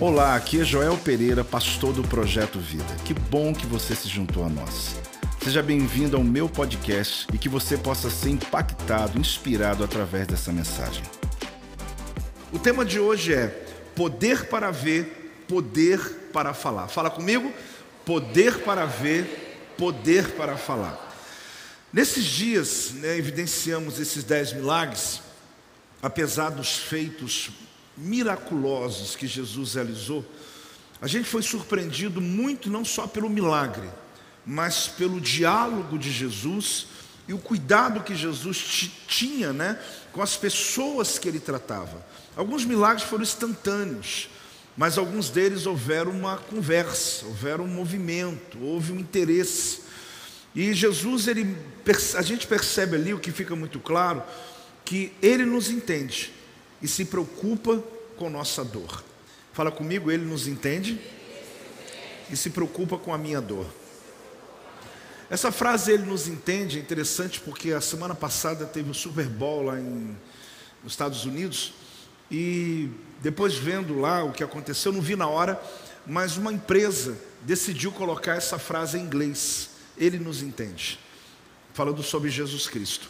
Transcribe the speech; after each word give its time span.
Olá, 0.00 0.34
aqui 0.34 0.60
é 0.60 0.64
Joel 0.64 0.96
Pereira, 0.98 1.44
pastor 1.44 1.92
do 1.92 2.02
Projeto 2.02 2.58
Vida. 2.58 2.96
Que 3.04 3.14
bom 3.14 3.54
que 3.54 3.66
você 3.66 3.94
se 3.94 4.08
juntou 4.08 4.44
a 4.44 4.48
nós. 4.48 4.96
Seja 5.42 5.62
bem-vindo 5.62 6.16
ao 6.16 6.24
meu 6.24 6.48
podcast 6.48 7.26
e 7.32 7.38
que 7.38 7.48
você 7.48 7.76
possa 7.76 8.10
ser 8.10 8.30
impactado, 8.30 9.18
inspirado 9.18 9.84
através 9.84 10.26
dessa 10.26 10.52
mensagem. 10.52 11.04
O 12.52 12.58
tema 12.58 12.84
de 12.84 12.98
hoje 12.98 13.34
é 13.34 13.48
poder 13.94 14.46
para 14.46 14.70
ver, 14.70 15.44
poder 15.46 16.00
para 16.32 16.52
falar. 16.52 16.88
Fala 16.88 17.10
comigo, 17.10 17.52
poder 18.04 18.60
para 18.60 18.86
ver, 18.86 19.72
poder 19.78 20.32
para 20.32 20.56
falar. 20.56 21.10
Nesses 21.92 22.24
dias, 22.24 22.92
né, 22.94 23.16
evidenciamos 23.16 24.00
esses 24.00 24.24
dez 24.24 24.52
milagres, 24.52 25.20
apesar 26.02 26.50
dos 26.50 26.76
feitos 26.76 27.50
miraculosos 27.96 29.14
que 29.16 29.26
Jesus 29.26 29.74
realizou, 29.74 30.24
a 31.00 31.06
gente 31.06 31.28
foi 31.28 31.42
surpreendido 31.42 32.20
muito 32.20 32.70
não 32.70 32.84
só 32.84 33.06
pelo 33.06 33.28
milagre, 33.28 33.88
mas 34.46 34.86
pelo 34.86 35.20
diálogo 35.20 35.98
de 35.98 36.10
Jesus 36.10 36.86
e 37.26 37.32
o 37.32 37.38
cuidado 37.38 38.02
que 38.02 38.14
Jesus 38.14 38.90
tinha 39.06 39.52
né, 39.52 39.80
com 40.12 40.22
as 40.22 40.36
pessoas 40.36 41.18
que 41.18 41.28
ele 41.28 41.40
tratava. 41.40 42.04
Alguns 42.36 42.64
milagres 42.64 43.02
foram 43.02 43.22
instantâneos, 43.22 44.28
mas 44.76 44.96
alguns 44.96 45.28
deles 45.28 45.66
houveram 45.66 46.12
uma 46.12 46.36
conversa, 46.36 47.26
houveram 47.26 47.64
um 47.64 47.68
movimento, 47.68 48.58
houve 48.60 48.92
um 48.92 48.98
interesse. 48.98 49.80
E 50.54 50.72
Jesus, 50.72 51.28
ele, 51.28 51.56
a 52.16 52.22
gente 52.22 52.46
percebe 52.46 52.96
ali 52.96 53.12
o 53.12 53.18
que 53.18 53.30
fica 53.30 53.54
muito 53.54 53.78
claro, 53.78 54.22
que 54.84 55.12
ele 55.20 55.44
nos 55.44 55.68
entende 55.68 56.32
e 56.82 56.88
se 56.88 57.04
preocupa 57.04 57.82
com 58.16 58.28
nossa 58.28 58.64
dor. 58.64 59.02
Fala 59.52 59.70
comigo, 59.70 60.10
ele 60.10 60.24
nos 60.24 60.48
entende 60.48 61.00
e 62.30 62.36
se 62.36 62.50
preocupa 62.50 62.98
com 62.98 63.12
a 63.14 63.18
minha 63.18 63.40
dor. 63.40 63.66
Essa 65.30 65.50
frase 65.50 65.92
ele 65.92 66.04
nos 66.04 66.28
entende 66.28 66.78
é 66.78 66.80
interessante 66.80 67.40
porque 67.40 67.72
a 67.72 67.80
semana 67.80 68.14
passada 68.14 68.66
teve 68.66 68.90
o 68.90 68.94
Super 68.94 69.26
Bowl 69.26 69.62
lá 69.62 69.78
em, 69.78 70.16
nos 70.82 70.92
Estados 70.92 71.24
Unidos 71.24 71.72
e 72.30 72.90
depois 73.20 73.54
vendo 73.54 73.98
lá 73.98 74.24
o 74.24 74.32
que 74.32 74.42
aconteceu, 74.42 74.92
não 74.92 75.00
vi 75.00 75.16
na 75.16 75.28
hora, 75.28 75.62
mas 76.06 76.36
uma 76.36 76.52
empresa 76.52 77.16
decidiu 77.42 77.92
colocar 77.92 78.34
essa 78.34 78.58
frase 78.58 78.98
em 78.98 79.02
inglês. 79.02 79.70
Ele 79.96 80.18
nos 80.18 80.42
entende. 80.42 80.98
Falando 81.74 82.02
sobre 82.02 82.30
Jesus 82.30 82.66
Cristo. 82.66 83.08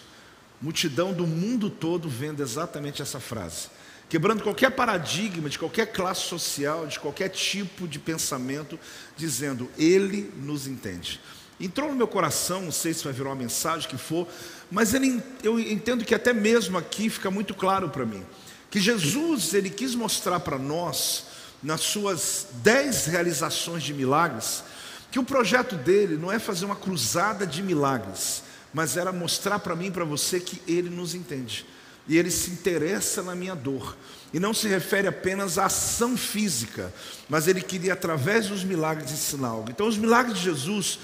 Multidão 0.62 1.12
do 1.12 1.27
mundo 1.27 1.68
todo 1.68 2.08
vendo 2.08 2.42
exatamente 2.42 3.02
essa 3.02 3.18
frase. 3.18 3.68
Quebrando 4.08 4.42
qualquer 4.42 4.70
paradigma 4.70 5.48
de 5.48 5.58
qualquer 5.58 5.86
classe 5.86 6.22
social, 6.22 6.86
de 6.86 7.00
qualquer 7.00 7.28
tipo 7.30 7.88
de 7.88 7.98
pensamento, 7.98 8.78
dizendo: 9.16 9.68
Ele 9.77 10.33
nos 10.36 10.66
entende. 10.66 11.20
Entrou 11.60 11.88
no 11.88 11.96
meu 11.96 12.08
coração, 12.08 12.62
não 12.62 12.72
sei 12.72 12.94
se 12.94 13.05
vai 13.05 13.12
virar 13.12 13.30
uma 13.30 13.36
mensagem 13.36 13.88
que 13.88 13.98
for, 13.98 14.27
mas 14.70 14.94
ele, 14.94 15.22
eu 15.42 15.60
entendo 15.60 16.05
que 16.05 16.14
até 16.14 16.33
mesmo 16.33 16.78
aqui 16.78 17.10
fica 17.10 17.30
muito 17.30 17.55
claro 17.55 17.88
para 17.88 18.06
mim 18.06 18.24
que 18.72 18.80
Jesus 18.80 19.52
ele 19.52 19.68
quis 19.68 19.94
mostrar 19.94 20.40
para 20.40 20.58
nós 20.58 21.27
nas 21.62 21.83
suas 21.83 22.46
dez 22.62 23.05
realizações 23.05 23.83
de 23.83 23.92
milagres 23.92 24.64
que 25.10 25.18
o 25.18 25.22
projeto 25.22 25.77
dele 25.77 26.16
não 26.16 26.33
é 26.33 26.38
fazer 26.38 26.64
uma 26.64 26.74
cruzada 26.74 27.46
de 27.46 27.62
milagres, 27.62 28.42
mas 28.73 28.97
era 28.97 29.12
mostrar 29.12 29.59
para 29.59 29.77
mim 29.77 29.87
e 29.87 29.91
para 29.91 30.05
você 30.05 30.41
que 30.41 30.61
ele 30.67 30.91
nos 30.91 31.15
entende 31.15 31.67
e 32.09 32.19
ele 32.19 32.31
se 32.31 32.51
interessa 32.51 33.23
na 33.23 33.34
minha 33.34 33.55
dor. 33.55 33.97
E 34.33 34.41
não 34.41 34.55
se 34.55 34.67
refere 34.67 35.06
apenas 35.06 35.59
à 35.59 35.67
ação 35.67 36.17
física, 36.17 36.92
mas 37.29 37.47
ele 37.47 37.61
queria, 37.61 37.92
através 37.92 38.48
dos 38.48 38.64
milagres, 38.64 39.12
ensinar 39.12 39.48
algo. 39.48 39.70
Então, 39.70 39.87
os 39.87 39.98
milagres 39.98 40.39
de 40.39 40.45
Jesus, 40.45 40.98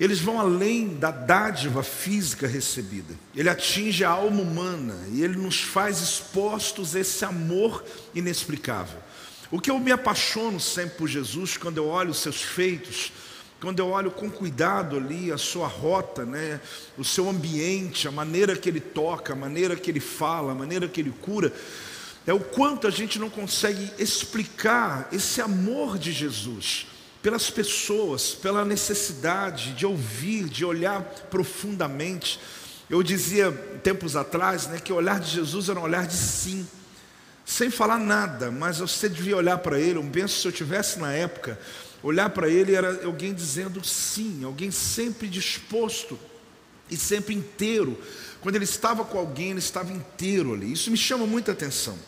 eles 0.00 0.20
vão 0.20 0.40
além 0.40 0.96
da 0.96 1.10
dádiva 1.10 1.82
física 1.82 2.46
recebida. 2.46 3.14
Ele 3.34 3.50
atinge 3.50 4.04
a 4.04 4.10
alma 4.10 4.40
humana 4.40 4.96
e 5.12 5.22
ele 5.22 5.36
nos 5.36 5.60
faz 5.60 6.00
expostos 6.00 6.96
a 6.96 7.00
esse 7.00 7.24
amor 7.24 7.84
inexplicável. 8.14 8.98
O 9.50 9.60
que 9.60 9.70
eu 9.70 9.78
me 9.78 9.92
apaixono 9.92 10.58
sempre 10.58 10.96
por 10.96 11.08
Jesus, 11.08 11.56
quando 11.58 11.76
eu 11.76 11.86
olho 11.86 12.10
os 12.10 12.18
seus 12.18 12.42
feitos, 12.42 13.12
quando 13.60 13.78
eu 13.78 13.88
olho 13.88 14.10
com 14.10 14.30
cuidado 14.30 14.96
ali 14.96 15.32
a 15.32 15.38
sua 15.38 15.66
rota, 15.66 16.24
né, 16.24 16.60
o 16.98 17.04
seu 17.04 17.28
ambiente, 17.28 18.06
a 18.06 18.10
maneira 18.10 18.54
que 18.54 18.68
ele 18.68 18.80
toca, 18.80 19.32
a 19.32 19.36
maneira 19.36 19.74
que 19.76 19.90
ele 19.90 20.00
fala, 20.00 20.52
a 20.52 20.54
maneira 20.54 20.86
que 20.86 21.00
ele 21.00 21.14
cura, 21.22 21.52
é 22.26 22.32
o 22.32 22.40
quanto 22.40 22.86
a 22.86 22.90
gente 22.90 23.18
não 23.18 23.30
consegue 23.30 23.90
explicar 23.98 25.08
esse 25.12 25.40
amor 25.40 25.96
de 25.96 26.12
Jesus 26.12 26.86
pelas 27.22 27.48
pessoas, 27.48 28.34
pela 28.34 28.64
necessidade 28.64 29.72
de 29.72 29.86
ouvir, 29.86 30.48
de 30.48 30.64
olhar 30.64 31.02
profundamente. 31.30 32.38
Eu 32.90 33.02
dizia 33.02 33.50
tempos 33.82 34.16
atrás 34.16 34.66
né, 34.66 34.78
que 34.78 34.92
o 34.92 34.96
olhar 34.96 35.18
de 35.18 35.30
Jesus 35.30 35.68
era 35.68 35.80
um 35.80 35.82
olhar 35.82 36.06
de 36.06 36.14
sim, 36.14 36.66
sem 37.44 37.70
falar 37.70 37.98
nada, 37.98 38.50
mas 38.50 38.78
você 38.78 39.08
devia 39.08 39.36
olhar 39.36 39.58
para 39.58 39.80
ele. 39.80 39.98
Eu 39.98 40.04
penso 40.04 40.40
se 40.40 40.46
eu 40.46 40.52
tivesse 40.52 40.98
na 40.98 41.12
época 41.12 41.58
Olhar 42.06 42.30
para 42.30 42.48
ele 42.48 42.72
era 42.72 43.04
alguém 43.04 43.34
dizendo 43.34 43.84
sim, 43.84 44.44
alguém 44.44 44.70
sempre 44.70 45.26
disposto 45.26 46.16
e 46.88 46.96
sempre 46.96 47.34
inteiro. 47.34 47.98
Quando 48.40 48.54
ele 48.54 48.64
estava 48.64 49.04
com 49.04 49.18
alguém, 49.18 49.50
ele 49.50 49.58
estava 49.58 49.92
inteiro 49.92 50.54
ali. 50.54 50.70
Isso 50.70 50.88
me 50.88 50.96
chama 50.96 51.26
muita 51.26 51.50
atenção. 51.50 51.98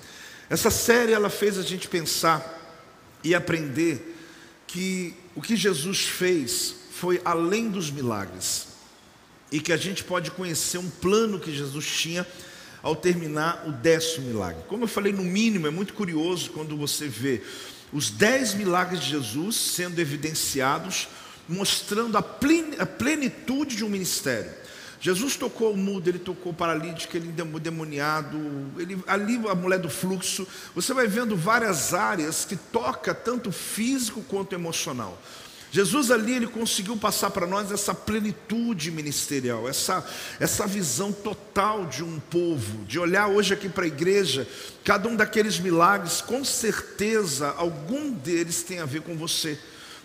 Essa 0.49 0.71
série 0.71 1.13
ela 1.13 1.29
fez 1.29 1.59
a 1.59 1.63
gente 1.63 1.89
pensar 1.89 2.79
e 3.25 3.35
aprender 3.35 4.17
que 4.69 5.17
o 5.35 5.43
que 5.43 5.57
Jesus 5.57 6.05
fez 6.05 6.77
foi 6.93 7.21
além 7.25 7.69
dos 7.69 7.91
milagres 7.91 8.69
e 9.51 9.59
que 9.59 9.73
a 9.73 9.77
gente 9.77 10.05
pode 10.05 10.31
conhecer 10.31 10.79
um 10.79 10.89
plano 10.89 11.41
que 11.41 11.53
Jesus 11.53 11.85
tinha 11.85 12.25
ao 12.85 12.95
terminar 12.95 13.65
o 13.67 13.73
décimo 13.73 14.29
milagre. 14.29 14.63
Como 14.69 14.85
eu 14.85 14.89
falei, 14.89 15.13
no 15.13 15.25
mínimo, 15.25 15.67
é 15.67 15.71
muito 15.71 15.93
curioso 15.93 16.53
quando 16.53 16.77
você 16.77 17.09
vê 17.09 17.43
os 17.93 18.10
dez 18.10 18.54
milagres 18.54 19.00
de 19.00 19.10
Jesus 19.10 19.56
sendo 19.56 19.99
evidenciados, 20.00 21.09
mostrando 21.49 22.19
a 22.19 22.22
plenitude 22.22 23.76
de 23.76 23.84
um 23.84 23.88
ministério. 23.88 24.50
Jesus 25.00 25.37
tocou 25.37 25.72
o 25.72 25.76
mudo, 25.76 26.09
ele 26.09 26.19
tocou 26.19 26.50
o 26.53 26.54
paralítico, 26.54 27.16
ele 27.16 27.32
demoniado, 27.60 28.37
ele, 28.76 29.00
ali 29.06 29.41
a 29.49 29.54
mulher 29.54 29.78
do 29.78 29.88
fluxo. 29.88 30.47
Você 30.75 30.93
vai 30.93 31.06
vendo 31.06 31.37
várias 31.37 31.94
áreas 31.94 32.44
que 32.44 32.56
toca 32.56 33.15
tanto 33.15 33.53
físico 33.53 34.22
quanto 34.22 34.55
emocional. 34.55 35.16
Jesus 35.71 36.11
ali 36.11 36.34
ele 36.34 36.47
conseguiu 36.47 36.97
passar 36.97 37.31
para 37.31 37.47
nós 37.47 37.71
essa 37.71 37.95
plenitude 37.95 38.91
ministerial, 38.91 39.69
essa, 39.69 40.06
essa 40.41 40.67
visão 40.67 41.12
total 41.12 41.84
de 41.87 42.03
um 42.03 42.19
povo, 42.19 42.84
de 42.84 42.99
olhar 42.99 43.29
hoje 43.29 43.53
aqui 43.53 43.69
para 43.69 43.84
a 43.84 43.89
igreja, 43.89 44.49
cada 44.83 45.09
um 45.09 45.15
daqueles 45.17 45.59
milagres, 45.59 46.23
com 46.23 46.43
certeza 46.45 47.55
algum 47.56 48.11
deles 48.11 48.62
tem 48.62 48.79
a 48.81 48.87
ver 48.87 49.03
com 49.03 49.15
você, 49.15 49.59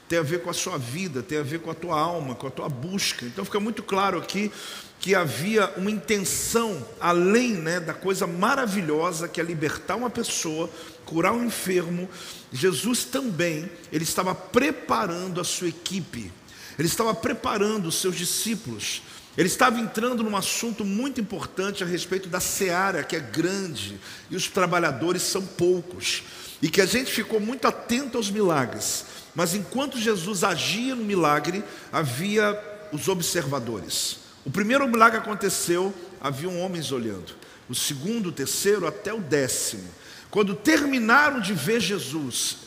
tem 0.09 0.19
a 0.19 0.23
ver 0.23 0.41
com 0.41 0.49
a 0.49 0.53
sua 0.53 0.77
vida, 0.77 1.23
tem 1.23 1.37
a 1.37 1.43
ver 1.43 1.59
com 1.59 1.71
a 1.71 1.73
tua 1.73 1.97
alma, 1.97 2.35
com 2.35 2.47
a 2.47 2.51
tua 2.51 2.67
busca. 2.67 3.25
Então 3.25 3.45
fica 3.45 3.59
muito 3.59 3.81
claro 3.81 4.17
aqui 4.17 4.51
que 4.99 5.15
havia 5.15 5.69
uma 5.75 5.91
intenção 5.91 6.85
além 6.99 7.53
né, 7.53 7.79
da 7.79 7.93
coisa 7.93 8.25
maravilhosa 8.25 9.27
que 9.27 9.41
é 9.41 9.43
libertar 9.43 9.95
uma 9.95 10.09
pessoa, 10.09 10.69
curar 11.05 11.33
um 11.33 11.45
enfermo. 11.45 12.09
Jesus 12.53 13.03
também 13.03 13.69
ele 13.91 14.03
estava 14.03 14.33
preparando 14.33 15.41
a 15.41 15.43
sua 15.43 15.67
equipe, 15.67 16.31
ele 16.77 16.87
estava 16.87 17.13
preparando 17.13 17.87
os 17.87 17.95
seus 17.95 18.15
discípulos. 18.15 19.01
Ele 19.35 19.47
estava 19.47 19.79
entrando 19.79 20.23
num 20.23 20.37
assunto 20.37 20.85
muito 20.85 21.19
importante 21.19 21.83
a 21.83 21.87
respeito 21.87 22.29
da 22.29 22.39
seara, 22.39 23.03
que 23.03 23.15
é 23.15 23.19
grande 23.19 23.99
e 24.29 24.35
os 24.35 24.47
trabalhadores 24.47 25.23
são 25.23 25.43
poucos, 25.43 26.21
e 26.61 26.69
que 26.69 26.79
a 26.79 26.85
gente 26.85 27.11
ficou 27.11 27.39
muito 27.39 27.67
atento 27.67 28.17
aos 28.17 28.29
milagres, 28.29 29.05
mas 29.33 29.55
enquanto 29.55 29.99
Jesus 29.99 30.43
agia 30.43 30.93
no 30.95 31.03
milagre, 31.03 31.63
havia 31.91 32.59
os 32.91 33.07
observadores. 33.07 34.19
O 34.45 34.51
primeiro 34.51 34.87
milagre 34.87 35.17
aconteceu, 35.17 35.91
haviam 36.21 36.59
homens 36.59 36.91
olhando. 36.91 37.33
O 37.67 37.73
segundo, 37.73 38.29
o 38.29 38.31
terceiro, 38.31 38.85
até 38.85 39.11
o 39.11 39.19
décimo. 39.19 39.89
Quando 40.33 40.55
terminaram 40.55 41.39
de 41.39 41.53
ver 41.53 41.79
Jesus, 41.79 42.57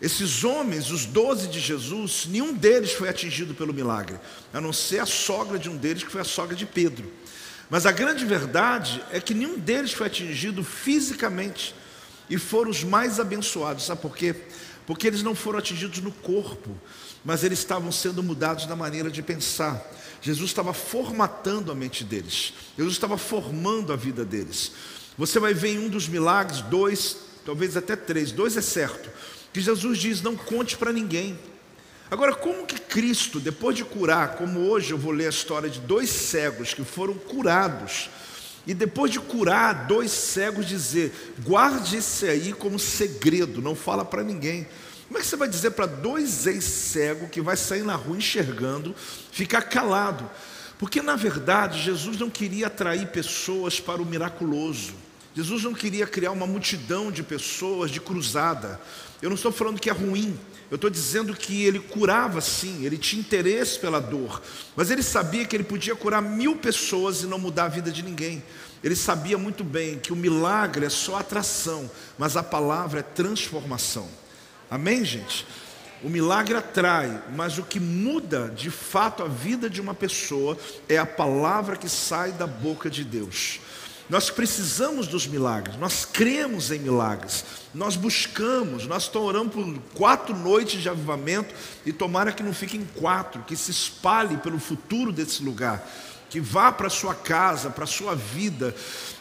esses 0.00 0.44
homens, 0.44 0.92
os 0.92 1.06
doze 1.06 1.48
de 1.48 1.58
Jesus, 1.58 2.28
nenhum 2.30 2.54
deles 2.54 2.92
foi 2.92 3.08
atingido 3.08 3.52
pelo 3.52 3.74
milagre, 3.74 4.16
a 4.54 4.60
não 4.60 4.72
ser 4.72 5.00
a 5.00 5.06
sogra 5.06 5.58
de 5.58 5.68
um 5.68 5.76
deles, 5.76 6.04
que 6.04 6.12
foi 6.12 6.20
a 6.20 6.24
sogra 6.24 6.54
de 6.54 6.64
Pedro. 6.64 7.12
Mas 7.68 7.84
a 7.84 7.90
grande 7.90 8.24
verdade 8.24 9.02
é 9.10 9.20
que 9.20 9.34
nenhum 9.34 9.58
deles 9.58 9.92
foi 9.92 10.06
atingido 10.06 10.62
fisicamente 10.62 11.74
e 12.30 12.38
foram 12.38 12.70
os 12.70 12.84
mais 12.84 13.18
abençoados. 13.18 13.86
Sabe 13.86 14.00
por 14.00 14.16
quê? 14.16 14.32
Porque 14.86 15.08
eles 15.08 15.24
não 15.24 15.34
foram 15.34 15.58
atingidos 15.58 15.98
no 15.98 16.12
corpo, 16.12 16.78
mas 17.24 17.42
eles 17.42 17.58
estavam 17.58 17.90
sendo 17.90 18.22
mudados 18.22 18.66
na 18.66 18.76
maneira 18.76 19.10
de 19.10 19.20
pensar. 19.20 19.84
Jesus 20.22 20.50
estava 20.50 20.72
formatando 20.72 21.72
a 21.72 21.74
mente 21.74 22.04
deles, 22.04 22.54
Jesus 22.78 22.94
estava 22.94 23.18
formando 23.18 23.92
a 23.92 23.96
vida 23.96 24.24
deles. 24.24 24.70
Você 25.20 25.38
vai 25.38 25.52
ver 25.52 25.74
em 25.74 25.78
um 25.80 25.90
dos 25.90 26.08
milagres, 26.08 26.62
dois, 26.62 27.14
talvez 27.44 27.76
até 27.76 27.94
três, 27.94 28.32
dois 28.32 28.56
é 28.56 28.62
certo. 28.62 29.10
que 29.52 29.60
Jesus 29.60 29.98
diz: 29.98 30.22
não 30.22 30.34
conte 30.34 30.78
para 30.78 30.94
ninguém. 30.94 31.38
Agora, 32.10 32.34
como 32.34 32.66
que 32.66 32.80
Cristo, 32.80 33.38
depois 33.38 33.76
de 33.76 33.84
curar, 33.84 34.36
como 34.36 34.60
hoje 34.60 34.92
eu 34.92 34.96
vou 34.96 35.12
ler 35.12 35.26
a 35.26 35.28
história 35.28 35.68
de 35.68 35.78
dois 35.80 36.08
cegos 36.08 36.72
que 36.72 36.82
foram 36.84 37.12
curados, 37.12 38.08
e 38.66 38.72
depois 38.72 39.12
de 39.12 39.20
curar 39.20 39.86
dois 39.86 40.10
cegos, 40.10 40.66
dizer: 40.66 41.12
guarde 41.44 41.98
esse 41.98 42.26
aí 42.26 42.54
como 42.54 42.78
segredo, 42.78 43.60
não 43.60 43.76
fala 43.76 44.06
para 44.06 44.22
ninguém. 44.22 44.66
Como 45.06 45.18
é 45.18 45.20
que 45.20 45.26
você 45.26 45.36
vai 45.36 45.48
dizer 45.48 45.72
para 45.72 45.84
dois 45.84 46.46
ex-cegos 46.46 47.28
que 47.28 47.42
vai 47.42 47.58
sair 47.58 47.82
na 47.82 47.94
rua 47.94 48.16
enxergando, 48.16 48.96
ficar 49.30 49.60
calado? 49.64 50.30
Porque 50.78 51.02
na 51.02 51.14
verdade 51.14 51.78
Jesus 51.78 52.16
não 52.16 52.30
queria 52.30 52.68
atrair 52.68 53.06
pessoas 53.08 53.78
para 53.78 54.00
o 54.00 54.06
miraculoso. 54.06 55.09
Jesus 55.34 55.62
não 55.62 55.72
queria 55.72 56.06
criar 56.06 56.32
uma 56.32 56.46
multidão 56.46 57.10
de 57.10 57.22
pessoas 57.22 57.90
de 57.90 58.00
cruzada. 58.00 58.80
Eu 59.22 59.28
não 59.28 59.36
estou 59.36 59.52
falando 59.52 59.80
que 59.80 59.88
é 59.88 59.92
ruim, 59.92 60.38
eu 60.70 60.76
estou 60.76 60.90
dizendo 60.90 61.34
que 61.34 61.64
ele 61.64 61.78
curava 61.78 62.40
sim, 62.40 62.84
ele 62.84 62.96
tinha 62.96 63.20
interesse 63.20 63.78
pela 63.78 64.00
dor, 64.00 64.40
mas 64.74 64.90
ele 64.90 65.02
sabia 65.02 65.44
que 65.44 65.54
ele 65.54 65.64
podia 65.64 65.94
curar 65.94 66.22
mil 66.22 66.56
pessoas 66.56 67.22
e 67.22 67.26
não 67.26 67.38
mudar 67.38 67.64
a 67.64 67.68
vida 67.68 67.90
de 67.90 68.02
ninguém. 68.02 68.42
Ele 68.82 68.96
sabia 68.96 69.36
muito 69.36 69.62
bem 69.62 69.98
que 69.98 70.12
o 70.12 70.16
milagre 70.16 70.86
é 70.86 70.90
só 70.90 71.18
atração, 71.18 71.90
mas 72.18 72.36
a 72.36 72.42
palavra 72.42 73.00
é 73.00 73.02
transformação. 73.02 74.08
Amém, 74.70 75.04
gente? 75.04 75.46
O 76.02 76.08
milagre 76.08 76.56
atrai, 76.56 77.22
mas 77.36 77.58
o 77.58 77.62
que 77.62 77.78
muda 77.78 78.50
de 78.56 78.70
fato 78.70 79.22
a 79.22 79.28
vida 79.28 79.68
de 79.68 79.82
uma 79.82 79.94
pessoa 79.94 80.56
é 80.88 80.96
a 80.96 81.04
palavra 81.04 81.76
que 81.76 81.90
sai 81.90 82.32
da 82.32 82.46
boca 82.46 82.88
de 82.88 83.04
Deus. 83.04 83.60
Nós 84.10 84.28
precisamos 84.28 85.06
dos 85.06 85.28
milagres, 85.28 85.76
nós 85.76 86.04
cremos 86.04 86.72
em 86.72 86.80
milagres, 86.80 87.44
nós 87.72 87.94
buscamos, 87.94 88.84
nós 88.84 89.14
orando 89.14 89.50
por 89.50 89.78
quatro 89.94 90.36
noites 90.36 90.82
de 90.82 90.88
avivamento 90.88 91.54
e 91.86 91.92
tomara 91.92 92.32
que 92.32 92.42
não 92.42 92.52
fiquem 92.52 92.84
quatro, 92.96 93.44
que 93.44 93.54
se 93.54 93.70
espalhe 93.70 94.36
pelo 94.38 94.58
futuro 94.58 95.12
desse 95.12 95.44
lugar 95.44 95.88
que 96.30 96.40
vá 96.40 96.70
para 96.70 96.88
sua 96.88 97.12
casa, 97.12 97.68
para 97.68 97.84
sua 97.84 98.14
vida, 98.14 98.72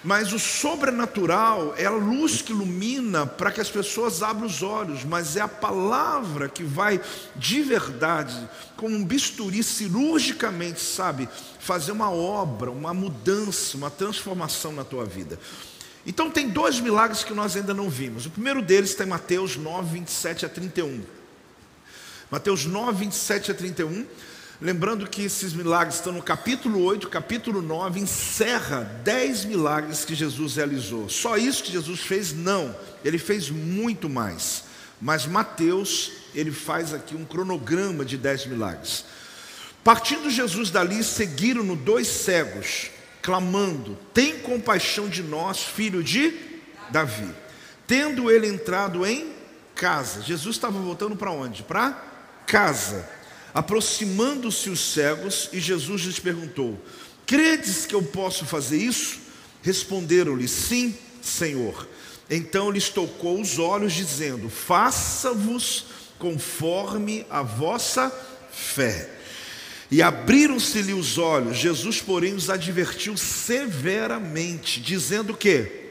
mas 0.04 0.32
o 0.32 0.38
sobrenatural 0.38 1.74
é 1.76 1.86
a 1.86 1.92
luz 1.92 2.40
que 2.42 2.52
ilumina 2.54 3.26
para 3.26 3.52
que 3.52 3.60
as 3.60 3.70
pessoas 3.70 4.22
abram 4.22 4.46
os 4.46 4.62
olhos, 4.62 5.04
mas 5.04 5.36
é 5.36 5.42
a 5.42 5.48
palavra 5.48 6.48
que 6.48 6.64
vai 6.64 7.02
de 7.36 7.62
verdade, 7.64 8.48
com 8.78 8.88
um 8.88 9.04
bisturi 9.04 9.64
cirurgicamente, 9.64 10.80
sabe, 10.80 11.28
fazer 11.60 11.92
uma 11.92 12.12
obra, 12.12 12.70
uma 12.70 12.94
mudança, 12.94 13.76
uma 13.76 13.90
transformação 13.90 14.72
na 14.72 14.84
tua 14.84 15.04
vida. 15.04 15.40
Então 16.06 16.30
tem 16.30 16.48
dois 16.48 16.80
milagres 16.80 17.24
que 17.24 17.34
nós 17.34 17.56
ainda 17.56 17.74
não 17.74 17.90
vimos. 17.90 18.28
O 18.28 18.30
primeiro 18.30 18.62
deles 18.62 18.92
está 18.92 19.04
em 19.04 19.08
Mateus 19.08 19.58
9, 19.58 20.00
27 20.00 20.46
a 20.46 20.50
31. 20.50 21.02
Mateus 22.32 22.66
9, 22.66 23.06
27 23.06 23.52
a 23.52 23.54
31 23.56 24.06
Lembrando 24.62 25.08
que 25.08 25.24
esses 25.24 25.54
milagres 25.54 25.96
estão 25.96 26.12
no 26.12 26.22
capítulo 26.22 26.84
8, 26.84 27.08
capítulo 27.08 27.62
9, 27.62 28.02
encerra 28.02 28.82
10 29.06 29.46
milagres 29.46 30.04
que 30.04 30.14
Jesus 30.14 30.58
realizou. 30.58 31.08
Só 31.08 31.38
isso 31.38 31.64
que 31.64 31.72
Jesus 31.72 32.02
fez? 32.02 32.34
Não, 32.34 32.76
ele 33.04 33.18
fez 33.18 33.50
muito 33.50 34.10
mais. 34.10 34.66
Mas 35.00 35.26
Mateus, 35.26 36.12
ele 36.36 36.52
faz 36.52 36.94
aqui 36.94 37.16
um 37.16 37.24
cronograma 37.24 38.04
de 38.04 38.18
10 38.18 38.48
milagres. 38.48 39.06
Partindo 39.82 40.30
Jesus 40.30 40.70
dali, 40.70 41.06
seguiram-no 41.06 41.78
dois 41.78 42.08
cegos, 42.08 42.92
clamando: 43.22 43.98
Tem 44.14 44.40
compaixão 44.40 45.08
de 45.08 45.24
nós, 45.24 45.64
filho 45.64 46.04
de 46.04 46.34
Davi. 46.90 47.34
Tendo 47.88 48.30
ele 48.30 48.48
entrado 48.48 49.06
em 49.06 49.32
casa, 49.74 50.22
Jesus 50.22 50.58
estava 50.58 50.78
voltando 50.78 51.16
para 51.16 51.32
onde? 51.32 51.64
Para 51.64 51.92
casa 52.46 53.08
Aproximando-se 53.54 54.70
os 54.70 54.80
cegos, 54.80 55.50
e 55.52 55.60
Jesus 55.60 56.04
lhes 56.04 56.20
perguntou: 56.20 56.80
Credes 57.26 57.86
que 57.86 57.96
eu 57.96 58.04
posso 58.04 58.46
fazer 58.46 58.78
isso? 58.78 59.20
Responderam-lhe: 59.62 60.48
Sim, 60.48 60.96
Senhor. 61.22 61.88
Então 62.30 62.70
lhes 62.70 62.90
tocou 62.90 63.42
os 63.42 63.58
olhos, 63.58 63.94
dizendo: 63.94 64.50
Faça-vos 64.50 65.86
conforme 66.20 67.26
a 67.30 67.42
vossa 67.42 68.12
fé. 68.52 69.10
E 69.92 70.04
abriram-se-lhe 70.04 70.94
os 70.94 71.18
olhos. 71.18 71.58
Jesus, 71.58 72.00
porém, 72.00 72.36
os 72.36 72.50
advertiu 72.50 73.18
severamente, 73.18 74.80
dizendo 74.80 75.36
que 75.36 75.90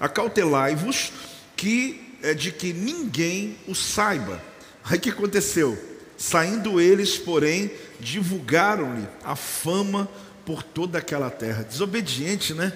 acautelai-vos 0.00 1.12
que 1.56 2.02
é 2.22 2.34
de 2.34 2.52
que 2.52 2.74
ninguém 2.74 3.56
o 3.66 3.74
saiba 3.74 4.42
Aí 4.84 4.98
o 4.98 5.00
que 5.00 5.10
aconteceu? 5.10 5.78
Saindo 6.16 6.80
eles, 6.80 7.16
porém, 7.16 7.70
divulgaram-lhe 7.98 9.06
a 9.24 9.34
fama 9.34 10.08
por 10.44 10.62
toda 10.62 10.98
aquela 10.98 11.30
terra. 11.30 11.62
Desobediente, 11.62 12.52
né? 12.52 12.72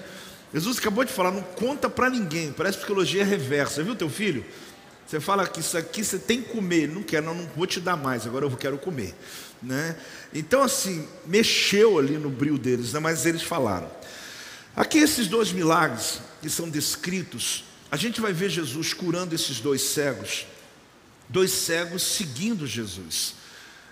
Jesus 0.52 0.78
acabou 0.78 1.04
de 1.04 1.12
falar, 1.12 1.30
não 1.30 1.42
conta 1.42 1.90
para 1.90 2.08
ninguém. 2.08 2.52
Parece 2.52 2.78
psicologia 2.78 3.24
reversa, 3.24 3.82
viu 3.82 3.94
teu 3.94 4.08
filho? 4.08 4.44
Você 5.06 5.20
fala 5.20 5.46
que 5.46 5.60
isso 5.60 5.76
aqui 5.76 6.04
você 6.04 6.18
tem 6.18 6.42
que 6.42 6.50
comer, 6.50 6.82
ele 6.82 6.94
não 6.94 7.02
quer, 7.02 7.22
não, 7.22 7.34
não 7.34 7.46
vou 7.56 7.66
te 7.66 7.80
dar 7.80 7.96
mais, 7.96 8.26
agora 8.26 8.44
eu 8.44 8.50
quero 8.50 8.76
comer, 8.76 9.14
né? 9.62 9.96
Então 10.34 10.62
assim, 10.62 11.08
mexeu 11.24 11.98
ali 11.98 12.18
no 12.18 12.28
brilho 12.28 12.58
deles, 12.58 12.92
né? 12.92 13.00
mas 13.00 13.24
eles 13.24 13.42
falaram. 13.42 13.90
Aqui 14.76 14.98
esses 14.98 15.26
dois 15.26 15.50
milagres 15.50 16.20
que 16.42 16.50
são 16.50 16.68
descritos, 16.68 17.64
a 17.90 17.96
gente 17.96 18.20
vai 18.20 18.34
ver 18.34 18.50
Jesus 18.50 18.92
curando 18.92 19.34
esses 19.34 19.60
dois 19.60 19.80
cegos 19.80 20.46
dois 21.28 21.50
cegos 21.50 22.02
seguindo 22.02 22.66
Jesus. 22.66 23.34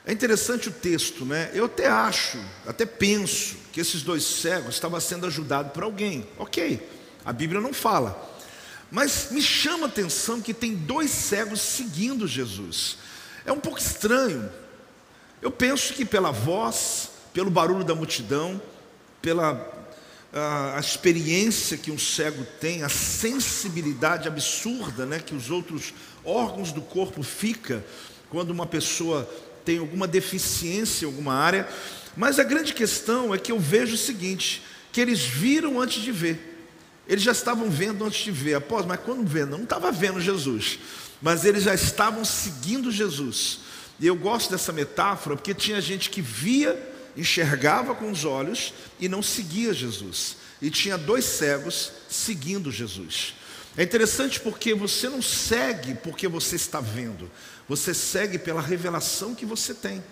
É 0.04 0.12
interessante 0.12 0.68
o 0.68 0.72
texto, 0.72 1.24
né? 1.24 1.50
Eu 1.52 1.64
até 1.64 1.88
acho, 1.88 2.38
até 2.66 2.86
penso 2.86 3.56
que 3.72 3.80
esses 3.80 4.02
dois 4.02 4.22
cegos 4.22 4.76
estavam 4.76 5.00
sendo 5.00 5.26
ajudados 5.26 5.72
por 5.72 5.82
alguém. 5.82 6.26
Ok, 6.38 6.88
a 7.24 7.32
Bíblia 7.32 7.60
não 7.60 7.72
fala. 7.72 8.34
Mas 8.90 9.28
me 9.32 9.42
chama 9.42 9.86
a 9.86 9.88
atenção 9.88 10.40
que 10.40 10.54
tem 10.54 10.76
dois 10.76 11.10
cegos 11.10 11.60
seguindo 11.60 12.26
Jesus. 12.26 12.98
É 13.44 13.50
um 13.50 13.58
pouco 13.58 13.78
estranho. 13.78 14.48
Eu 15.42 15.50
penso 15.50 15.92
que 15.92 16.04
pela 16.04 16.30
voz, 16.30 17.10
pelo 17.34 17.50
barulho 17.50 17.84
da 17.84 17.94
multidão, 17.94 18.62
pela 19.20 19.75
a, 20.36 20.78
experiência 20.78 21.78
que 21.78 21.90
um 21.90 21.98
cego 21.98 22.46
tem, 22.60 22.82
a 22.82 22.88
sensibilidade 22.88 24.28
absurda 24.28 25.06
né, 25.06 25.18
que 25.18 25.34
os 25.34 25.50
outros 25.50 25.94
órgãos 26.24 26.72
do 26.72 26.82
corpo 26.82 27.22
fica 27.22 27.84
quando 28.28 28.50
uma 28.50 28.66
pessoa 28.66 29.28
tem 29.64 29.78
alguma 29.78 30.06
deficiência 30.06 31.04
em 31.04 31.08
alguma 31.08 31.32
área. 31.32 31.66
Mas 32.14 32.38
a 32.38 32.44
grande 32.44 32.75
questão 32.75 33.34
é 33.34 33.38
que 33.38 33.50
eu 33.50 33.58
vejo 33.58 33.94
o 33.94 33.99
seguinte: 33.99 34.62
que 34.92 35.00
eles 35.00 35.20
viram 35.20 35.80
antes 35.80 36.02
de 36.02 36.12
ver. 36.12 36.54
Eles 37.08 37.22
já 37.22 37.32
estavam 37.32 37.70
vendo 37.70 38.04
antes 38.04 38.25
de 38.25 38.30
ver. 38.30 38.54
Após, 38.54 38.84
mas 38.84 39.00
quando 39.00 39.26
vendo, 39.26 39.52
não 39.52 39.64
estava 39.64 39.90
vendo 39.92 40.20
Jesus, 40.20 40.78
mas 41.22 41.44
eles 41.44 41.62
já 41.62 41.75
estavam 41.75 42.25
seguindo 42.25 42.90
Jesus. 42.90 43.61
E 43.99 44.06
eu 44.06 44.16
gosto 44.16 44.50
dessa 44.50 44.72
metáfora 44.72 45.37
porque 45.37 45.54
tinha 45.54 45.80
gente 45.80 46.11
que 46.11 46.20
via, 46.20 46.76
enxergava 47.16 47.94
com 47.94 48.11
os 48.11 48.25
olhos 48.25 48.75
e 49.00 49.08
não 49.08 49.23
seguia 49.23 49.73
Jesus. 49.73 50.37
E 50.61 50.70
tinha 50.70 50.96
dois 50.96 51.25
cegos 51.25 51.92
seguindo 52.08 52.70
Jesus. 52.70 53.35
É 53.76 53.82
interessante 53.82 54.40
porque 54.40 54.75
você 54.75 55.08
não 55.08 55.20
segue 55.20 55.94
porque 55.94 56.26
você 56.26 56.56
está 56.56 56.80
vendo, 56.80 57.30
você 57.68 57.92
segue 57.92 58.38
pela 58.38 58.61
revelação 58.61 59.35
que 59.35 59.44
você 59.44 59.75
tem. 59.75 60.02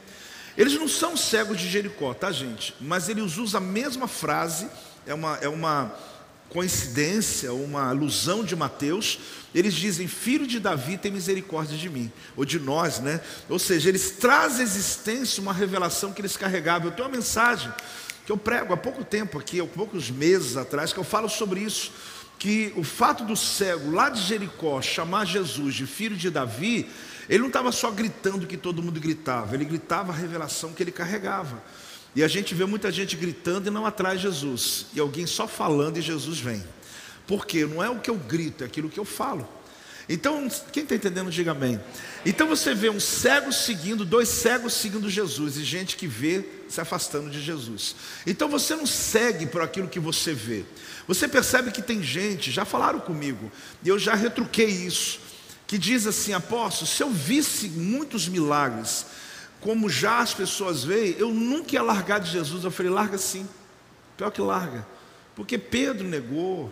Eles 0.57 0.75
não 0.75 0.87
são 0.87 1.17
cegos 1.17 1.59
de 1.59 1.69
Jericó, 1.69 2.13
tá, 2.15 2.31
gente? 2.31 2.75
Mas 2.81 3.09
eles 3.09 3.39
usam 3.39 3.61
a 3.61 3.65
mesma 3.65 4.07
frase, 4.07 4.69
é 5.07 5.15
uma, 5.15 5.37
é 5.39 5.49
uma 5.49 5.97
coincidência, 6.49 7.53
uma 7.53 7.89
alusão 7.89 8.45
de 8.45 8.55
Mateus. 8.55 9.19
Eles 9.55 9.75
dizem: 9.75 10.07
Filho 10.07 10.47
de 10.47 10.61
Davi, 10.61 10.97
tem 10.97 11.13
misericórdia 11.13 11.77
de 11.77 11.89
mim, 11.89 12.11
ou 12.37 12.45
de 12.45 12.59
nós, 12.59 13.01
né? 13.01 13.21
Ou 13.49 13.59
seja, 13.59 13.89
eles 13.89 14.13
trazem 14.13 14.61
à 14.61 14.63
existência 14.63 15.43
uma 15.43 15.53
revelação 15.53 16.13
que 16.13 16.21
eles 16.21 16.37
carregavam. 16.37 16.89
Eu 16.89 16.93
tenho 16.93 17.09
uma 17.09 17.17
mensagem 17.17 17.73
que 18.25 18.33
eu 18.33 18.37
prego 18.37 18.73
há 18.73 18.77
pouco 18.77 19.05
tempo 19.05 19.39
aqui, 19.39 19.61
há 19.61 19.67
poucos 19.67 20.11
meses 20.11 20.57
atrás, 20.57 20.93
que 20.93 20.99
eu 20.99 21.05
falo 21.05 21.29
sobre 21.29 21.61
isso 21.61 21.93
que 22.39 22.73
o 22.77 22.85
fato 22.85 23.25
do 23.25 23.37
cego 23.37 23.91
lá 23.91 24.11
de 24.11 24.21
Jericó 24.21 24.83
chamar 24.83 25.25
Jesus 25.25 25.75
de 25.75 25.87
filho 25.87 26.17
de 26.17 26.31
Davi, 26.31 26.91
ele 27.29 27.39
não 27.39 27.47
estava 27.47 27.73
só 27.73 27.91
gritando 27.91 28.47
que 28.47 28.57
todo 28.57 28.83
mundo 28.83 29.01
gritava, 29.01 29.55
ele 29.55 29.65
gritava 29.65 30.13
a 30.13 30.15
revelação 30.15 30.73
que 30.73 30.83
ele 30.83 30.93
carregava. 30.93 31.63
E 32.15 32.23
a 32.23 32.29
gente 32.29 32.55
vê 32.55 32.65
muita 32.65 32.93
gente 32.93 33.17
gritando 33.17 33.69
e 33.69 33.71
não 33.71 33.85
atrás 33.85 34.21
Jesus, 34.21 34.87
e 34.95 35.01
alguém 35.01 35.27
só 35.27 35.49
falando 35.49 35.99
e 35.99 36.03
Jesus 36.03 36.39
vem. 36.39 36.63
Por 37.27 37.47
quê? 37.47 37.67
Não 37.67 37.83
é 37.83 37.91
o 37.91 37.99
que 37.99 38.11
eu 38.11 38.17
grito, 38.17 38.63
é 38.63 38.67
aquilo 38.67 38.89
que 38.89 39.01
eu 39.01 39.05
falo. 39.05 39.49
Então, 40.09 40.49
quem 40.71 40.83
está 40.83 40.95
entendendo, 40.95 41.31
diga 41.31 41.53
amém. 41.53 41.81
Então 42.27 42.47
você 42.47 42.75
vê 42.75 42.91
um 42.91 43.01
cego 43.01 43.53
seguindo, 43.53 44.05
dois 44.05 44.29
cegos 44.29 44.75
seguindo 44.75 45.09
Jesus, 45.09 45.57
e 45.57 45.65
gente 45.65 45.97
que 45.97 46.07
vê 46.07 46.45
se 46.69 46.81
afastando 46.81 47.31
de 47.31 47.41
Jesus. 47.41 47.97
Então 48.27 48.49
você 48.49 48.77
não 48.77 48.87
segue 48.87 49.47
por 49.47 49.63
aquilo 49.63 49.89
que 49.89 49.99
você 49.99 50.35
vê. 50.35 50.65
Você 51.09 51.27
percebe 51.27 51.71
que 51.71 51.83
tem 51.83 52.03
gente, 52.03 52.51
já 52.51 52.65
falaram 52.65 53.01
comigo, 53.01 53.51
e 53.83 53.89
eu 53.89 53.99
já 53.99 54.15
retruquei 54.15 54.69
isso, 54.69 55.21
que 55.67 55.79
diz 55.79 56.07
assim: 56.07 56.35
apóstolo, 56.35 56.87
se 56.87 57.03
eu 57.03 57.11
visse 57.11 57.69
muitos 57.69 58.29
milagres, 58.29 59.07
como 59.65 59.89
já 59.89 60.19
as 60.19 60.35
pessoas 60.35 60.85
veem, 60.85 61.17
eu 61.19 61.31
nunca 61.31 61.75
ia 61.75 61.83
largar 61.83 62.21
de 62.21 62.31
Jesus. 62.31 62.65
Eu 62.65 62.71
falei: 62.71 62.93
larga 62.93 63.17
sim, 63.17 63.49
pior 64.15 64.31
que 64.31 64.43
larga, 64.43 64.87
porque 65.35 65.57
Pedro 65.57 66.07
negou, 66.07 66.71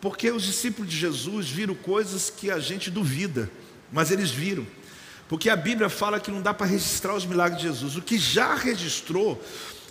porque 0.00 0.30
os 0.30 0.42
discípulos 0.42 0.90
de 0.90 0.96
Jesus 0.96 1.50
viram 1.50 1.74
coisas 1.74 2.30
que 2.30 2.50
a 2.50 2.58
gente 2.58 2.90
duvida, 2.90 3.50
mas 3.92 4.10
eles 4.10 4.30
viram. 4.30 4.66
Porque 5.28 5.50
a 5.50 5.56
Bíblia 5.56 5.90
fala 5.90 6.18
que 6.18 6.30
não 6.30 6.40
dá 6.40 6.54
para 6.54 6.66
registrar 6.66 7.14
os 7.14 7.26
milagres 7.26 7.60
de 7.60 7.68
Jesus. 7.68 7.96
O 7.96 8.02
que 8.02 8.16
já 8.16 8.54
registrou, 8.54 9.42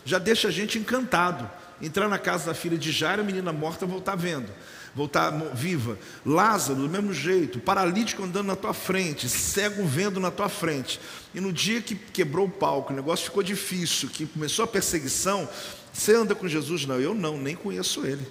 já 0.03 0.17
deixa 0.17 0.47
a 0.47 0.51
gente 0.51 0.79
encantado. 0.79 1.47
Entrar 1.79 2.09
na 2.09 2.17
casa 2.17 2.47
da 2.47 2.53
filha 2.55 2.77
de 2.77 2.91
Jairo, 2.91 3.21
a 3.21 3.25
menina 3.25 3.53
morta 3.53 3.85
voltar 3.85 4.15
vendo, 4.15 4.51
voltar 4.95 5.31
viva. 5.53 5.97
Lázaro, 6.25 6.81
do 6.81 6.89
mesmo 6.89 7.13
jeito, 7.13 7.59
paralítico 7.59 8.23
andando 8.23 8.47
na 8.47 8.55
tua 8.55 8.73
frente, 8.73 9.29
cego 9.29 9.85
vendo 9.85 10.19
na 10.19 10.31
tua 10.31 10.49
frente. 10.49 10.99
E 11.33 11.39
no 11.39 11.53
dia 11.53 11.81
que 11.81 11.95
quebrou 11.95 12.47
o 12.47 12.49
palco, 12.49 12.91
o 12.91 12.95
negócio 12.95 13.25
ficou 13.25 13.41
difícil, 13.41 14.09
que 14.09 14.25
começou 14.25 14.65
a 14.65 14.67
perseguição, 14.67 15.47
você 15.93 16.15
anda 16.15 16.35
com 16.35 16.47
Jesus? 16.47 16.85
Não, 16.85 16.99
eu 16.99 17.13
não, 17.13 17.37
nem 17.37 17.55
conheço 17.55 18.05
ele. 18.05 18.25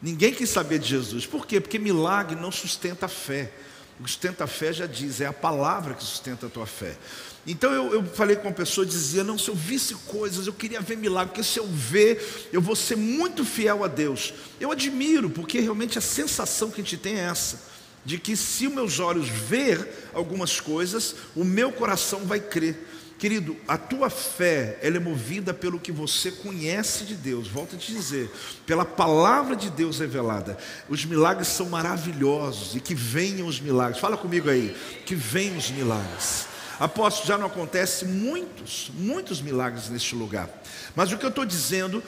Ninguém 0.00 0.34
quis 0.34 0.50
saber 0.50 0.78
de 0.78 0.88
Jesus. 0.88 1.26
Por 1.26 1.46
quê? 1.46 1.60
Porque 1.60 1.78
milagre 1.78 2.34
não 2.34 2.50
sustenta 2.50 3.06
a 3.06 3.08
fé. 3.08 3.52
O 4.00 4.04
que 4.04 4.10
sustenta 4.10 4.44
a 4.44 4.46
fé 4.48 4.72
já 4.72 4.86
diz, 4.86 5.20
é 5.20 5.26
a 5.26 5.32
palavra 5.32 5.94
que 5.94 6.02
sustenta 6.02 6.46
a 6.46 6.50
tua 6.50 6.66
fé. 6.66 6.96
Então 7.46 7.72
eu, 7.72 7.92
eu 7.92 8.04
falei 8.04 8.36
com 8.36 8.48
uma 8.48 8.54
pessoa, 8.54 8.86
dizia: 8.86 9.24
Não, 9.24 9.36
se 9.36 9.48
eu 9.48 9.54
visse 9.54 9.94
coisas, 10.06 10.46
eu 10.46 10.52
queria 10.52 10.80
ver 10.80 10.96
milagre, 10.96 11.30
porque 11.30 11.42
se 11.42 11.58
eu 11.58 11.66
ver, 11.66 12.48
eu 12.52 12.60
vou 12.60 12.76
ser 12.76 12.96
muito 12.96 13.44
fiel 13.44 13.82
a 13.82 13.88
Deus. 13.88 14.32
Eu 14.60 14.70
admiro, 14.70 15.28
porque 15.28 15.58
realmente 15.58 15.98
a 15.98 16.02
sensação 16.02 16.70
que 16.70 16.80
a 16.80 16.84
gente 16.84 16.96
tem 16.96 17.18
é 17.18 17.24
essa, 17.24 17.60
de 18.04 18.18
que 18.18 18.36
se 18.36 18.68
meus 18.68 19.00
olhos 19.00 19.28
ver 19.28 20.10
algumas 20.14 20.60
coisas, 20.60 21.16
o 21.34 21.44
meu 21.44 21.72
coração 21.72 22.20
vai 22.20 22.38
crer. 22.38 22.88
Querido, 23.18 23.56
a 23.68 23.78
tua 23.78 24.10
fé, 24.10 24.78
ela 24.82 24.96
é 24.96 25.00
movida 25.00 25.54
pelo 25.54 25.78
que 25.78 25.92
você 25.92 26.32
conhece 26.32 27.04
de 27.04 27.14
Deus. 27.14 27.46
Volto 27.46 27.76
a 27.76 27.78
te 27.78 27.92
dizer, 27.92 28.28
pela 28.66 28.84
palavra 28.84 29.54
de 29.54 29.70
Deus 29.70 30.00
revelada. 30.00 30.58
Os 30.88 31.04
milagres 31.04 31.46
são 31.46 31.66
maravilhosos 31.66 32.74
e 32.74 32.80
que 32.80 32.96
venham 32.96 33.46
os 33.46 33.60
milagres. 33.60 34.00
Fala 34.00 34.16
comigo 34.16 34.50
aí, 34.50 34.76
que 35.06 35.14
venham 35.14 35.56
os 35.56 35.70
milagres. 35.70 36.51
Apóstolo, 36.78 37.28
já 37.28 37.38
não 37.38 37.46
acontece 37.46 38.04
muitos, 38.04 38.90
muitos 38.94 39.40
milagres 39.40 39.88
neste 39.88 40.14
lugar. 40.14 40.48
Mas 40.94 41.12
o 41.12 41.18
que 41.18 41.24
eu 41.24 41.30
estou 41.30 41.44
dizendo 41.44 42.02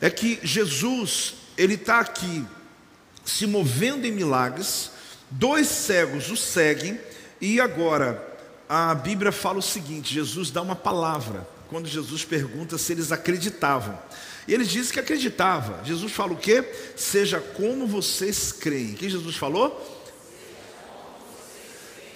é 0.00 0.10
que 0.10 0.38
Jesus, 0.42 1.34
ele 1.56 1.74
está 1.74 2.00
aqui 2.00 2.44
se 3.24 3.46
movendo 3.46 4.06
em 4.06 4.12
milagres. 4.12 4.90
Dois 5.30 5.68
cegos 5.68 6.30
o 6.30 6.36
seguem 6.36 6.98
e 7.40 7.60
agora 7.60 8.26
a 8.68 8.94
Bíblia 8.94 9.32
fala 9.32 9.58
o 9.58 9.62
seguinte: 9.62 10.14
Jesus 10.14 10.50
dá 10.50 10.62
uma 10.62 10.76
palavra 10.76 11.46
quando 11.68 11.86
Jesus 11.86 12.24
pergunta 12.24 12.78
se 12.78 12.92
eles 12.92 13.12
acreditavam. 13.12 13.98
E 14.46 14.54
eles 14.54 14.70
dizem 14.70 14.94
que 14.94 15.00
acreditava. 15.00 15.84
Jesus 15.84 16.10
fala 16.10 16.32
o 16.32 16.36
quê? 16.36 16.64
Seja 16.96 17.38
como 17.38 17.86
vocês 17.86 18.50
creem. 18.50 18.94
O 18.94 18.96
que 18.96 19.10
Jesus 19.10 19.36
falou? 19.36 19.97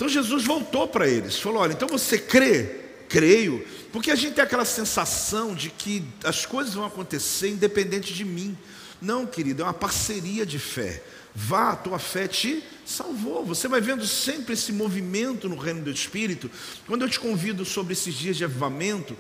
Então 0.03 0.11
Jesus 0.11 0.43
voltou 0.43 0.89
para 0.89 1.07
eles, 1.07 1.39
falou: 1.39 1.63
Olha, 1.63 1.75
então 1.75 1.87
você 1.87 2.19
crê? 2.19 2.81
Creio, 3.09 3.65
porque 3.93 4.11
a 4.11 4.17
gente 4.17 4.35
tem 4.35 4.43
aquela 4.43 4.65
sensação 4.65 5.55
de 5.55 5.71
que 5.71 6.03
as 6.25 6.45
coisas 6.45 6.75
vão 6.75 6.85
acontecer 6.85 7.51
independente 7.51 8.13
de 8.13 8.25
mim. 8.25 8.59
Não, 9.01 9.25
querido, 9.25 9.63
é 9.63 9.65
uma 9.65 9.73
parceria 9.73 10.45
de 10.45 10.59
fé. 10.59 11.05
Vá, 11.33 11.71
a 11.71 11.77
tua 11.77 12.01
fé 12.01 12.27
te 12.27 12.65
salvou. 12.85 13.45
Você 13.45 13.69
vai 13.69 13.81
vendo 13.81 14.05
sempre 14.05 14.55
esse 14.55 14.73
movimento 14.73 15.49
no 15.49 15.55
reino 15.55 15.83
do 15.83 15.91
Espírito. 15.93 16.51
Quando 16.85 17.03
eu 17.03 17.09
te 17.09 17.21
convido 17.21 17.65
sobre 17.65 17.93
esses 17.93 18.13
dias 18.13 18.37
de 18.37 18.45
avivamento, 18.45 19.17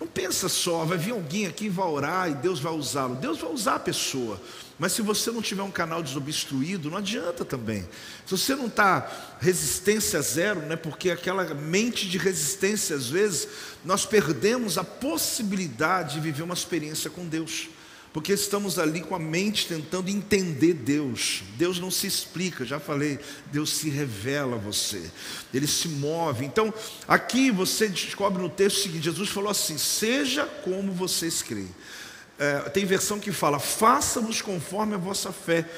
não 0.00 0.08
pensa 0.08 0.48
só, 0.48 0.84
vai 0.84 0.98
vir 0.98 1.12
alguém 1.12 1.46
aqui 1.46 1.66
e 1.66 1.68
vai 1.68 1.86
orar 1.86 2.28
e 2.28 2.34
Deus 2.34 2.58
vai 2.58 2.72
usá-lo. 2.72 3.14
Deus 3.14 3.38
vai 3.38 3.52
usar 3.52 3.76
a 3.76 3.80
pessoa. 3.80 4.40
Mas 4.78 4.92
se 4.92 5.02
você 5.02 5.32
não 5.32 5.42
tiver 5.42 5.62
um 5.62 5.70
canal 5.70 6.02
desobstruído, 6.02 6.88
não 6.90 6.98
adianta 6.98 7.44
também. 7.44 7.82
Se 8.24 8.30
você 8.30 8.54
não 8.54 8.66
está 8.66 9.36
resistência 9.40 10.22
zero, 10.22 10.60
né, 10.60 10.76
porque 10.76 11.10
aquela 11.10 11.42
mente 11.52 12.08
de 12.08 12.16
resistência, 12.16 12.94
às 12.94 13.08
vezes, 13.08 13.48
nós 13.84 14.06
perdemos 14.06 14.78
a 14.78 14.84
possibilidade 14.84 16.14
de 16.14 16.20
viver 16.20 16.44
uma 16.44 16.54
experiência 16.54 17.10
com 17.10 17.26
Deus. 17.26 17.68
Porque 18.12 18.32
estamos 18.32 18.78
ali 18.78 19.00
com 19.00 19.14
a 19.14 19.18
mente 19.18 19.66
tentando 19.66 20.08
entender 20.08 20.74
Deus. 20.74 21.42
Deus 21.56 21.78
não 21.78 21.90
se 21.90 22.06
explica, 22.06 22.64
já 22.64 22.80
falei, 22.80 23.18
Deus 23.52 23.70
se 23.70 23.90
revela 23.90 24.56
a 24.56 24.58
você, 24.58 25.10
Ele 25.52 25.66
se 25.66 25.88
move. 25.88 26.44
Então, 26.44 26.72
aqui 27.06 27.50
você 27.50 27.86
descobre 27.86 28.42
no 28.42 28.48
texto 28.48 28.78
o 28.78 28.82
seguinte: 28.82 29.04
Jesus 29.04 29.28
falou 29.28 29.50
assim: 29.50 29.76
seja 29.76 30.46
como 30.46 30.92
vocês 30.92 31.42
creem. 31.42 31.68
É, 32.38 32.60
tem 32.70 32.84
versão 32.84 33.18
que 33.18 33.32
fala: 33.32 33.58
faça-nos 33.58 34.40
conforme 34.40 34.94
a 34.94 34.98
vossa 34.98 35.32
fé. 35.32 35.68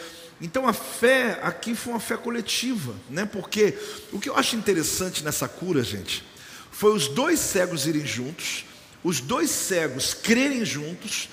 Então 0.40 0.66
a 0.66 0.72
fé 0.72 1.38
aqui 1.42 1.74
foi 1.74 1.92
uma 1.92 2.00
fé 2.00 2.16
coletiva, 2.16 2.94
né? 3.08 3.26
Porque 3.26 3.76
o 4.12 4.18
que 4.18 4.28
eu 4.28 4.36
acho 4.36 4.56
interessante 4.56 5.22
nessa 5.22 5.46
cura, 5.48 5.82
gente, 5.82 6.24
foi 6.70 6.94
os 6.94 7.08
dois 7.08 7.38
cegos 7.40 7.86
irem 7.86 8.06
juntos, 8.06 8.64
os 9.04 9.20
dois 9.20 9.50
cegos 9.50 10.14
crerem 10.14 10.64
juntos. 10.64 11.28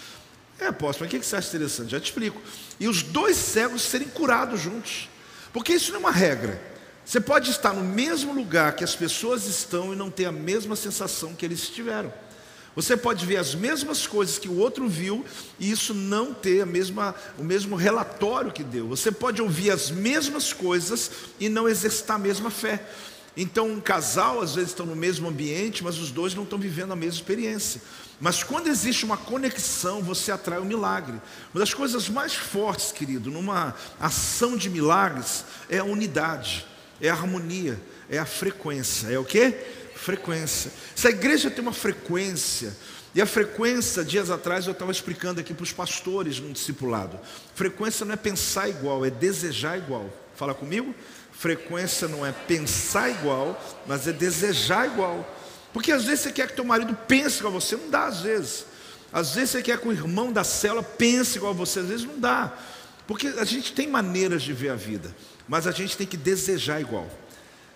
É, 0.60 0.68
apóstolo, 0.68 1.06
mas 1.06 1.14
o 1.14 1.20
que 1.20 1.26
você 1.26 1.36
acha 1.36 1.50
interessante? 1.50 1.92
Já 1.92 2.00
te 2.00 2.06
explico. 2.06 2.42
E 2.80 2.88
os 2.88 3.04
dois 3.04 3.38
cegos 3.38 3.84
serem 3.84 4.08
curados 4.08 4.60
juntos. 4.60 5.08
Porque 5.54 5.74
isso 5.74 5.92
não 5.92 5.98
é 5.98 6.00
uma 6.00 6.12
regra. 6.12 6.60
Você 7.06 7.22
pode 7.22 7.52
estar 7.52 7.74
no 7.74 7.84
mesmo 7.84 8.34
lugar 8.34 8.76
que 8.76 8.84
as 8.84 8.96
pessoas 8.96 9.46
estão 9.46 9.94
e 9.94 9.96
não 9.96 10.10
ter 10.10 10.26
a 10.26 10.32
mesma 10.32 10.76
sensação 10.76 11.34
que 11.34 11.46
eles 11.46 11.70
tiveram. 11.70 12.12
Você 12.78 12.96
pode 12.96 13.26
ver 13.26 13.38
as 13.38 13.56
mesmas 13.56 14.06
coisas 14.06 14.38
que 14.38 14.48
o 14.48 14.60
outro 14.60 14.88
viu 14.88 15.26
e 15.60 15.72
isso 15.72 15.96
não 15.96 16.32
ter 16.32 16.62
a 16.62 16.66
mesma, 16.66 17.16
o 17.36 17.44
mesmo 17.44 17.76
relatório 17.76 18.52
que 18.52 18.64
deu. 18.64 18.88
Você 18.90 19.12
pode 19.12 19.42
ouvir 19.42 19.72
as 19.72 19.90
mesmas 19.90 20.54
coisas 20.54 21.10
e 21.40 21.50
não 21.50 21.68
exercitar 21.68 22.18
a 22.18 22.20
mesma 22.20 22.52
fé. 22.52 22.88
Então, 23.36 23.68
um 23.72 23.80
casal 23.80 24.42
às 24.42 24.54
vezes 24.54 24.70
estão 24.70 24.86
no 24.86 24.96
mesmo 24.96 25.28
ambiente, 25.28 25.84
mas 25.84 25.98
os 25.98 26.12
dois 26.12 26.36
não 26.36 26.44
estão 26.44 26.60
vivendo 26.60 26.92
a 26.92 26.96
mesma 26.96 27.16
experiência. 27.16 27.82
Mas 28.20 28.44
quando 28.44 28.68
existe 28.68 29.06
uma 29.06 29.18
conexão, 29.18 30.04
você 30.04 30.32
atrai 30.32 30.60
o 30.60 30.62
um 30.62 30.66
milagre. 30.66 31.20
Uma 31.56 31.60
das 31.60 31.74
coisas 31.74 32.08
mais 32.08 32.36
fortes, 32.36 32.92
querido, 32.92 33.32
numa 33.32 33.74
ação 34.00 34.56
de 34.56 34.70
milagres 34.70 35.46
é 35.68 35.80
a 35.80 35.84
unidade, 35.84 36.64
é 37.02 37.10
a 37.10 37.14
harmonia, 37.14 37.82
é 38.08 38.20
a 38.20 38.26
frequência. 38.26 39.08
É 39.08 39.18
o 39.18 39.26
que? 39.26 39.56
Frequência. 39.98 40.72
Se 40.96 41.08
a 41.08 41.12
igreja 41.12 41.50
tem 41.50 41.62
uma 41.62 41.74
frequência, 41.74 42.76
e 43.16 43.22
a 43.22 43.26
frequência, 43.26 44.06
dias 44.06 44.30
atrás 44.30 44.68
eu 44.68 44.74
estava 44.74 44.92
explicando 44.92 45.40
aqui 45.42 45.54
para 45.54 45.64
os 45.64 45.74
pastores 45.74 46.40
no 46.40 46.54
discipulado. 46.54 47.20
Frequência 47.56 48.06
não 48.06 48.14
é 48.14 48.18
pensar 48.18 48.70
igual, 48.70 49.04
é 49.04 49.10
desejar 49.10 49.78
igual. 49.78 50.08
Fala 50.36 50.54
comigo? 50.54 50.94
Frequência 51.32 52.08
não 52.08 52.26
é 52.26 52.32
pensar 52.32 53.10
igual, 53.10 53.60
mas 53.88 54.08
é 54.08 54.14
desejar 54.14 54.86
igual. 54.86 55.36
Porque 55.74 55.92
às 55.92 56.06
vezes 56.06 56.22
você 56.22 56.32
quer 56.32 56.48
que 56.48 56.56
teu 56.56 56.64
marido 56.64 56.96
pense 57.08 57.40
igual 57.40 57.56
a 57.56 57.60
você, 57.60 57.76
não 57.76 57.90
dá 57.90 58.06
às 58.06 58.22
vezes. 58.22 58.66
Às 59.12 59.34
vezes 59.34 59.52
você 59.52 59.62
quer 59.64 59.80
que 59.80 59.88
o 59.88 59.92
irmão 59.92 60.32
da 60.32 60.44
célula 60.44 60.84
pense 60.84 61.38
igual 61.38 61.54
a 61.54 61.56
você, 61.56 61.80
às 61.80 61.88
vezes 61.88 62.06
não 62.06 62.20
dá. 62.20 62.56
Porque 63.08 63.28
a 63.28 63.46
gente 63.46 63.74
tem 63.74 63.88
maneiras 63.88 64.44
de 64.44 64.54
ver 64.54 64.70
a 64.70 64.76
vida, 64.76 65.16
mas 65.48 65.66
a 65.66 65.72
gente 65.72 65.98
tem 65.98 66.06
que 66.06 66.18
desejar 66.18 66.82
igual. 66.82 67.10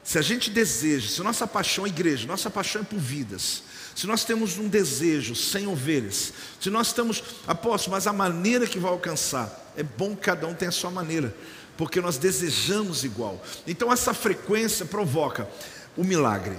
Se 0.04 0.18
a 0.18 0.22
gente 0.22 0.50
deseja, 0.50 1.08
se 1.08 1.22
nossa 1.22 1.46
paixão 1.46 1.86
é 1.86 1.90
igreja, 1.90 2.28
nossa 2.28 2.50
paixão 2.50 2.82
é 2.82 2.86
por 2.86 3.00
vidas, 3.00 3.64
se 3.96 4.08
nós 4.08 4.24
temos 4.24 4.58
um 4.58 4.68
desejo 4.68 5.36
sem 5.36 5.68
ovelhas, 5.68 6.34
se 6.60 6.70
nós 6.70 6.88
estamos, 6.88 7.24
apóstolo, 7.46 7.96
mas 7.96 8.08
a 8.08 8.14
maneira 8.14 8.66
que 8.66 8.80
vai 8.80 8.92
alcançar, 8.92 9.74
é 9.76 9.84
bom 9.84 10.16
que 10.16 10.24
cada 10.24 10.48
um 10.48 10.54
tenha 10.54 10.70
a 10.70 10.72
sua 10.72 10.90
maneira, 10.90 11.36
porque 11.78 12.02
nós 12.02 12.18
desejamos 12.18 13.04
igual. 13.04 13.44
Então 13.68 13.92
essa 13.92 14.14
frequência 14.14 14.86
provoca 14.86 15.48
o 15.96 16.04
milagre. 16.04 16.58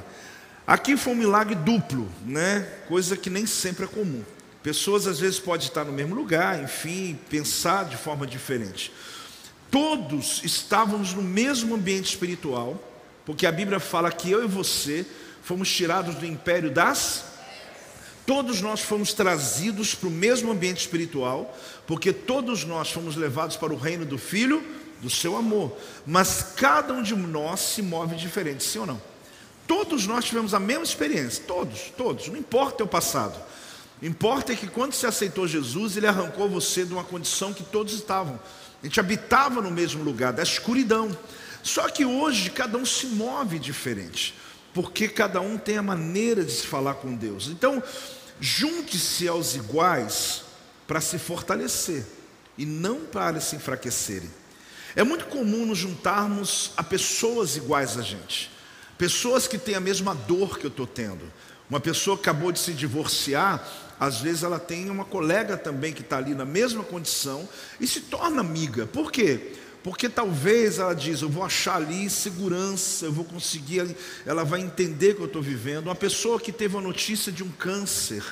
Aqui 0.66 0.96
foi 0.96 1.12
um 1.12 1.16
milagre 1.16 1.54
duplo, 1.54 2.08
né? 2.25 2.61
Coisa 2.87 3.16
que 3.16 3.28
nem 3.28 3.46
sempre 3.46 3.84
é 3.84 3.88
comum. 3.88 4.22
Pessoas 4.62 5.06
às 5.08 5.18
vezes 5.18 5.40
podem 5.40 5.66
estar 5.66 5.84
no 5.84 5.92
mesmo 5.92 6.14
lugar, 6.14 6.62
enfim, 6.62 7.18
pensar 7.28 7.84
de 7.87 7.96
forma 7.96 8.26
diferente. 8.26 8.92
Todos 9.70 10.40
estávamos 10.44 11.14
no 11.14 11.22
mesmo 11.22 11.75
ambiente 11.75 12.11
espiritual, 12.11 12.91
porque 13.32 13.46
a 13.46 13.50
Bíblia 13.50 13.80
fala 13.80 14.12
que 14.12 14.30
eu 14.30 14.44
e 14.44 14.46
você 14.46 15.06
fomos 15.42 15.74
tirados 15.74 16.16
do 16.16 16.26
império 16.26 16.70
das. 16.70 17.24
Todos 18.26 18.60
nós 18.60 18.82
fomos 18.82 19.14
trazidos 19.14 19.94
para 19.94 20.10
o 20.10 20.12
mesmo 20.12 20.52
ambiente 20.52 20.80
espiritual, 20.80 21.58
porque 21.86 22.12
todos 22.12 22.66
nós 22.66 22.92
fomos 22.92 23.16
levados 23.16 23.56
para 23.56 23.72
o 23.72 23.76
reino 23.78 24.04
do 24.04 24.18
Filho, 24.18 24.62
do 25.00 25.08
seu 25.08 25.34
amor. 25.34 25.74
Mas 26.06 26.52
cada 26.54 26.92
um 26.92 27.02
de 27.02 27.16
nós 27.16 27.60
se 27.60 27.80
move 27.80 28.16
diferente, 28.16 28.62
sim 28.64 28.80
ou 28.80 28.86
não? 28.86 29.00
Todos 29.66 30.06
nós 30.06 30.26
tivemos 30.26 30.52
a 30.52 30.60
mesma 30.60 30.84
experiência, 30.84 31.42
todos, 31.46 31.90
todos, 31.96 32.28
não 32.28 32.36
importa 32.36 32.84
o 32.84 32.86
passado. 32.86 33.42
Importa 34.02 34.52
é 34.52 34.56
que 34.56 34.66
quando 34.66 34.92
você 34.92 35.06
aceitou 35.06 35.48
Jesus, 35.48 35.96
ele 35.96 36.06
arrancou 36.06 36.50
você 36.50 36.84
de 36.84 36.92
uma 36.92 37.02
condição 37.02 37.54
que 37.54 37.62
todos 37.62 37.94
estavam. 37.94 38.38
A 38.82 38.86
gente 38.86 39.00
habitava 39.00 39.62
no 39.62 39.70
mesmo 39.70 40.04
lugar, 40.04 40.34
da 40.34 40.42
escuridão. 40.42 41.16
Só 41.62 41.88
que 41.88 42.04
hoje 42.04 42.50
cada 42.50 42.76
um 42.76 42.85
se 42.85 43.07
move 43.07 43.59
diferente, 43.59 44.35
porque 44.75 45.09
cada 45.09 45.40
um 45.40 45.57
tem 45.57 45.78
a 45.78 45.83
maneira 45.83 46.45
de 46.45 46.52
se 46.52 46.66
falar 46.66 46.95
com 46.95 47.14
Deus. 47.14 47.49
Então, 47.49 47.83
junte-se 48.40 49.28
aos 49.28 49.54
iguais 49.54 50.42
para 50.87 51.00
se 51.00 51.19
fortalecer 51.19 52.04
e 52.59 52.66
não 52.66 53.00
para 53.00 53.40
se 53.40 53.57
enfraquecerem. 53.57 54.31
É 54.95 55.02
muito 55.02 55.26
comum 55.26 55.64
nos 55.64 55.78
juntarmos 55.78 56.73
a 56.76 56.83
pessoas 56.83 57.57
iguais 57.57 57.97
a 57.97 58.02
gente, 58.02 58.50
pessoas 58.99 59.47
que 59.47 59.57
têm 59.57 59.75
a 59.75 59.81
mesma 59.81 60.14
dor 60.14 60.59
que 60.59 60.66
eu 60.66 60.71
estou 60.71 60.87
tendo. 60.87 61.33
Uma 61.71 61.81
pessoa 61.81 62.16
que 62.16 62.23
acabou 62.23 62.52
de 62.52 62.59
se 62.59 62.73
divorciar, 62.73 63.66
às 63.99 64.21
vezes 64.21 64.42
ela 64.42 64.59
tem 64.59 64.90
uma 64.90 65.04
colega 65.07 65.57
também 65.57 65.92
que 65.92 66.02
está 66.02 66.19
ali 66.19 66.35
na 66.35 66.45
mesma 66.45 66.85
condição 66.85 67.49
e 67.81 67.87
se 67.87 68.00
torna 68.00 68.40
amiga. 68.40 68.87
Por 68.87 69.11
quê? 69.11 69.54
Porque 69.82 70.08
talvez 70.08 70.78
ela 70.78 70.94
diz, 70.94 71.22
eu 71.22 71.28
vou 71.28 71.42
achar 71.42 71.76
ali 71.76 72.08
segurança, 72.08 73.06
eu 73.06 73.12
vou 73.12 73.24
conseguir, 73.24 73.96
ela 74.24 74.44
vai 74.44 74.60
entender 74.60 75.14
que 75.14 75.20
eu 75.20 75.26
estou 75.26 75.42
vivendo. 75.42 75.86
Uma 75.86 75.94
pessoa 75.94 76.38
que 76.38 76.52
teve 76.52 76.76
a 76.76 76.80
notícia 76.80 77.32
de 77.32 77.42
um 77.42 77.50
câncer, 77.50 78.24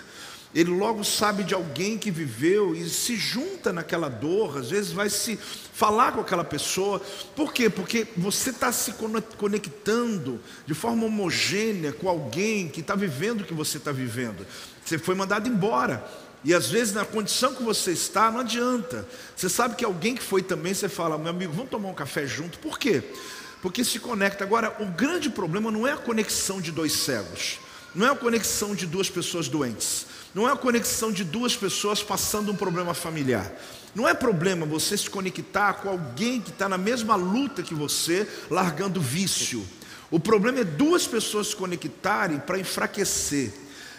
ele 0.54 0.70
logo 0.70 1.04
sabe 1.04 1.42
de 1.42 1.54
alguém 1.54 1.98
que 1.98 2.10
viveu 2.10 2.74
e 2.74 2.88
se 2.88 3.16
junta 3.16 3.72
naquela 3.72 4.08
dor, 4.08 4.58
às 4.58 4.70
vezes 4.70 4.92
vai 4.92 5.08
se 5.08 5.36
falar 5.36 6.12
com 6.12 6.20
aquela 6.20 6.44
pessoa. 6.44 7.00
Por 7.34 7.52
quê? 7.52 7.68
Porque 7.68 8.06
você 8.16 8.50
está 8.50 8.70
se 8.70 8.94
conectando 9.36 10.40
de 10.66 10.74
forma 10.74 11.06
homogênea 11.06 11.92
com 11.92 12.08
alguém 12.08 12.68
que 12.68 12.80
está 12.80 12.94
vivendo 12.94 13.40
o 13.40 13.44
que 13.44 13.54
você 13.54 13.78
está 13.78 13.90
vivendo. 13.92 14.46
Você 14.84 14.98
foi 14.98 15.14
mandado 15.14 15.48
embora. 15.48 16.04
E 16.42 16.54
às 16.54 16.68
vezes, 16.68 16.94
na 16.94 17.04
condição 17.04 17.54
que 17.54 17.62
você 17.62 17.92
está, 17.92 18.30
não 18.30 18.40
adianta. 18.40 19.06
Você 19.36 19.48
sabe 19.48 19.76
que 19.76 19.84
alguém 19.84 20.14
que 20.14 20.22
foi 20.22 20.42
também, 20.42 20.72
você 20.72 20.88
fala, 20.88 21.18
meu 21.18 21.30
amigo, 21.30 21.52
vamos 21.52 21.70
tomar 21.70 21.88
um 21.88 21.94
café 21.94 22.26
junto. 22.26 22.58
Por 22.58 22.78
quê? 22.78 23.02
Porque 23.60 23.84
se 23.84 23.98
conecta. 23.98 24.42
Agora, 24.42 24.74
o 24.80 24.86
grande 24.86 25.28
problema 25.28 25.70
não 25.70 25.86
é 25.86 25.92
a 25.92 25.98
conexão 25.98 26.60
de 26.60 26.72
dois 26.72 26.92
cegos, 26.92 27.58
não 27.94 28.06
é 28.06 28.10
a 28.10 28.16
conexão 28.16 28.74
de 28.74 28.86
duas 28.86 29.10
pessoas 29.10 29.48
doentes. 29.48 30.06
Não 30.32 30.48
é 30.48 30.52
a 30.52 30.56
conexão 30.56 31.10
de 31.10 31.24
duas 31.24 31.56
pessoas 31.56 32.02
passando 32.02 32.52
um 32.52 32.56
problema 32.56 32.94
familiar. 32.94 33.50
Não 33.94 34.08
é 34.08 34.14
problema 34.14 34.64
você 34.64 34.96
se 34.96 35.10
conectar 35.10 35.74
com 35.74 35.88
alguém 35.88 36.40
que 36.40 36.50
está 36.50 36.68
na 36.68 36.78
mesma 36.78 37.16
luta 37.16 37.64
que 37.64 37.74
você, 37.74 38.28
largando 38.48 39.00
vício. 39.00 39.66
O 40.08 40.20
problema 40.20 40.60
é 40.60 40.64
duas 40.64 41.04
pessoas 41.04 41.48
se 41.48 41.56
conectarem 41.56 42.38
para 42.38 42.58
enfraquecer, 42.58 43.52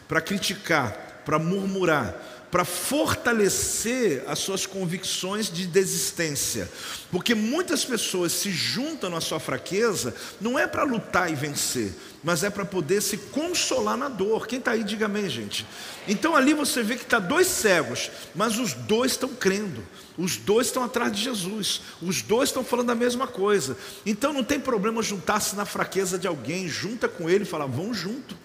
para 0.08 0.22
criticar, 0.22 1.11
para 1.26 1.40
murmurar, 1.40 2.16
para 2.52 2.66
fortalecer 2.66 4.24
as 4.28 4.40
suas 4.40 4.66
convicções 4.66 5.50
de 5.50 5.66
desistência. 5.66 6.70
Porque 7.10 7.34
muitas 7.34 7.86
pessoas 7.86 8.34
se 8.34 8.52
juntam 8.52 9.10
na 9.10 9.22
sua 9.22 9.40
fraqueza, 9.40 10.14
não 10.40 10.60
é 10.60 10.68
para 10.68 10.84
lutar 10.84 11.32
e 11.32 11.36
vencer, 11.36 11.94
mas 12.22 12.44
é 12.44 12.50
para 12.50 12.66
poder 12.66 13.02
se 13.02 13.18
consolar 13.18 13.96
na 13.96 14.10
dor. 14.10 14.48
Quem 14.48 14.60
está 14.60 14.72
aí, 14.72 14.84
diga 14.84 15.06
amém, 15.06 15.30
gente. 15.30 15.66
Então 16.08 16.36
ali 16.36 16.54
você 16.54 16.84
vê 16.84 16.98
que 16.98 17.04
está 17.04 17.20
dois 17.20 17.48
cegos, 17.48 18.12
mas 18.36 18.60
os 18.60 18.74
dois 18.74 19.14
estão 19.14 19.30
crendo, 19.30 19.82
os 20.18 20.36
dois 20.36 20.68
estão 20.68 20.84
atrás 20.84 21.12
de 21.14 21.24
Jesus, 21.24 21.82
os 22.02 22.22
dois 22.22 22.50
estão 22.50 22.66
falando 22.66 22.90
a 22.90 22.96
mesma 22.96 23.28
coisa. 23.28 23.78
Então 24.06 24.34
não 24.34 24.44
tem 24.44 24.60
problema 24.60 25.02
juntar-se 25.02 25.56
na 25.56 25.66
fraqueza 25.66 26.20
de 26.20 26.28
alguém, 26.28 26.68
junta 26.68 27.08
com 27.08 27.30
ele 27.30 27.46
e 27.46 27.48
fala, 27.48 27.66
vamos 27.66 27.98
junto. 27.98 28.36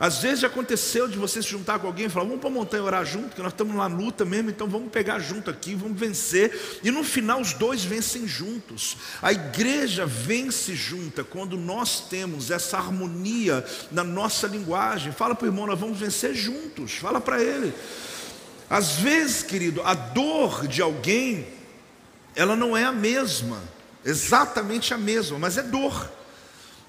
Às 0.00 0.22
vezes 0.22 0.40
já 0.40 0.46
aconteceu 0.46 1.06
de 1.06 1.18
você 1.18 1.42
se 1.42 1.48
juntar 1.50 1.78
com 1.78 1.86
alguém 1.86 2.06
e 2.06 2.08
falar, 2.08 2.24
vamos 2.24 2.40
para 2.40 2.48
a 2.48 2.52
montanha 2.52 2.82
orar 2.82 3.04
junto, 3.04 3.36
que 3.36 3.42
nós 3.42 3.52
estamos 3.52 3.76
na 3.76 3.86
luta 3.86 4.24
mesmo, 4.24 4.48
então 4.48 4.66
vamos 4.66 4.90
pegar 4.90 5.18
junto 5.18 5.50
aqui, 5.50 5.74
vamos 5.74 6.00
vencer. 6.00 6.80
E 6.82 6.90
no 6.90 7.04
final 7.04 7.38
os 7.38 7.52
dois 7.52 7.84
vencem 7.84 8.26
juntos. 8.26 8.96
A 9.20 9.30
igreja 9.30 10.06
vence 10.06 10.74
junta 10.74 11.22
quando 11.22 11.54
nós 11.58 12.00
temos 12.08 12.50
essa 12.50 12.78
harmonia 12.78 13.62
na 13.92 14.02
nossa 14.02 14.46
linguagem. 14.46 15.12
Fala 15.12 15.34
para 15.34 15.44
o 15.44 15.48
irmão, 15.48 15.66
nós 15.66 15.78
vamos 15.78 15.98
vencer 15.98 16.34
juntos. 16.34 16.94
Fala 16.94 17.20
para 17.20 17.42
ele. 17.42 17.74
Às 18.70 18.92
vezes, 18.92 19.42
querido, 19.42 19.82
a 19.82 19.92
dor 19.92 20.66
de 20.66 20.80
alguém, 20.80 21.46
ela 22.34 22.56
não 22.56 22.74
é 22.74 22.84
a 22.84 22.92
mesma, 22.92 23.62
exatamente 24.02 24.94
a 24.94 24.98
mesma, 24.98 25.38
mas 25.38 25.58
é 25.58 25.62
dor. 25.62 26.10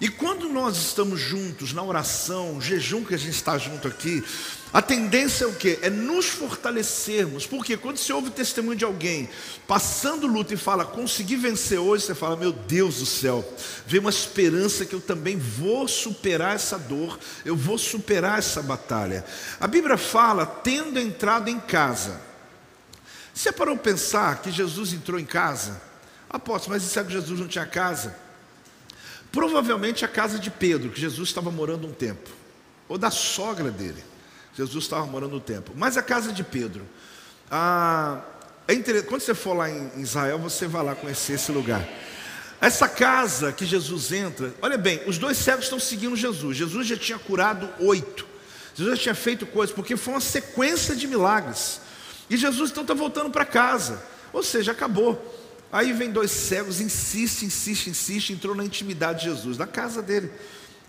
E 0.01 0.09
quando 0.09 0.49
nós 0.49 0.77
estamos 0.77 1.19
juntos 1.19 1.73
na 1.73 1.83
oração, 1.83 2.59
jejum 2.59 3.05
que 3.05 3.13
a 3.13 3.17
gente 3.19 3.35
está 3.35 3.55
junto 3.59 3.87
aqui, 3.87 4.23
a 4.73 4.81
tendência 4.81 5.45
é 5.45 5.47
o 5.47 5.53
quê? 5.53 5.77
É 5.83 5.91
nos 5.91 6.25
fortalecermos. 6.25 7.45
Porque 7.45 7.77
quando 7.77 7.97
você 7.97 8.11
ouve 8.11 8.29
o 8.29 8.31
testemunho 8.31 8.75
de 8.75 8.83
alguém 8.83 9.29
passando 9.67 10.25
luta 10.25 10.55
e 10.55 10.57
fala, 10.57 10.85
consegui 10.85 11.35
vencer 11.35 11.77
hoje, 11.77 12.05
você 12.05 12.15
fala, 12.15 12.35
meu 12.35 12.51
Deus 12.51 12.97
do 12.97 13.05
céu, 13.05 13.47
vem 13.85 13.99
uma 13.99 14.09
esperança 14.09 14.87
que 14.87 14.95
eu 14.95 15.01
também 15.01 15.37
vou 15.37 15.87
superar 15.87 16.55
essa 16.55 16.79
dor, 16.79 17.19
eu 17.45 17.55
vou 17.55 17.77
superar 17.77 18.39
essa 18.39 18.63
batalha. 18.63 19.23
A 19.59 19.67
Bíblia 19.67 19.97
fala, 19.97 20.47
tendo 20.47 20.99
entrado 20.99 21.47
em 21.47 21.59
casa. 21.59 22.19
Você 23.35 23.51
parou 23.51 23.77
pensar 23.77 24.41
que 24.41 24.51
Jesus 24.51 24.93
entrou 24.93 25.19
em 25.19 25.25
casa? 25.25 25.79
Apóstolo, 26.27 26.73
mas 26.73 26.97
é 26.97 27.03
que 27.03 27.13
Jesus 27.13 27.39
não 27.39 27.47
tinha 27.47 27.67
casa? 27.67 28.30
Provavelmente 29.31 30.03
a 30.03 30.07
casa 30.07 30.37
de 30.37 30.51
Pedro, 30.51 30.89
que 30.89 30.99
Jesus 30.99 31.29
estava 31.29 31.49
morando 31.49 31.87
um 31.87 31.93
tempo, 31.93 32.29
ou 32.87 32.97
da 32.97 33.09
sogra 33.09 33.71
dele, 33.71 34.03
Jesus 34.53 34.83
estava 34.83 35.05
morando 35.05 35.37
um 35.37 35.39
tempo, 35.39 35.71
mas 35.75 35.97
a 35.97 36.03
casa 36.03 36.33
de 36.33 36.43
Pedro. 36.43 36.85
Ah, 37.49 38.21
é 38.67 39.01
quando 39.01 39.21
você 39.21 39.33
for 39.33 39.53
lá 39.53 39.69
em 39.69 40.01
Israel, 40.01 40.39
você 40.39 40.67
vai 40.67 40.83
lá 40.83 40.95
conhecer 40.95 41.33
esse 41.33 41.51
lugar. 41.51 41.87
Essa 42.59 42.87
casa 42.87 43.51
que 43.51 43.65
Jesus 43.65 44.11
entra, 44.11 44.53
olha 44.61 44.77
bem, 44.77 45.01
os 45.07 45.17
dois 45.17 45.37
cegos 45.37 45.65
estão 45.65 45.79
seguindo 45.79 46.15
Jesus. 46.15 46.55
Jesus 46.55 46.87
já 46.87 46.95
tinha 46.95 47.17
curado 47.17 47.67
oito. 47.79 48.25
Jesus 48.75 48.97
já 48.97 49.03
tinha 49.03 49.15
feito 49.15 49.45
coisas, 49.45 49.75
porque 49.75 49.97
foi 49.97 50.13
uma 50.13 50.21
sequência 50.21 50.95
de 50.95 51.07
milagres. 51.07 51.81
E 52.29 52.37
Jesus 52.37 52.71
então 52.71 52.83
está 52.83 52.93
voltando 52.93 53.29
para 53.29 53.45
casa. 53.45 54.01
Ou 54.31 54.43
seja, 54.43 54.71
acabou. 54.71 55.40
Aí 55.71 55.93
vem 55.93 56.11
dois 56.11 56.31
cegos, 56.31 56.81
insiste, 56.81 57.45
insiste, 57.45 57.89
insiste, 57.89 58.33
entrou 58.33 58.53
na 58.53 58.65
intimidade 58.65 59.19
de 59.19 59.25
Jesus, 59.25 59.57
na 59.57 59.67
casa 59.67 60.01
dele. 60.01 60.29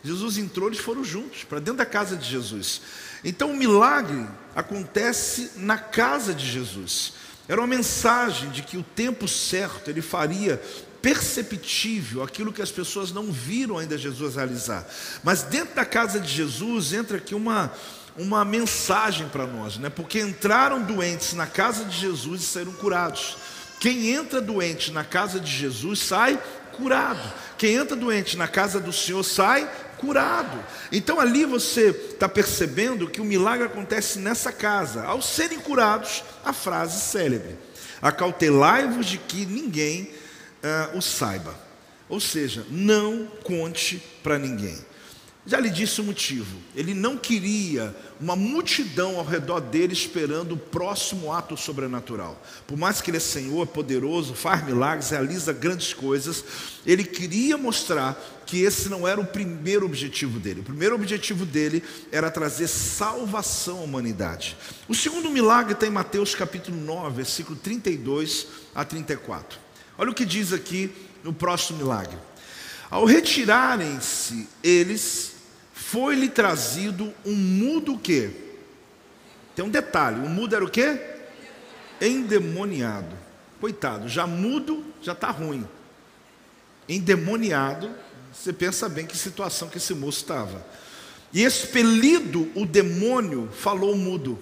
Jesus 0.05 0.37
entrou, 0.37 0.69
eles 0.69 0.81
foram 0.81 1.05
juntos, 1.05 1.45
para 1.45 1.61
dentro 1.61 1.79
da 1.79 1.87
casa 1.87 2.17
de 2.17 2.29
Jesus. 2.29 2.83
Então 3.23 3.53
o 3.53 3.57
milagre 3.57 4.27
acontece 4.55 5.53
na 5.57 5.79
casa 5.79 6.35
de 6.35 6.45
Jesus. 6.45 7.13
Era 7.49 7.61
uma 7.61 7.67
mensagem 7.67 8.51
de 8.51 8.63
que 8.63 8.77
o 8.77 8.83
tempo 8.83 9.29
certo 9.29 9.89
ele 9.89 10.03
faria 10.03 10.61
perceptível 11.01 12.23
aquilo 12.23 12.53
que 12.53 12.63
as 12.63 12.71
pessoas 12.71 13.13
não 13.13 13.31
viram 13.31 13.79
ainda 13.79 13.99
Jesus 13.99 14.35
realizar. 14.35 14.89
Mas 15.23 15.43
dentro 15.43 15.75
da 15.75 15.85
casa 15.85 16.19
de 16.19 16.33
Jesus 16.33 16.93
entra 16.93 17.19
aqui 17.19 17.35
uma 17.35 17.73
uma 18.17 18.45
mensagem 18.45 19.29
para 19.29 19.47
nós, 19.47 19.79
né? 19.79 19.89
Porque 19.89 20.21
entraram 20.21 20.83
doentes 20.83 21.33
na 21.33 21.47
casa 21.47 21.85
de 21.85 21.99
Jesus 21.99 22.43
e 22.43 22.45
saíram 22.45 22.73
curados. 22.73 23.37
Quem 23.83 24.11
entra 24.11 24.41
doente 24.41 24.93
na 24.93 25.03
casa 25.03 25.41
de 25.41 25.51
Jesus 25.51 25.99
sai 25.99 26.41
curado. 26.71 27.33
Quem 27.59 27.75
entra 27.75 27.97
doente 27.97 28.37
na 28.37 28.47
casa 28.47 28.79
do 28.79 28.93
Senhor 28.93 29.25
sai 29.25 29.69
curado. 29.99 30.57
Então 30.93 31.19
ali 31.19 31.45
você 31.45 31.89
está 31.89 32.29
percebendo 32.29 33.11
que 33.11 33.21
o 33.21 33.25
milagre 33.25 33.67
acontece 33.67 34.21
nessa 34.21 34.53
casa. 34.53 35.03
Ao 35.03 35.21
serem 35.21 35.59
curados, 35.59 36.23
a 36.45 36.53
frase 36.53 37.01
célebre: 37.01 37.59
Acautelai-vos 38.01 39.05
de 39.05 39.19
que 39.19 39.45
ninguém 39.45 40.13
uh, 40.93 40.97
o 40.97 41.03
saiba. 41.03 41.53
Ou 42.09 42.21
seja, 42.21 42.65
não 42.71 43.27
conte 43.43 44.01
para 44.23 44.39
ninguém. 44.39 44.79
Já 45.45 45.59
lhe 45.59 45.71
disse 45.71 46.01
o 46.01 46.05
motivo. 46.05 46.57
Ele 46.75 46.95
não 46.95 47.17
queria 47.17 47.95
uma 48.21 48.37
multidão 48.37 49.19
ao 49.19 49.25
redor 49.25 49.61
dele 49.61 49.93
esperando 49.93 50.53
o 50.53 50.57
próximo 50.57 51.33
ato 51.33 51.57
sobrenatural. 51.57 52.41
Por 52.65 52.79
mais 52.79 53.01
que 53.01 53.11
ele 53.11 53.17
é 53.17 53.21
Senhor, 53.21 53.67
poderoso, 53.67 54.35
faz 54.35 54.65
milagres, 54.65 55.11
realiza 55.11 55.53
grandes 55.53 55.93
coisas, 55.93 56.45
ele 56.87 57.03
queria 57.03 57.59
mostrar 57.59 58.17
que 58.47 58.63
esse 58.63 58.89
não 58.89 59.07
era 59.07 59.21
o 59.21 59.27
primeiro 59.27 59.85
objetivo 59.85 60.39
dele. 60.39 60.61
O 60.61 60.65
primeiro 60.65 60.95
objetivo 60.95 61.45
dele 61.45 61.83
era 62.13 62.31
trazer 62.31 62.69
salvação 62.69 63.79
à 63.79 63.83
humanidade. 63.83 64.57
O 64.87 64.95
segundo 64.95 65.29
milagre 65.29 65.73
está 65.73 65.89
em 65.89 65.91
Mateus 65.91 66.37
capítulo 66.37 66.77
9, 66.77 67.17
versículo 67.17 67.57
32 67.57 68.47
a 68.73 68.85
34. 68.85 69.59
Olha 69.99 70.11
o 70.11 70.15
que 70.15 70.25
diz 70.25 70.53
aqui 70.53 70.93
no 71.25 71.33
próximo 71.33 71.79
milagre. 71.79 72.17
Ao 72.93 73.07
retirarem-se 73.07 74.47
eles, 74.63 75.32
foi-lhe 75.93 76.31
trazido 76.31 77.13
um 77.23 77.35
mudo 77.35 77.99
que? 77.99 78.31
Tem 79.55 79.63
um 79.63 79.69
detalhe, 79.69 80.25
o 80.25 80.29
mudo 80.29 80.57
era 80.57 80.65
o 80.65 80.71
que? 80.71 80.99
Endemoniado. 82.01 83.15
Coitado, 83.61 84.09
já 84.09 84.27
mudo 84.27 84.83
já 85.03 85.13
está 85.13 85.31
ruim. 85.31 85.69
Endemoniado, 86.89 87.91
você 88.33 88.55
pensa 88.55 88.89
bem 88.89 89.07
que 89.07 89.19
situação 89.19 89.69
que 89.69 89.77
esse 89.77 89.93
moço 89.93 90.21
estava. 90.21 90.67
E 91.31 91.45
expelido 91.45 92.51
o 92.55 92.65
demônio, 92.65 93.51
falou 93.53 93.95
mudo. 93.95 94.39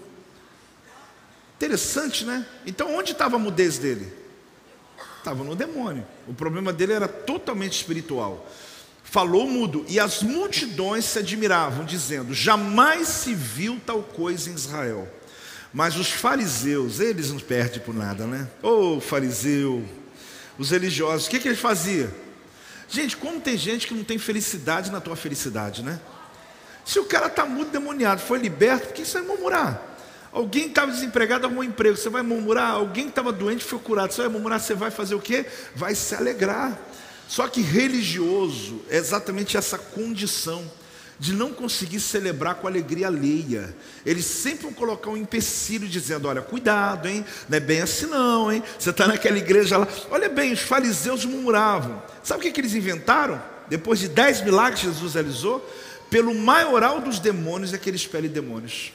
Interessante, 1.57 2.25
né? 2.25 2.47
Então 2.65 2.95
onde 2.95 3.11
estava 3.11 3.35
a 3.35 3.41
mudez 3.41 3.77
dele? 3.77 4.13
Estava 5.19 5.43
no 5.43 5.57
demônio. 5.57 6.07
O 6.29 6.33
problema 6.33 6.73
dele 6.73 6.93
era 6.93 7.09
totalmente 7.09 7.73
espiritual. 7.73 8.49
Falou 9.03 9.49
mudo, 9.49 9.85
e 9.89 9.99
as 9.99 10.23
multidões 10.23 11.05
se 11.05 11.19
admiravam, 11.19 11.85
dizendo: 11.85 12.33
Jamais 12.33 13.09
se 13.09 13.35
viu 13.35 13.81
tal 13.85 14.03
coisa 14.03 14.51
em 14.51 14.55
Israel. 14.55 15.09
Mas 15.73 15.97
os 15.97 16.11
fariseus, 16.11 17.01
eles 17.01 17.31
não 17.31 17.39
perdem 17.39 17.81
por 17.81 17.95
nada, 17.95 18.27
né? 18.27 18.49
Ô 18.63 18.97
oh, 18.97 19.01
fariseu, 19.01 19.85
os 20.59 20.71
religiosos, 20.71 21.27
o 21.27 21.31
que, 21.31 21.39
que 21.39 21.49
eles 21.49 21.61
faziam? 21.61 22.11
Gente, 22.89 23.17
como 23.17 23.41
tem 23.41 23.57
gente 23.57 23.87
que 23.87 23.95
não 23.95 24.03
tem 24.03 24.19
felicidade 24.19 24.91
na 24.91 25.01
tua 25.01 25.15
felicidade, 25.15 25.83
né? 25.83 26.01
Se 26.85 26.99
o 26.99 27.05
cara 27.05 27.27
está 27.27 27.47
muito 27.47 27.71
demoniado, 27.71 28.21
foi 28.21 28.39
liberto, 28.39 28.89
por 28.89 28.95
que 28.95 29.05
você 29.05 29.19
vai 29.19 29.29
murmurar? 29.29 29.81
Alguém 30.33 30.67
estava 30.67 30.91
desempregado, 30.91 31.47
arrumou 31.47 31.63
um 31.63 31.67
emprego, 31.67 31.97
você 31.97 32.09
vai 32.09 32.23
murmurar? 32.23 32.73
Alguém 32.73 33.09
estava 33.09 33.33
doente, 33.33 33.65
foi 33.65 33.79
curado, 33.79 34.13
você 34.13 34.23
vai 34.23 34.31
murmurar, 34.31 34.61
você 34.61 34.75
vai 34.75 34.91
fazer 34.91 35.15
o 35.15 35.21
quê? 35.21 35.47
Vai 35.75 35.95
se 35.95 36.15
alegrar. 36.15 36.77
Só 37.31 37.47
que 37.47 37.61
religioso 37.61 38.81
é 38.91 38.97
exatamente 38.97 39.57
essa 39.57 39.79
condição 39.79 40.69
de 41.17 41.33
não 41.33 41.53
conseguir 41.53 42.01
celebrar 42.01 42.57
com 42.57 42.67
alegria 42.67 43.07
alheia. 43.07 43.73
Eles 44.05 44.25
sempre 44.25 44.65
vão 44.65 44.73
colocar 44.73 45.11
um 45.11 45.17
empecilho 45.17 45.87
dizendo: 45.87 46.27
olha, 46.27 46.43
cuidado, 46.43 47.07
hein? 47.07 47.25
Não 47.49 47.57
é 47.57 47.61
bem 47.61 47.83
assim, 47.83 48.07
não, 48.07 48.51
hein? 48.51 48.65
Você 48.77 48.91
está 48.91 49.07
naquela 49.07 49.39
igreja 49.39 49.79
lá. 49.79 49.87
Olha 50.11 50.29
bem, 50.29 50.53
os 50.53 50.59
fariseus 50.59 51.25
murmuravam. 51.25 52.03
Sabe 52.25 52.41
o 52.41 52.43
que, 52.43 52.51
que 52.51 52.61
eles 52.61 52.75
inventaram? 52.75 53.41
Depois 53.69 54.01
de 54.01 54.09
dez 54.09 54.41
milagres 54.41 54.81
que 54.81 54.87
Jesus 54.89 55.15
realizou, 55.15 55.61
pelo 56.11 56.35
maioral 56.35 57.01
dos 57.01 57.21
demônios 57.21 57.73
é 57.73 57.79
que 57.79 57.89
ele 57.89 57.97
expele 57.97 58.29
demônios. 58.29 58.93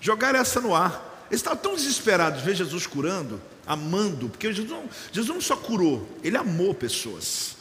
Jogaram 0.00 0.40
essa 0.40 0.60
no 0.60 0.74
ar. 0.74 1.24
Eles 1.30 1.38
estavam 1.38 1.60
tão 1.60 1.76
desesperados 1.76 2.40
de 2.40 2.44
ver 2.44 2.56
Jesus 2.56 2.84
curando, 2.84 3.40
amando, 3.64 4.28
porque 4.28 4.52
Jesus 4.52 4.68
não, 4.68 4.90
Jesus 5.12 5.32
não 5.32 5.40
só 5.40 5.54
curou, 5.54 6.08
ele 6.24 6.36
amou 6.36 6.74
pessoas. 6.74 7.55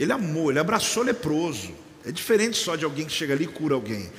Ele 0.00 0.12
amou, 0.12 0.50
ele 0.50 0.58
abraçou 0.58 1.02
leproso. 1.02 1.72
É 2.06 2.10
diferente 2.10 2.56
só 2.56 2.74
de 2.74 2.86
alguém 2.86 3.04
que 3.04 3.12
chega 3.12 3.34
ali 3.34 3.44
e 3.44 3.48
cura 3.48 3.74
alguém. 3.74 4.10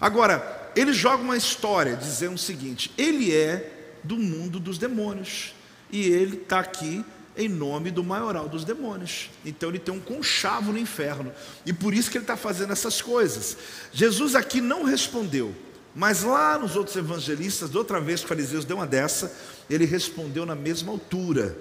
Agora, 0.00 0.70
ele 0.76 0.92
joga 0.92 1.22
uma 1.22 1.36
história 1.36 1.96
dizendo 1.96 2.36
o 2.36 2.38
seguinte: 2.38 2.92
ele 2.96 3.34
é 3.34 3.98
do 4.04 4.16
mundo 4.16 4.60
dos 4.60 4.78
demônios. 4.78 5.52
E 5.90 6.02
ele 6.02 6.36
está 6.36 6.60
aqui 6.60 7.04
em 7.36 7.48
nome 7.48 7.90
do 7.90 8.04
maioral 8.04 8.48
dos 8.48 8.64
demônios. 8.64 9.30
Então 9.44 9.68
ele 9.68 9.80
tem 9.80 9.92
um 9.92 10.00
conchavo 10.00 10.72
no 10.72 10.78
inferno. 10.78 11.32
E 11.64 11.72
por 11.72 11.92
isso 11.92 12.10
que 12.10 12.18
ele 12.18 12.24
está 12.24 12.36
fazendo 12.36 12.72
essas 12.72 13.02
coisas. 13.02 13.56
Jesus 13.92 14.36
aqui 14.36 14.60
não 14.60 14.84
respondeu. 14.84 15.54
Mas 15.94 16.22
lá 16.22 16.58
nos 16.58 16.76
outros 16.76 16.96
evangelistas, 16.96 17.74
outra 17.74 18.00
vez 18.00 18.22
fariseus 18.22 18.64
deu 18.64 18.76
uma 18.76 18.86
dessa, 18.86 19.34
ele 19.68 19.86
respondeu 19.86 20.44
na 20.44 20.54
mesma 20.54 20.92
altura. 20.92 21.56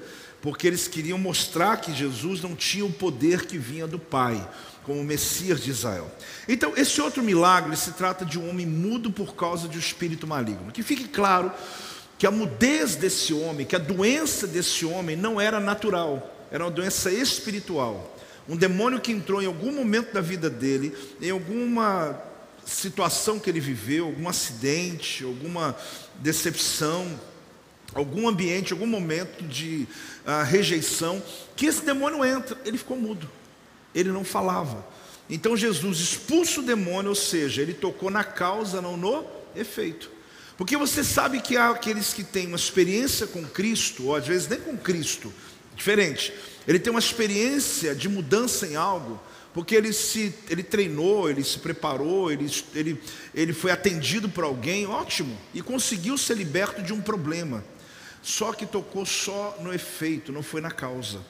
Porque 0.45 0.67
eles 0.67 0.87
queriam 0.87 1.17
mostrar 1.17 1.77
que 1.77 1.91
Jesus 1.91 2.39
não 2.39 2.55
tinha 2.55 2.85
o 2.85 2.93
poder 2.93 3.47
que 3.47 3.57
vinha 3.57 3.87
do 3.87 3.97
Pai 3.97 4.47
como 4.83 5.01
o 5.01 5.03
Messias 5.03 5.59
de 5.59 5.71
Israel. 5.71 6.07
Então, 6.47 6.73
esse 6.77 7.01
outro 7.01 7.23
milagre 7.23 7.75
se 7.75 7.93
trata 7.93 8.23
de 8.23 8.37
um 8.37 8.47
homem 8.47 8.63
mudo 8.63 9.09
por 9.09 9.33
causa 9.33 9.67
de 9.67 9.75
um 9.75 9.79
espírito 9.79 10.27
maligno. 10.27 10.71
Que 10.71 10.83
fique 10.83 11.07
claro 11.07 11.51
que 12.19 12.27
a 12.27 12.31
mudez 12.31 12.95
desse 12.95 13.33
homem, 13.33 13.65
que 13.65 13.75
a 13.75 13.79
doença 13.79 14.45
desse 14.45 14.85
homem 14.85 15.15
não 15.15 15.41
era 15.41 15.59
natural, 15.59 16.31
era 16.51 16.63
uma 16.63 16.69
doença 16.69 17.11
espiritual. 17.11 18.15
Um 18.47 18.55
demônio 18.55 19.01
que 19.01 19.11
entrou 19.11 19.41
em 19.41 19.47
algum 19.47 19.71
momento 19.71 20.13
da 20.13 20.21
vida 20.21 20.47
dele, 20.47 20.95
em 21.19 21.31
alguma 21.31 22.21
situação 22.63 23.39
que 23.39 23.49
ele 23.49 23.59
viveu, 23.59 24.05
algum 24.05 24.29
acidente, 24.29 25.23
alguma 25.23 25.75
decepção, 26.19 27.19
algum 27.95 28.27
ambiente, 28.27 28.73
algum 28.73 28.85
momento 28.85 29.43
de 29.43 29.87
uh, 30.25 30.43
rejeição, 30.43 31.21
que 31.55 31.65
esse 31.65 31.83
demônio 31.83 32.25
entra, 32.25 32.57
ele 32.65 32.77
ficou 32.77 32.97
mudo, 32.97 33.29
ele 33.93 34.11
não 34.11 34.23
falava. 34.23 34.85
Então 35.29 35.55
Jesus 35.55 35.99
expulsa 35.99 36.59
o 36.59 36.63
demônio, 36.63 37.09
ou 37.09 37.15
seja, 37.15 37.61
ele 37.61 37.73
tocou 37.73 38.09
na 38.09 38.23
causa, 38.23 38.81
não 38.81 38.97
no 38.97 39.25
efeito. 39.55 40.11
Porque 40.57 40.77
você 40.77 41.03
sabe 41.03 41.41
que 41.41 41.57
há 41.57 41.69
aqueles 41.69 42.13
que 42.13 42.23
têm 42.23 42.47
uma 42.47 42.55
experiência 42.55 43.27
com 43.27 43.43
Cristo, 43.43 44.07
ou 44.07 44.15
às 44.15 44.25
vezes 44.25 44.47
nem 44.47 44.59
com 44.59 44.77
Cristo, 44.77 45.33
diferente. 45.75 46.33
Ele 46.67 46.79
tem 46.79 46.91
uma 46.91 46.99
experiência 46.99 47.93
de 47.93 48.07
mudança 48.07 48.65
em 48.65 48.75
algo, 48.75 49.19
porque 49.53 49.75
ele 49.75 49.91
se 49.93 50.33
ele 50.49 50.63
treinou, 50.63 51.29
ele 51.29 51.43
se 51.43 51.59
preparou, 51.59 52.31
ele, 52.31 52.49
ele, 52.73 53.01
ele 53.33 53.53
foi 53.53 53.71
atendido 53.71 54.29
por 54.29 54.43
alguém, 54.43 54.85
ótimo, 54.85 55.37
e 55.53 55.61
conseguiu 55.61 56.17
ser 56.17 56.35
liberto 56.35 56.81
de 56.81 56.93
um 56.93 57.01
problema. 57.01 57.63
Só 58.25 58.51
que 58.51 58.65
tocou 58.65 59.05
só 59.05 59.55
no 59.61 59.71
efeito, 59.71 60.31
não 60.31 60.41
foi 60.41 60.59
na 60.59 60.71
causa, 60.71 61.21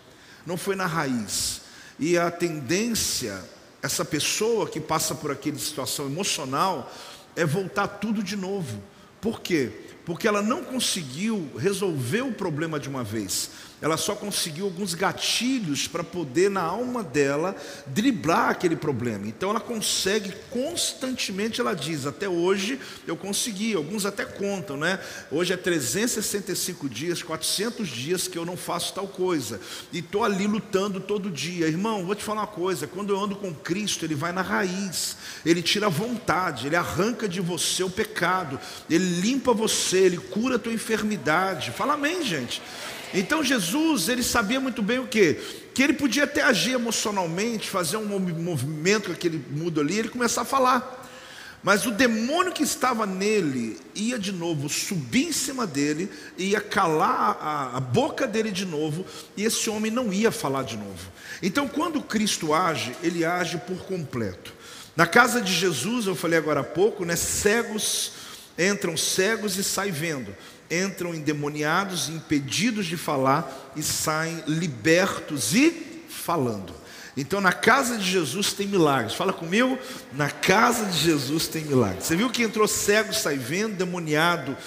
não 0.45 0.55
foi 0.55 0.77
na 0.77 0.85
raiz. 0.85 1.63
E 1.99 2.17
a 2.17 2.31
tendência, 2.31 3.37
essa 3.81 4.05
pessoa 4.05 4.69
que 4.69 4.79
passa 4.79 5.13
por 5.13 5.29
aquela 5.29 5.59
situação 5.59 6.05
emocional, 6.05 6.89
é 7.35 7.45
voltar 7.45 7.89
tudo 7.89 8.23
de 8.23 8.37
novo. 8.37 8.81
Por 9.19 9.41
quê? 9.41 9.73
Porque 10.05 10.27
ela 10.27 10.41
não 10.41 10.63
conseguiu 10.63 11.49
resolver 11.57 12.21
o 12.21 12.31
problema 12.31 12.79
de 12.79 12.87
uma 12.87 13.03
vez 13.03 13.49
ela 13.81 13.97
só 13.97 14.15
conseguiu 14.15 14.65
alguns 14.65 14.93
gatilhos 14.93 15.87
para 15.87 16.03
poder, 16.03 16.49
na 16.49 16.61
alma 16.61 17.03
dela, 17.03 17.55
driblar 17.85 18.49
aquele 18.49 18.75
problema. 18.75 19.27
Então 19.27 19.49
ela 19.49 19.59
consegue 19.59 20.33
constantemente, 20.49 21.59
ela 21.59 21.75
diz, 21.75 22.05
até 22.05 22.27
hoje 22.27 22.79
eu 23.05 23.17
consegui, 23.17 23.75
alguns 23.75 24.05
até 24.05 24.23
contam, 24.25 24.77
né? 24.77 24.99
Hoje 25.29 25.53
é 25.53 25.57
365 25.57 26.87
dias, 26.87 27.21
400 27.21 27.87
dias 27.87 28.27
que 28.27 28.37
eu 28.37 28.45
não 28.45 28.55
faço 28.55 28.93
tal 28.93 29.07
coisa, 29.07 29.59
e 29.91 29.99
estou 29.99 30.23
ali 30.23 30.47
lutando 30.47 30.99
todo 30.99 31.29
dia. 31.29 31.67
Irmão, 31.67 32.05
vou 32.05 32.15
te 32.15 32.23
falar 32.23 32.41
uma 32.41 32.47
coisa: 32.47 32.87
quando 32.87 33.13
eu 33.13 33.19
ando 33.21 33.35
com 33.35 33.53
Cristo, 33.53 34.05
Ele 34.05 34.15
vai 34.15 34.31
na 34.31 34.41
raiz, 34.41 35.17
Ele 35.45 35.61
tira 35.61 35.87
a 35.87 35.89
vontade, 35.89 36.65
Ele 36.65 36.75
arranca 36.75 37.27
de 37.27 37.41
você 37.41 37.83
o 37.83 37.89
pecado, 37.89 38.59
Ele 38.89 39.21
limpa 39.21 39.53
você, 39.53 39.94
Ele 39.99 40.17
cura 40.17 40.55
a 40.55 40.59
tua 40.59 40.73
enfermidade. 40.73 41.71
Fala 41.71 41.93
amém, 41.93 42.23
gente. 42.23 42.61
Então 43.13 43.43
Jesus, 43.43 44.09
ele 44.09 44.23
sabia 44.23 44.59
muito 44.59 44.81
bem 44.81 44.99
o 44.99 45.07
que? 45.07 45.35
Que 45.73 45.83
ele 45.83 45.93
podia 45.93 46.25
até 46.25 46.41
agir 46.43 46.71
emocionalmente, 46.71 47.69
fazer 47.69 47.97
um 47.97 48.19
movimento 48.19 49.07
com 49.07 49.13
aquele 49.13 49.43
mudo 49.51 49.79
ali, 49.79 49.99
ele 49.99 50.09
começar 50.09 50.41
a 50.41 50.45
falar. 50.45 51.03
Mas 51.63 51.85
o 51.87 51.91
demônio 51.91 52.51
que 52.51 52.61
estava 52.61 53.07
nele 53.07 53.79
ia 53.95 54.19
de 54.19 54.31
novo 54.31 54.69
subir 54.69 55.29
em 55.29 55.31
cima 55.31 55.65
dele, 55.65 56.11
ia 56.37 56.61
calar 56.61 57.37
a, 57.41 57.77
a, 57.77 57.79
boca 57.79 58.27
dele 58.27 58.51
de 58.51 58.65
novo, 58.65 59.03
e 59.35 59.43
esse 59.43 59.67
homem 59.67 59.91
não 59.91 60.13
ia 60.13 60.31
falar 60.31 60.63
de 60.63 60.77
novo. 60.77 61.09
Então, 61.41 61.67
quando 61.67 62.03
Cristo 62.03 62.53
age, 62.53 62.95
ele 63.01 63.25
age 63.25 63.57
por 63.65 63.77
completo. 63.77 64.53
Na 64.95 65.07
casa 65.07 65.41
de 65.41 65.51
Jesus, 65.51 66.05
eu 66.05 66.15
falei 66.15 66.37
agora 66.37 66.59
há 66.59 66.63
pouco, 66.63 67.03
né, 67.03 67.15
cegos 67.15 68.11
entram 68.57 68.95
cegos 68.95 69.57
e 69.57 69.63
saem 69.63 69.91
vendo 69.91 70.35
entram 70.69 71.13
endemoniados, 71.13 72.09
impedidos 72.09 72.85
de 72.85 72.97
falar 72.97 73.71
e 73.75 73.83
saem 73.83 74.43
libertos 74.47 75.53
e 75.53 75.71
falando. 76.09 76.73
Então, 77.17 77.39
na 77.39 77.53
casa 77.53 77.97
de 77.97 78.03
Jesus 78.03 78.51
tem 78.51 78.67
milagres. 78.67 79.13
Fala 79.13 79.31
comigo, 79.31 79.77
na 80.11 80.29
casa 80.29 80.85
de 80.85 80.97
Jesus 80.97 81.47
tem 81.47 81.63
milagres. 81.63 82.05
Você 82.05 82.15
viu 82.15 82.29
que 82.29 82.43
entrou 82.43 82.67
cego, 82.67 83.13
sai 83.13 83.37
vendo, 83.37 83.75
demoniado, 83.75 84.57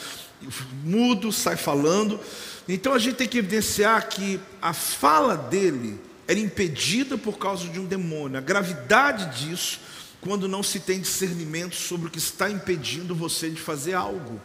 mudo, 0.82 1.30
sai 1.30 1.56
falando. 1.56 2.18
Então, 2.66 2.94
a 2.94 2.98
gente 2.98 3.16
tem 3.16 3.28
que 3.28 3.38
evidenciar 3.38 4.08
que 4.08 4.40
a 4.62 4.72
fala 4.72 5.36
dele 5.36 6.00
era 6.26 6.38
impedida 6.38 7.18
por 7.18 7.38
causa 7.38 7.68
de 7.68 7.78
um 7.78 7.84
demônio. 7.84 8.38
A 8.38 8.42
gravidade 8.42 9.38
disso, 9.38 9.80
quando 10.20 10.48
não 10.48 10.62
se 10.62 10.80
tem 10.80 11.00
discernimento 11.00 11.76
sobre 11.76 12.08
o 12.08 12.10
que 12.10 12.18
está 12.18 12.50
impedindo 12.50 13.14
você 13.14 13.48
de 13.50 13.60
fazer 13.60 13.94
algo. 13.94 14.40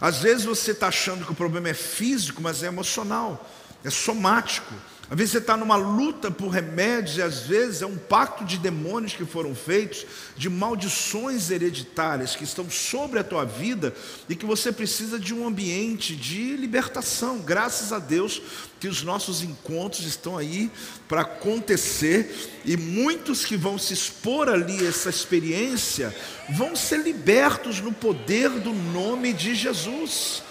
Às 0.00 0.18
vezes 0.18 0.44
você 0.44 0.72
está 0.72 0.88
achando 0.88 1.24
que 1.24 1.32
o 1.32 1.34
problema 1.34 1.68
é 1.68 1.74
físico, 1.74 2.42
mas 2.42 2.62
é 2.62 2.66
emocional, 2.66 3.48
é 3.84 3.90
somático. 3.90 4.74
Às 5.10 5.18
vezes 5.18 5.32
você 5.32 5.38
está 5.38 5.56
numa 5.56 5.76
luta 5.76 6.30
por 6.30 6.48
remédios, 6.48 7.18
e 7.18 7.22
às 7.22 7.40
vezes 7.40 7.82
é 7.82 7.86
um 7.86 7.98
pacto 7.98 8.44
de 8.44 8.56
demônios 8.56 9.12
que 9.12 9.26
foram 9.26 9.54
feitos, 9.54 10.06
de 10.36 10.48
maldições 10.48 11.50
hereditárias 11.50 12.34
que 12.34 12.44
estão 12.44 12.70
sobre 12.70 13.18
a 13.18 13.24
tua 13.24 13.44
vida 13.44 13.94
e 14.28 14.34
que 14.34 14.46
você 14.46 14.72
precisa 14.72 15.18
de 15.18 15.34
um 15.34 15.46
ambiente 15.46 16.16
de 16.16 16.56
libertação. 16.56 17.40
Graças 17.40 17.92
a 17.92 17.98
Deus 17.98 18.40
que 18.80 18.88
os 18.88 19.02
nossos 19.02 19.42
encontros 19.42 20.06
estão 20.06 20.38
aí 20.38 20.70
para 21.06 21.20
acontecer 21.20 22.60
e 22.64 22.76
muitos 22.76 23.44
que 23.44 23.56
vão 23.56 23.78
se 23.78 23.92
expor 23.92 24.48
ali 24.48 24.86
essa 24.86 25.10
experiência 25.10 26.14
vão 26.50 26.74
ser 26.74 26.98
libertos 26.98 27.80
no 27.80 27.92
poder 27.92 28.48
do 28.48 28.72
nome 28.72 29.32
de 29.32 29.54
Jesus. 29.54 30.42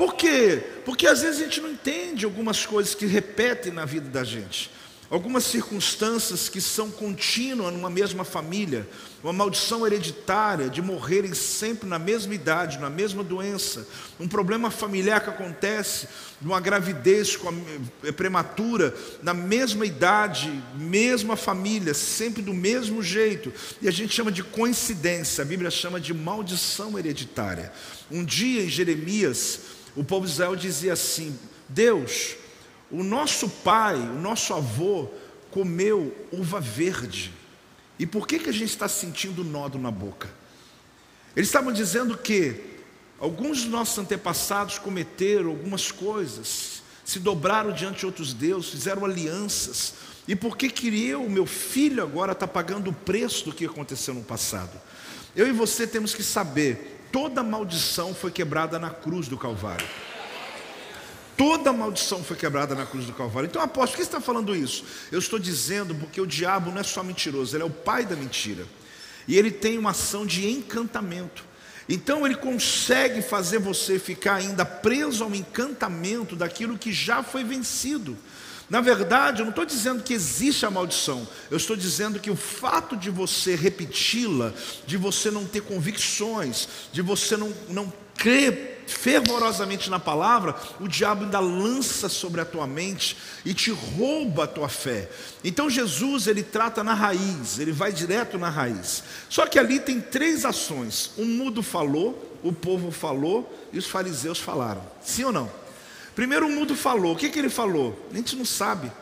Por 0.00 0.14
quê? 0.14 0.62
Porque 0.86 1.06
às 1.06 1.20
vezes 1.20 1.42
a 1.42 1.44
gente 1.44 1.60
não 1.60 1.68
entende 1.68 2.24
algumas 2.24 2.64
coisas 2.64 2.94
que 2.94 3.04
repetem 3.04 3.70
na 3.70 3.84
vida 3.84 4.08
da 4.08 4.24
gente. 4.24 4.70
algumas 5.10 5.42
circunstâncias 5.42 6.48
que 6.48 6.60
são 6.60 6.88
contínuas 6.88 7.74
numa 7.74 7.90
mesma 7.90 8.22
família, 8.22 8.88
uma 9.24 9.32
maldição 9.32 9.84
hereditária 9.84 10.70
de 10.70 10.80
morrerem 10.80 11.34
sempre 11.34 11.88
na 11.88 11.98
mesma 11.98 12.32
idade, 12.32 12.78
na 12.78 12.88
mesma 12.88 13.24
doença, 13.24 13.86
um 14.20 14.28
problema 14.28 14.70
familiar 14.70 15.20
que 15.20 15.28
acontece, 15.28 16.06
uma 16.40 16.60
gravidez 16.60 17.36
eh, 18.04 18.12
prematura, 18.12 18.94
na 19.20 19.34
mesma 19.34 19.84
idade, 19.84 20.62
mesma 20.76 21.34
família, 21.34 21.92
sempre 21.92 22.40
do 22.40 22.54
mesmo 22.54 23.02
jeito, 23.02 23.52
e 23.82 23.88
a 23.88 23.90
gente 23.90 24.14
chama 24.14 24.30
de 24.30 24.44
coincidência, 24.44 25.42
a 25.42 25.44
Bíblia 25.44 25.72
chama 25.72 26.00
de 26.00 26.14
maldição 26.14 26.96
hereditária. 26.96 27.72
Um 28.08 28.24
dia 28.24 28.62
em 28.62 28.68
Jeremias, 28.68 29.79
o 29.96 30.04
povo 30.04 30.26
de 30.26 30.32
Israel 30.32 30.56
dizia 30.56 30.92
assim: 30.92 31.38
Deus, 31.68 32.36
o 32.90 33.02
nosso 33.02 33.48
pai, 33.48 33.96
o 33.96 34.20
nosso 34.20 34.52
avô, 34.54 35.08
comeu 35.50 36.14
uva 36.32 36.60
verde. 36.60 37.32
E 37.98 38.06
por 38.06 38.26
que, 38.26 38.38
que 38.38 38.48
a 38.48 38.52
gente 38.52 38.70
está 38.70 38.88
sentindo 38.88 39.44
nodo 39.44 39.78
na 39.78 39.90
boca? 39.90 40.30
Eles 41.36 41.48
estavam 41.48 41.72
dizendo 41.72 42.16
que 42.16 42.78
alguns 43.18 43.62
dos 43.62 43.70
nossos 43.70 43.98
antepassados 43.98 44.78
cometeram 44.78 45.50
algumas 45.50 45.92
coisas, 45.92 46.82
se 47.04 47.18
dobraram 47.18 47.72
diante 47.72 48.00
de 48.00 48.06
outros 48.06 48.32
deuses, 48.32 48.70
fizeram 48.70 49.04
alianças. 49.04 49.94
E 50.26 50.34
por 50.34 50.56
que 50.56 50.70
que 50.70 50.88
eu, 51.06 51.28
meu 51.28 51.46
filho, 51.46 52.02
agora 52.02 52.32
está 52.32 52.46
pagando 52.46 52.90
o 52.90 52.94
preço 52.94 53.44
do 53.44 53.52
que 53.52 53.66
aconteceu 53.66 54.14
no 54.14 54.22
passado? 54.22 54.80
Eu 55.34 55.46
e 55.46 55.52
você 55.52 55.86
temos 55.86 56.14
que 56.14 56.22
saber, 56.22 56.99
toda 57.12 57.42
maldição 57.42 58.14
foi 58.14 58.30
quebrada 58.30 58.78
na 58.78 58.90
cruz 58.90 59.28
do 59.28 59.36
Calvário. 59.36 59.86
Toda 61.36 61.72
maldição 61.72 62.22
foi 62.22 62.36
quebrada 62.36 62.74
na 62.74 62.84
cruz 62.84 63.06
do 63.06 63.14
Calvário. 63.14 63.48
Então, 63.48 63.62
apóstolo, 63.62 63.92
por 63.92 63.96
que 63.96 64.02
está 64.02 64.20
falando 64.20 64.54
isso? 64.54 64.84
Eu 65.10 65.18
estou 65.18 65.38
dizendo 65.38 65.94
porque 65.94 66.20
o 66.20 66.26
diabo 66.26 66.70
não 66.70 66.80
é 66.80 66.82
só 66.82 67.02
mentiroso, 67.02 67.56
ele 67.56 67.62
é 67.62 67.66
o 67.66 67.70
pai 67.70 68.04
da 68.04 68.14
mentira. 68.14 68.66
E 69.26 69.38
ele 69.38 69.50
tem 69.50 69.78
uma 69.78 69.90
ação 69.90 70.26
de 70.26 70.46
encantamento. 70.46 71.44
Então 71.88 72.24
ele 72.24 72.36
consegue 72.36 73.20
fazer 73.20 73.58
você 73.58 73.98
ficar 73.98 74.34
ainda 74.34 74.64
preso 74.64 75.24
ao 75.24 75.34
encantamento 75.34 76.36
daquilo 76.36 76.78
que 76.78 76.92
já 76.92 77.22
foi 77.22 77.42
vencido. 77.42 78.16
Na 78.70 78.80
verdade, 78.80 79.40
eu 79.40 79.44
não 79.44 79.50
estou 79.50 79.66
dizendo 79.66 80.04
que 80.04 80.14
existe 80.14 80.64
a 80.64 80.70
maldição, 80.70 81.26
eu 81.50 81.56
estou 81.56 81.74
dizendo 81.74 82.20
que 82.20 82.30
o 82.30 82.36
fato 82.36 82.96
de 82.96 83.10
você 83.10 83.56
repeti-la, 83.56 84.52
de 84.86 84.96
você 84.96 85.28
não 85.28 85.44
ter 85.44 85.62
convicções, 85.62 86.68
de 86.92 87.02
você 87.02 87.36
não, 87.36 87.52
não 87.68 87.92
crer 88.16 88.84
fervorosamente 88.86 89.90
na 89.90 89.98
palavra, 89.98 90.54
o 90.78 90.86
diabo 90.86 91.24
ainda 91.24 91.40
lança 91.40 92.08
sobre 92.08 92.40
a 92.40 92.44
tua 92.44 92.66
mente 92.66 93.16
e 93.44 93.52
te 93.52 93.72
rouba 93.72 94.44
a 94.44 94.46
tua 94.46 94.68
fé. 94.68 95.08
Então 95.42 95.68
Jesus, 95.68 96.28
ele 96.28 96.42
trata 96.42 96.84
na 96.84 96.94
raiz, 96.94 97.58
ele 97.58 97.72
vai 97.72 97.92
direto 97.92 98.38
na 98.38 98.50
raiz. 98.50 99.02
Só 99.28 99.46
que 99.46 99.58
ali 99.58 99.80
tem 99.80 100.00
três 100.00 100.44
ações: 100.44 101.10
o 101.16 101.24
mudo 101.24 101.62
falou, 101.62 102.38
o 102.42 102.52
povo 102.52 102.90
falou 102.90 103.50
e 103.72 103.78
os 103.78 103.86
fariseus 103.86 104.38
falaram. 104.38 104.82
Sim 105.02 105.24
ou 105.24 105.32
não? 105.32 105.59
Primeiro 106.20 106.48
o 106.48 106.50
mudo 106.50 106.76
falou. 106.76 107.14
O 107.14 107.16
que, 107.16 107.30
que 107.30 107.38
ele 107.38 107.48
falou? 107.48 107.98
A 108.12 108.14
gente 108.14 108.36
não 108.36 108.44
sabe. 108.44 108.92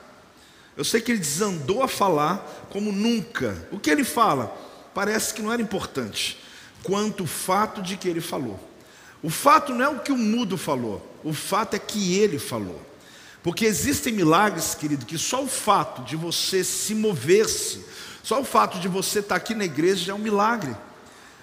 Eu 0.77 0.85
sei 0.85 1.01
que 1.01 1.11
ele 1.11 1.19
desandou 1.19 1.83
a 1.83 1.89
falar 1.89 2.69
como 2.71 2.93
nunca. 2.93 3.67
O 3.73 3.81
que 3.81 3.91
ele 3.91 4.05
fala? 4.05 4.57
Parece 4.95 5.35
que 5.35 5.43
não 5.43 5.53
era 5.53 5.61
importante, 5.61 6.39
quanto 6.85 7.25
o 7.25 7.27
fato 7.27 7.83
de 7.83 7.97
que 7.97 8.09
ele 8.09 8.21
falou. 8.21 8.61
O 9.21 9.31
fato 9.31 9.75
não 9.75 9.85
é 9.85 9.89
o 9.89 9.99
que 9.99 10.13
o 10.13 10.17
mudo 10.17 10.57
falou, 10.57 11.05
o 11.25 11.33
fato 11.33 11.75
é 11.75 11.79
que 11.81 12.17
ele 12.17 12.39
falou. 12.39 12.81
Porque 13.43 13.65
existem 13.65 14.13
milagres, 14.13 14.77
querido, 14.77 15.05
que 15.05 15.19
só 15.19 15.43
o 15.43 15.49
fato 15.49 16.03
de 16.03 16.15
você 16.15 16.63
se 16.63 16.95
mover-se, 16.95 17.85
só 18.23 18.41
o 18.41 18.45
fato 18.45 18.79
de 18.79 18.87
você 18.87 19.19
estar 19.19 19.35
aqui 19.35 19.57
na 19.57 19.65
igreja 19.65 20.05
já 20.05 20.13
é 20.13 20.15
um 20.15 20.21
milagre. 20.21 20.73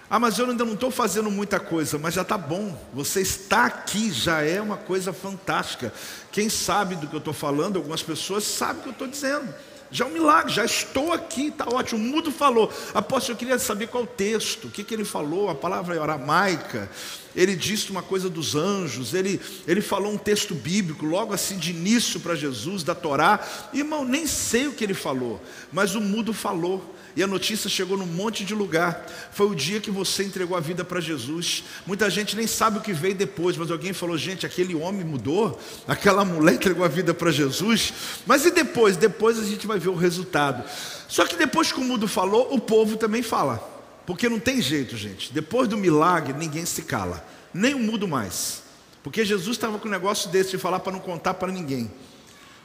Ah, 0.10 0.20
mas 0.20 0.38
eu 0.38 0.48
ainda 0.48 0.64
não 0.64 0.74
estou 0.74 0.92
fazendo 0.92 1.32
muita 1.32 1.60
coisa, 1.60 1.98
mas 1.98 2.14
já 2.14 2.22
está 2.22 2.38
bom. 2.38 2.78
Você 2.94 3.22
está 3.22 3.66
aqui 3.66 4.12
já 4.12 4.42
é 4.42 4.62
uma 4.62 4.78
coisa 4.78 5.12
fantástica. 5.12 5.92
Quem 6.32 6.48
sabe 6.48 6.96
do 6.96 7.08
que 7.08 7.16
eu 7.16 7.20
estou 7.20 7.34
falando, 7.34 7.78
algumas 7.78 8.04
pessoas 8.04 8.44
sabem 8.44 8.80
o 8.80 8.84
que 8.84 8.90
eu 8.90 8.94
estou 8.94 9.08
dizendo. 9.08 9.52
Já 9.90 10.06
é 10.06 10.08
um 10.08 10.12
milagre, 10.12 10.52
já 10.52 10.66
estou 10.66 11.14
aqui, 11.14 11.48
está 11.48 11.66
ótimo. 11.68 12.04
O 12.04 12.04
mudo 12.04 12.32
falou. 12.32 12.72
Apóstolo, 12.94 13.34
eu 13.34 13.40
queria 13.40 13.58
saber 13.58 13.88
qual 13.88 14.04
o 14.04 14.08
texto, 14.08 14.66
o 14.66 14.72
que, 14.72 14.84
que 14.84 14.94
ele 14.94 15.06
falou, 15.06 15.50
a 15.50 15.56
palavra 15.56 15.96
é 15.96 16.00
aramaica. 16.00 16.90
Ele 17.36 17.56
disse 17.56 17.92
uma 17.92 18.02
coisa 18.02 18.30
dos 18.30 18.56
anjos, 18.56 19.14
ele, 19.14 19.40
ele 19.68 19.82
falou 19.82 20.12
um 20.12 20.18
texto 20.18 20.54
bíblico, 20.56 21.06
logo 21.06 21.34
assim 21.34 21.58
de 21.58 21.72
início 21.72 22.20
para 22.20 22.36
Jesus, 22.36 22.84
da 22.84 22.96
Torá. 22.96 23.40
Irmão, 23.74 24.06
nem 24.06 24.28
sei 24.28 24.68
o 24.68 24.74
que 24.74 24.84
ele 24.84 24.94
falou, 24.94 25.42
mas 25.72 25.96
o 25.96 26.02
mudo 26.02 26.34
falou 26.34 26.96
e 27.16 27.24
a 27.24 27.28
notícia 27.28 27.70
chegou 27.70 27.98
num 27.98 28.06
monte 28.06 28.44
de 28.44 28.54
lugar. 28.54 29.06
Foi 29.32 29.48
o 29.48 29.56
dia 29.56 29.80
que 29.80 29.90
você 29.90 30.24
entregou 30.24 30.58
a 30.58 30.60
vida 30.60 30.84
para 30.84 31.00
Jesus. 31.00 31.64
Muita 31.88 32.10
gente 32.10 32.36
nem 32.36 32.46
sabe 32.46 32.80
o 32.80 32.82
que 32.82 32.92
veio 32.92 33.16
depois, 33.16 33.56
mas 33.56 33.72
alguém 33.72 33.94
falou: 33.94 34.18
gente, 34.18 34.46
aquele 34.46 34.76
homem 34.76 35.06
mudou, 35.06 35.60
aquela 35.88 36.26
mulher 36.26 36.56
entregou 36.56 36.84
a 36.84 36.90
vida 36.90 37.14
para 37.14 37.32
Jesus. 37.32 37.94
Mas 38.26 38.46
e 38.46 38.52
depois? 38.52 38.98
Depois 38.98 39.40
a 39.40 39.46
gente 39.46 39.66
vai 39.66 39.80
ver 39.80 39.90
o 39.90 39.96
resultado. 39.96 40.64
Só 41.08 41.26
que 41.26 41.38
depois 41.38 41.72
que 41.72 41.80
o 41.80 41.84
mudo 41.84 42.08
falou, 42.08 42.54
o 42.54 42.60
povo 42.60 42.98
também 42.98 43.24
fala. 43.24 43.74
Porque 44.06 44.28
não 44.28 44.40
tem 44.40 44.62
jeito, 44.62 44.98
gente. 44.98 45.34
Depois 45.34 45.68
do 45.70 45.78
milagre, 45.78 46.34
ninguém 46.34 46.66
se 46.66 46.82
cala. 46.82 47.26
Nem 47.54 47.74
o 47.74 47.80
mudo 47.80 48.08
mais. 48.08 48.62
Porque 49.02 49.24
Jesus 49.24 49.56
estava 49.56 49.80
com 49.80 49.88
um 49.88 49.92
negócio 49.92 50.30
desse 50.30 50.52
de 50.52 50.58
falar 50.58 50.80
para 50.80 50.92
não 50.92 51.00
contar 51.00 51.36
para 51.36 51.52
ninguém. 51.52 51.90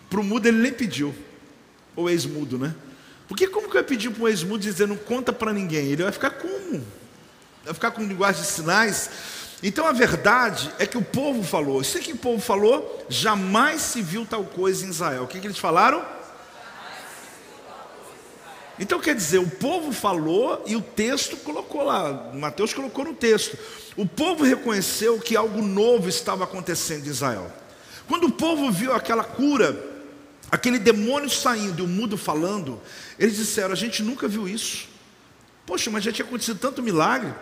Para 0.09 0.21
o 0.21 0.25
mudo 0.25 0.47
ele 0.49 0.59
nem 0.59 0.73
pediu. 0.73 1.15
Ou 1.95 2.11
ex-mudo, 2.11 2.59
né? 2.59 2.75
Porque 3.31 3.47
como 3.47 3.71
que 3.71 3.77
eu 3.77 3.81
ia 3.81 3.87
pedir 3.87 4.11
para 4.11 4.25
um 4.25 4.27
ex-mudo 4.27 4.61
dizer 4.61 4.89
não 4.89 4.97
conta 4.97 5.33
para 5.33 5.53
ninguém? 5.53 5.87
Ele 5.87 6.03
vai 6.03 6.11
ficar 6.11 6.31
como? 6.31 6.85
Vai 7.65 7.73
ficar 7.73 7.93
com 7.93 8.03
linguagem 8.03 8.43
de 8.43 8.49
sinais? 8.49 9.09
Então 9.63 9.87
a 9.87 9.93
verdade 9.93 10.69
é 10.81 10.85
que 10.85 10.99
o 10.99 11.03
povo 11.03 11.45
falou. 11.45 11.81
Isso 11.81 11.97
que 12.01 12.13
o 12.13 12.17
povo 12.17 12.43
falou, 12.43 13.07
jamais 13.09 13.83
se 13.83 14.03
viu 14.03 14.27
tal 14.27 14.43
coisa 14.43 14.85
em 14.85 14.89
Israel. 14.89 15.23
O 15.23 15.27
que, 15.29 15.39
que 15.39 15.47
eles 15.47 15.59
falaram? 15.59 16.05
Então 18.81 18.99
quer 18.99 19.15
dizer, 19.15 19.39
o 19.39 19.49
povo 19.49 19.93
falou 19.93 20.65
e 20.67 20.75
o 20.75 20.83
texto 20.83 21.37
colocou 21.37 21.85
lá, 21.85 22.33
Mateus 22.35 22.75
colocou 22.75 23.05
no 23.05 23.15
texto. 23.15 23.57
O 23.97 24.07
povo 24.07 24.43
reconheceu 24.43 25.21
que 25.21 25.37
algo 25.37 25.63
novo 25.63 26.09
estava 26.09 26.43
acontecendo 26.43 27.07
em 27.07 27.11
Israel. 27.11 27.53
Quando 28.09 28.25
o 28.25 28.33
povo 28.33 28.73
viu 28.73 28.93
aquela 28.93 29.23
cura, 29.23 29.89
aquele 30.51 30.79
demônio 30.79 31.31
saindo 31.31 31.81
e 31.81 31.85
o 31.85 31.89
mudo 31.89 32.17
falando, 32.19 32.81
eles 33.21 33.37
disseram: 33.37 33.73
A 33.73 33.77
gente 33.77 34.03
nunca 34.03 34.27
viu 34.27 34.49
isso. 34.49 34.89
Poxa, 35.67 35.91
mas 35.91 36.03
já 36.03 36.11
tinha 36.11 36.27
acontecido 36.27 36.59
tanto 36.59 36.83
milagre. 36.83 37.33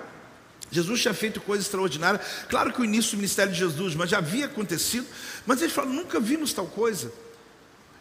Jesus 0.71 1.01
tinha 1.01 1.15
feito 1.15 1.41
coisas 1.41 1.65
extraordinárias. 1.65 2.21
Claro 2.49 2.73
que 2.73 2.81
o 2.81 2.85
início 2.85 3.13
do 3.13 3.19
ministério 3.19 3.53
de 3.53 3.59
Jesus, 3.59 3.95
mas 3.95 4.11
já 4.11 4.19
havia 4.19 4.47
acontecido. 4.47 5.07
Mas 5.47 5.63
eles 5.63 5.73
falaram: 5.73 5.95
Nunca 5.95 6.19
vimos 6.19 6.53
tal 6.53 6.67
coisa. 6.67 7.13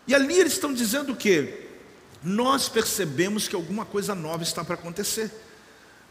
E 0.08 0.16
ali 0.16 0.40
eles 0.40 0.54
estão 0.54 0.74
dizendo 0.74 1.14
o 1.14 1.16
quê? 1.16 1.68
Nós 2.24 2.68
percebemos 2.68 3.48
que 3.48 3.56
alguma 3.56 3.86
coisa 3.86 4.16
nova 4.16 4.42
está 4.42 4.66
para 4.66 4.74
acontecer. 4.74 5.32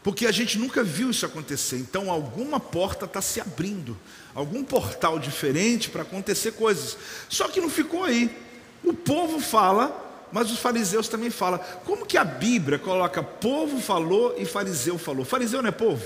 Porque 0.01 0.25
a 0.25 0.31
gente 0.31 0.57
nunca 0.57 0.85
viu 0.85 1.09
isso 1.09 1.25
acontecer. 1.25 1.75
Então, 1.75 2.09
alguma 2.09 2.61
porta 2.61 3.03
está 3.03 3.21
se 3.21 3.41
abrindo, 3.41 3.97
algum 4.33 4.63
portal 4.63 5.19
diferente 5.19 5.89
para 5.89 6.03
acontecer 6.03 6.53
coisas. 6.53 6.97
Só 7.27 7.49
que 7.49 7.59
não 7.59 7.69
ficou 7.69 8.05
aí. 8.05 8.33
O 8.85 8.93
povo 8.93 9.41
fala, 9.41 10.06
mas 10.31 10.51
os 10.51 10.59
fariseus 10.59 11.07
também 11.07 11.29
falam. 11.29 11.59
Como 11.85 12.05
que 12.05 12.17
a 12.17 12.23
Bíblia 12.23 12.77
coloca 12.77 13.23
povo 13.23 13.79
falou 13.79 14.35
e 14.37 14.45
fariseu 14.45 14.97
falou? 14.97 15.25
Fariseu 15.25 15.61
não 15.61 15.69
é 15.69 15.71
povo? 15.71 16.03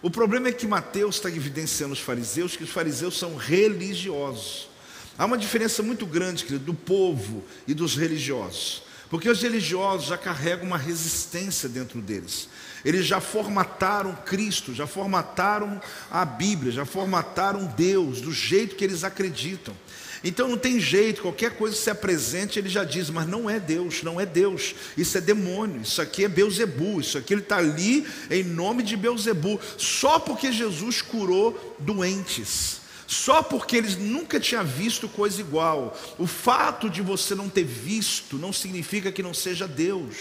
O 0.00 0.10
problema 0.10 0.48
é 0.48 0.52
que 0.52 0.66
Mateus 0.66 1.16
está 1.16 1.28
evidenciando 1.28 1.92
os 1.92 2.00
fariseus, 2.00 2.56
que 2.56 2.64
os 2.64 2.70
fariseus 2.70 3.18
são 3.18 3.36
religiosos. 3.36 4.68
Há 5.16 5.24
uma 5.24 5.38
diferença 5.38 5.82
muito 5.82 6.06
grande 6.06 6.44
querido, 6.44 6.64
do 6.64 6.74
povo 6.74 7.44
e 7.68 7.74
dos 7.74 7.96
religiosos. 7.96 8.82
Porque 9.08 9.28
os 9.28 9.42
religiosos 9.42 10.06
já 10.06 10.16
carregam 10.16 10.66
uma 10.66 10.78
resistência 10.78 11.68
dentro 11.68 12.00
deles. 12.00 12.48
Eles 12.84 13.06
já 13.06 13.20
formataram 13.20 14.14
Cristo, 14.24 14.74
já 14.74 14.86
formataram 14.86 15.80
a 16.10 16.24
Bíblia, 16.24 16.72
já 16.72 16.84
formataram 16.84 17.66
Deus 17.66 18.20
do 18.20 18.32
jeito 18.32 18.74
que 18.74 18.82
eles 18.82 19.04
acreditam. 19.04 19.76
Então 20.24 20.48
não 20.48 20.56
tem 20.56 20.78
jeito, 20.78 21.22
qualquer 21.22 21.52
coisa 21.56 21.76
que 21.76 21.82
se 21.82 21.90
apresente, 21.90 22.58
ele 22.58 22.68
já 22.68 22.84
diz, 22.84 23.10
mas 23.10 23.26
não 23.26 23.50
é 23.50 23.58
Deus, 23.58 24.02
não 24.02 24.20
é 24.20 24.26
Deus, 24.26 24.74
isso 24.96 25.18
é 25.18 25.20
demônio, 25.20 25.82
isso 25.82 26.00
aqui 26.00 26.24
é 26.24 26.28
Beuzebu, 26.28 27.00
isso 27.00 27.18
aqui 27.18 27.34
ele 27.34 27.40
está 27.40 27.56
ali 27.56 28.06
em 28.30 28.44
nome 28.44 28.82
de 28.82 28.96
Beuzebu, 28.96 29.60
só 29.76 30.18
porque 30.18 30.52
Jesus 30.52 31.02
curou 31.02 31.76
doentes. 31.78 32.80
Só 33.04 33.42
porque 33.42 33.76
eles 33.76 33.94
nunca 33.94 34.40
tinham 34.40 34.64
visto 34.64 35.06
coisa 35.06 35.38
igual. 35.38 35.94
O 36.18 36.26
fato 36.26 36.88
de 36.88 37.02
você 37.02 37.34
não 37.34 37.46
ter 37.46 37.64
visto 37.64 38.38
não 38.38 38.54
significa 38.54 39.12
que 39.12 39.22
não 39.22 39.34
seja 39.34 39.68
Deus. 39.68 40.16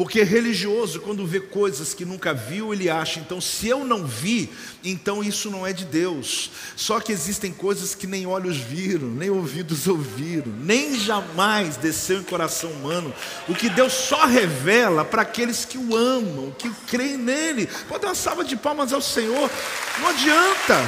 Porque 0.00 0.22
religioso, 0.22 0.98
quando 0.98 1.26
vê 1.26 1.40
coisas 1.40 1.92
que 1.92 2.06
nunca 2.06 2.32
viu, 2.32 2.72
ele 2.72 2.88
acha, 2.88 3.20
então 3.20 3.38
se 3.38 3.68
eu 3.68 3.84
não 3.84 4.06
vi, 4.06 4.48
então 4.82 5.22
isso 5.22 5.50
não 5.50 5.66
é 5.66 5.74
de 5.74 5.84
Deus. 5.84 6.50
Só 6.74 7.00
que 7.00 7.12
existem 7.12 7.52
coisas 7.52 7.94
que 7.94 8.06
nem 8.06 8.26
olhos 8.26 8.56
viram, 8.56 9.08
nem 9.08 9.28
ouvidos 9.28 9.86
ouviram, 9.86 10.50
nem 10.52 10.98
jamais 10.98 11.76
desceu 11.76 12.18
em 12.18 12.22
coração 12.22 12.72
humano, 12.72 13.12
o 13.46 13.54
que 13.54 13.68
Deus 13.68 13.92
só 13.92 14.24
revela 14.24 15.04
para 15.04 15.20
aqueles 15.20 15.66
que 15.66 15.76
o 15.76 15.94
amam, 15.94 16.50
que 16.52 16.70
creem 16.86 17.18
nele. 17.18 17.68
Pode 17.86 18.00
dar 18.00 18.08
uma 18.08 18.14
salva 18.14 18.42
de 18.42 18.56
palmas 18.56 18.94
ao 18.94 19.02
Senhor, 19.02 19.50
não 20.00 20.08
adianta. 20.08 20.78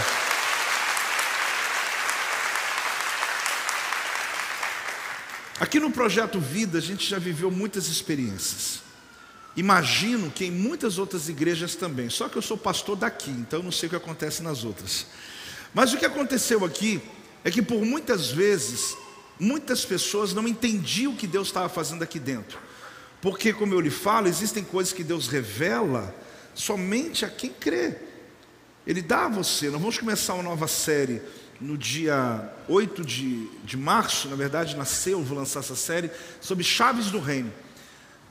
Aqui 5.61 5.79
no 5.79 5.91
projeto 5.91 6.41
Vida, 6.41 6.79
a 6.79 6.81
gente 6.81 7.07
já 7.07 7.19
viveu 7.19 7.51
muitas 7.51 7.89
experiências. 7.89 8.81
Imagino 9.57 10.31
que 10.31 10.47
em 10.47 10.51
muitas 10.51 10.99
outras 10.99 11.29
igrejas 11.29 11.75
também. 11.75 12.09
Só 12.09 12.29
que 12.29 12.37
eu 12.37 12.43
sou 12.43 12.57
pastor 12.57 12.97
daqui, 12.97 13.31
então 13.31 13.63
não 13.63 13.73
sei 13.73 13.87
o 13.87 13.91
que 13.91 13.97
acontece 13.97 14.43
nas 14.43 14.65
outras. 14.65 15.07
Mas 15.75 15.93
o 15.93 15.99
que 15.99 16.07
aconteceu 16.07 16.65
aqui 16.65 17.01
é 17.45 17.51
que 17.51 17.61
por 17.61 17.85
muitas 17.85 18.31
vezes, 18.31 18.97
muitas 19.39 19.85
pessoas 19.85 20.33
não 20.33 20.49
entendiam 20.49 21.13
o 21.13 21.17
que 21.17 21.27
Deus 21.27 21.49
estava 21.49 21.69
fazendo 21.69 22.03
aqui 22.03 22.19
dentro. 22.19 22.59
Porque, 23.21 23.53
como 23.53 23.75
eu 23.75 23.81
lhe 23.81 23.91
falo, 23.91 24.27
existem 24.27 24.65
coisas 24.65 24.93
que 24.93 25.05
Deus 25.05 25.29
revela 25.29 26.15
somente 26.55 27.25
a 27.25 27.31
quem 27.31 27.51
crê. 27.51 27.97
Ele 28.87 29.01
dá 29.01 29.27
a 29.27 29.29
você. 29.29 29.71
Nós 29.71 29.81
vamos 29.81 29.99
começar 29.99 30.35
uma 30.35 30.43
nova 30.43 30.67
série 30.67 31.23
no 31.61 31.79
dia 31.79 32.53
8 32.69 33.05
de, 33.05 33.47
de 33.65 33.77
março, 33.77 34.29
na 34.29 34.35
verdade, 34.35 34.77
nasceu, 34.77 35.23
vou 35.23 35.39
lançar 35.39 35.61
essa 35.61 35.77
série, 35.77 36.11
sobre 36.41 36.65
chaves 36.65 37.11
do 37.11 37.21
reino. 37.21 37.53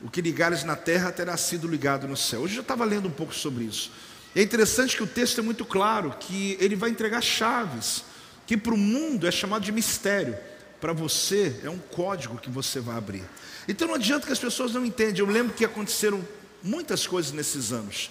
O 0.03 0.09
que 0.09 0.21
ligares 0.21 0.63
na 0.63 0.75
terra 0.75 1.11
terá 1.11 1.37
sido 1.37 1.67
ligado 1.67 2.07
no 2.07 2.17
céu. 2.17 2.41
Hoje 2.41 2.53
eu 2.53 2.55
já 2.57 2.61
estava 2.61 2.83
lendo 2.85 3.07
um 3.07 3.11
pouco 3.11 3.33
sobre 3.33 3.65
isso. 3.65 3.91
É 4.35 4.41
interessante 4.41 4.95
que 4.95 5.03
o 5.03 5.07
texto 5.07 5.39
é 5.39 5.43
muito 5.43 5.65
claro, 5.65 6.15
que 6.19 6.57
ele 6.59 6.75
vai 6.75 6.89
entregar 6.89 7.21
chaves, 7.21 8.03
que 8.47 8.57
para 8.57 8.73
o 8.73 8.77
mundo 8.77 9.27
é 9.27 9.31
chamado 9.31 9.63
de 9.63 9.71
mistério. 9.71 10.37
Para 10.79 10.93
você 10.93 11.59
é 11.63 11.69
um 11.69 11.77
código 11.77 12.37
que 12.37 12.49
você 12.49 12.79
vai 12.79 12.97
abrir. 12.97 13.23
Então 13.67 13.87
não 13.87 13.95
adianta 13.95 14.25
que 14.25 14.33
as 14.33 14.39
pessoas 14.39 14.73
não 14.73 14.83
entendam. 14.83 15.27
Eu 15.27 15.31
lembro 15.31 15.53
que 15.53 15.63
aconteceram 15.63 16.25
muitas 16.63 17.05
coisas 17.05 17.31
nesses 17.31 17.71
anos. 17.71 18.09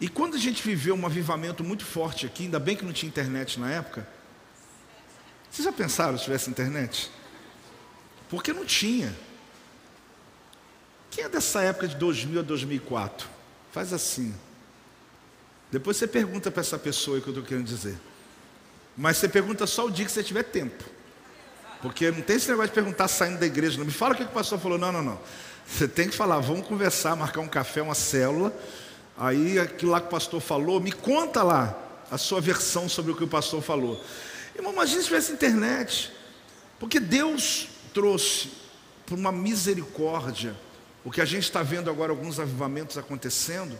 E 0.00 0.08
quando 0.08 0.34
a 0.34 0.38
gente 0.38 0.62
viveu 0.62 0.96
um 0.96 1.06
avivamento 1.06 1.62
muito 1.62 1.84
forte 1.84 2.26
aqui, 2.26 2.44
ainda 2.44 2.58
bem 2.58 2.74
que 2.74 2.84
não 2.84 2.92
tinha 2.92 3.08
internet 3.08 3.60
na 3.60 3.70
época, 3.70 4.06
vocês 5.50 5.64
já 5.64 5.72
pensaram 5.72 6.18
se 6.18 6.24
tivesse 6.24 6.50
internet? 6.50 7.10
Porque 8.28 8.52
não 8.52 8.64
tinha. 8.64 9.14
Quem 11.14 11.22
é 11.22 11.28
dessa 11.28 11.62
época 11.62 11.86
de 11.86 11.94
2000 11.94 12.40
a 12.40 12.42
2004? 12.42 13.28
Faz 13.70 13.92
assim. 13.92 14.34
Depois 15.70 15.96
você 15.96 16.08
pergunta 16.08 16.50
para 16.50 16.60
essa 16.60 16.76
pessoa 16.76 17.18
o 17.18 17.22
que 17.22 17.28
eu 17.28 17.30
estou 17.30 17.46
querendo 17.46 17.66
dizer. 17.66 17.96
Mas 18.96 19.18
você 19.18 19.28
pergunta 19.28 19.64
só 19.64 19.86
o 19.86 19.90
dia 19.92 20.04
que 20.04 20.10
você 20.10 20.24
tiver 20.24 20.42
tempo. 20.42 20.82
Porque 21.80 22.10
não 22.10 22.20
tem 22.20 22.34
esse 22.34 22.48
negócio 22.48 22.70
de 22.70 22.74
perguntar 22.74 23.06
saindo 23.06 23.38
da 23.38 23.46
igreja. 23.46 23.78
Não 23.78 23.84
me 23.84 23.92
fala 23.92 24.14
o 24.14 24.16
que 24.16 24.24
o 24.24 24.28
pastor 24.28 24.58
falou. 24.58 24.76
Não, 24.76 24.90
não, 24.90 25.04
não. 25.04 25.20
Você 25.64 25.86
tem 25.86 26.08
que 26.08 26.16
falar, 26.16 26.40
vamos 26.40 26.66
conversar, 26.66 27.14
marcar 27.14 27.40
um 27.40 27.48
café, 27.48 27.80
uma 27.80 27.94
célula. 27.94 28.52
Aí 29.16 29.56
aquilo 29.60 29.92
lá 29.92 30.00
que 30.00 30.08
o 30.08 30.10
pastor 30.10 30.40
falou, 30.40 30.80
me 30.80 30.90
conta 30.90 31.44
lá 31.44 31.78
a 32.10 32.18
sua 32.18 32.40
versão 32.40 32.88
sobre 32.88 33.12
o 33.12 33.16
que 33.16 33.22
o 33.22 33.28
pastor 33.28 33.62
falou. 33.62 34.02
Irmão, 34.56 34.72
imagina 34.72 35.00
se 35.00 35.06
tivesse 35.06 35.32
internet. 35.32 36.12
Porque 36.80 36.98
Deus 36.98 37.68
trouxe, 37.92 38.50
por 39.06 39.16
uma 39.16 39.30
misericórdia, 39.30 40.56
o 41.04 41.10
que 41.10 41.20
a 41.20 41.24
gente 41.24 41.44
está 41.44 41.62
vendo 41.62 41.90
agora, 41.90 42.10
alguns 42.10 42.40
avivamentos 42.40 42.96
acontecendo. 42.96 43.78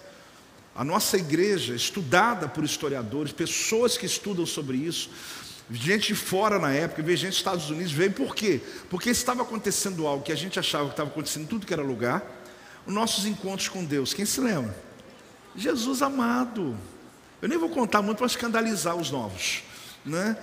A 0.75 0.85
nossa 0.85 1.17
igreja, 1.17 1.75
estudada 1.75 2.49
por 2.49 2.63
historiadores, 2.65 3.33
pessoas 3.33 3.97
que 3.97 4.05
estudam 4.05 4.45
sobre 4.45 4.77
isso, 4.77 5.09
gente 5.71 6.09
de 6.09 6.15
fora 6.15 6.59
na 6.59 6.73
época, 6.73 7.03
veio 7.03 7.17
gente 7.17 7.31
dos 7.31 7.39
Estados 7.39 7.71
Unidos, 7.71 7.93
veio 7.93 8.13
por 8.13 8.35
quê? 8.35 8.61
Porque 8.91 9.09
estava 9.09 9.43
acontecendo 9.43 10.07
algo 10.07 10.23
que 10.23 10.33
a 10.33 10.37
gente 10.37 10.59
achava 10.59 10.87
que 10.87 10.93
estava 10.93 11.09
acontecendo 11.09 11.45
em 11.45 11.47
tudo 11.47 11.67
que 11.67 11.73
era 11.73 11.83
lugar, 11.83 12.23
os 12.87 12.93
nossos 12.93 13.25
encontros 13.25 13.69
com 13.69 13.83
Deus. 13.83 14.13
Quem 14.13 14.27
se 14.27 14.41
lembra? 14.41 14.77
Jesus 15.57 16.03
amado. 16.03 16.77
Eu 17.41 17.49
nem 17.49 17.57
vou 17.57 17.71
contar 17.71 18.03
muito 18.03 18.19
para 18.19 18.27
escandalizar 18.27 18.97
os 18.97 19.11
novos, 19.11 19.63
né? 20.05 20.37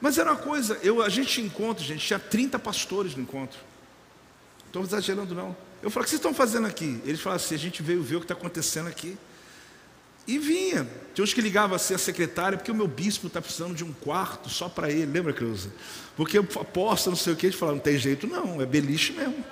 Mas 0.00 0.16
era 0.16 0.30
uma 0.32 0.40
coisa, 0.40 0.78
eu, 0.82 1.02
a 1.02 1.08
gente 1.08 1.40
encontra, 1.40 1.82
gente, 1.82 2.06
tinha 2.06 2.18
30 2.18 2.58
pastores 2.58 3.16
no 3.16 3.22
encontro. 3.22 3.58
Estou 4.66 4.82
exagerando 4.82 5.34
não. 5.34 5.56
Eu 5.82 5.90
falei, 5.90 6.02
o 6.02 6.04
que 6.04 6.10
vocês 6.10 6.18
estão 6.18 6.34
fazendo 6.34 6.66
aqui? 6.66 7.00
Eles 7.04 7.20
falaram 7.20 7.42
assim, 7.42 7.54
a 7.54 7.58
gente 7.58 7.82
veio 7.82 8.02
ver 8.02 8.16
o 8.16 8.20
que 8.20 8.24
está 8.24 8.34
acontecendo 8.34 8.88
aqui. 8.88 9.16
E 10.26 10.38
vinha. 10.38 10.88
Tinha 11.14 11.24
uns 11.24 11.32
que 11.32 11.40
ligavam 11.40 11.76
assim 11.76 11.94
a 11.94 11.98
secretária, 11.98 12.58
porque 12.58 12.70
o 12.70 12.74
meu 12.74 12.88
bispo 12.88 13.28
está 13.28 13.40
precisando 13.40 13.74
de 13.74 13.84
um 13.84 13.92
quarto 13.92 14.50
só 14.50 14.68
para 14.68 14.90
ele, 14.90 15.06
lembra, 15.06 15.32
Creuza? 15.32 15.70
Porque 16.16 16.38
aposta, 16.38 17.08
não 17.08 17.16
sei 17.16 17.32
o 17.32 17.36
que, 17.36 17.46
eles 17.46 17.58
falaram, 17.58 17.76
não 17.76 17.82
tem 17.82 17.96
jeito 17.96 18.26
não, 18.26 18.60
é 18.60 18.66
beliche 18.66 19.12
mesmo. 19.12 19.44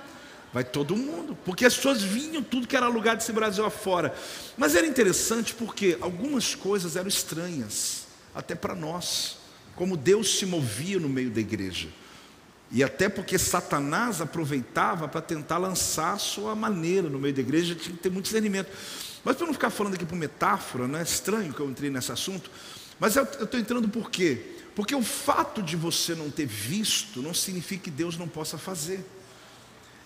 Vai 0.53 0.63
todo 0.63 0.95
mundo. 0.95 1.37
Porque 1.43 1.65
as 1.65 1.75
pessoas 1.75 2.03
vinham 2.03 2.43
tudo 2.43 2.67
que 2.67 2.75
era 2.75 2.87
lugar 2.87 3.15
desse 3.15 3.31
Brasil 3.33 3.65
afora. 3.65 4.13
Mas 4.55 4.75
era 4.75 4.85
interessante 4.85 5.53
porque 5.53 5.97
algumas 5.99 6.53
coisas 6.53 6.95
eram 6.95 7.07
estranhas, 7.07 8.05
até 8.35 8.53
para 8.53 8.75
nós 8.75 9.37
como 9.77 9.95
Deus 9.95 10.39
se 10.39 10.45
movia 10.45 10.99
no 10.99 11.07
meio 11.07 11.29
da 11.29 11.39
igreja. 11.39 11.87
E 12.71 12.83
até 12.83 13.07
porque 13.07 13.37
Satanás 13.37 14.19
aproveitava 14.19 15.07
para 15.07 15.21
tentar 15.21 15.57
lançar 15.57 16.13
a 16.13 16.17
sua 16.17 16.53
maneira 16.53 17.09
no 17.09 17.17
meio 17.17 17.33
da 17.33 17.41
igreja, 17.41 17.75
tinha 17.75 17.95
que 17.95 18.03
ter 18.03 18.09
muito 18.09 18.25
discernimento. 18.25 18.69
Mas 19.23 19.35
para 19.35 19.45
não 19.45 19.53
ficar 19.53 19.69
falando 19.69 19.95
aqui 19.95 20.05
por 20.05 20.15
metáfora, 20.15 20.87
não 20.87 20.99
é 20.99 21.03
estranho 21.03 21.53
que 21.53 21.59
eu 21.59 21.69
entrei 21.69 21.89
nesse 21.89 22.11
assunto, 22.11 22.49
mas 22.99 23.15
eu 23.15 23.23
estou 23.23 23.59
entrando 23.59 23.87
por 23.87 24.09
quê? 24.09 24.55
Porque 24.75 24.93
o 24.93 25.01
fato 25.01 25.61
de 25.61 25.75
você 25.75 26.13
não 26.13 26.29
ter 26.29 26.45
visto 26.45 27.21
não 27.21 27.33
significa 27.33 27.85
que 27.85 27.91
Deus 27.91 28.17
não 28.17 28.27
possa 28.27 28.57
fazer. 28.57 29.03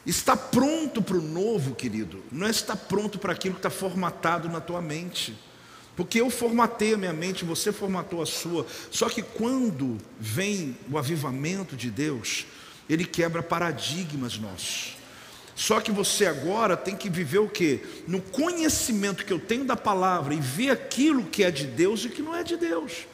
Está 0.05 0.35
pronto 0.35 1.01
para 1.01 1.17
o 1.17 1.21
novo, 1.21 1.75
querido, 1.75 2.23
não 2.31 2.47
estar 2.47 2.75
pronto 2.75 3.19
para 3.19 3.33
aquilo 3.33 3.55
que 3.55 3.59
está 3.59 3.69
formatado 3.69 4.49
na 4.49 4.59
tua 4.59 4.81
mente. 4.81 5.37
Porque 6.01 6.19
eu 6.19 6.31
formatei 6.31 6.95
a 6.95 6.97
minha 6.97 7.13
mente, 7.13 7.45
você 7.45 7.71
formatou 7.71 8.23
a 8.23 8.25
sua. 8.25 8.65
Só 8.89 9.07
que 9.07 9.21
quando 9.21 9.99
vem 10.19 10.75
o 10.91 10.97
avivamento 10.97 11.75
de 11.75 11.91
Deus, 11.91 12.47
ele 12.89 13.05
quebra 13.05 13.43
paradigmas 13.43 14.35
nossos. 14.39 14.97
Só 15.55 15.79
que 15.79 15.91
você 15.91 16.25
agora 16.25 16.75
tem 16.75 16.95
que 16.95 17.07
viver 17.07 17.37
o 17.37 17.47
que? 17.47 17.81
No 18.07 18.19
conhecimento 18.19 19.23
que 19.23 19.31
eu 19.31 19.39
tenho 19.39 19.63
da 19.63 19.77
palavra 19.77 20.33
e 20.33 20.39
ver 20.39 20.71
aquilo 20.71 21.25
que 21.25 21.43
é 21.43 21.51
de 21.51 21.67
Deus 21.67 22.03
e 22.03 22.09
que 22.09 22.23
não 22.23 22.35
é 22.35 22.43
de 22.43 22.57
Deus. 22.57 23.05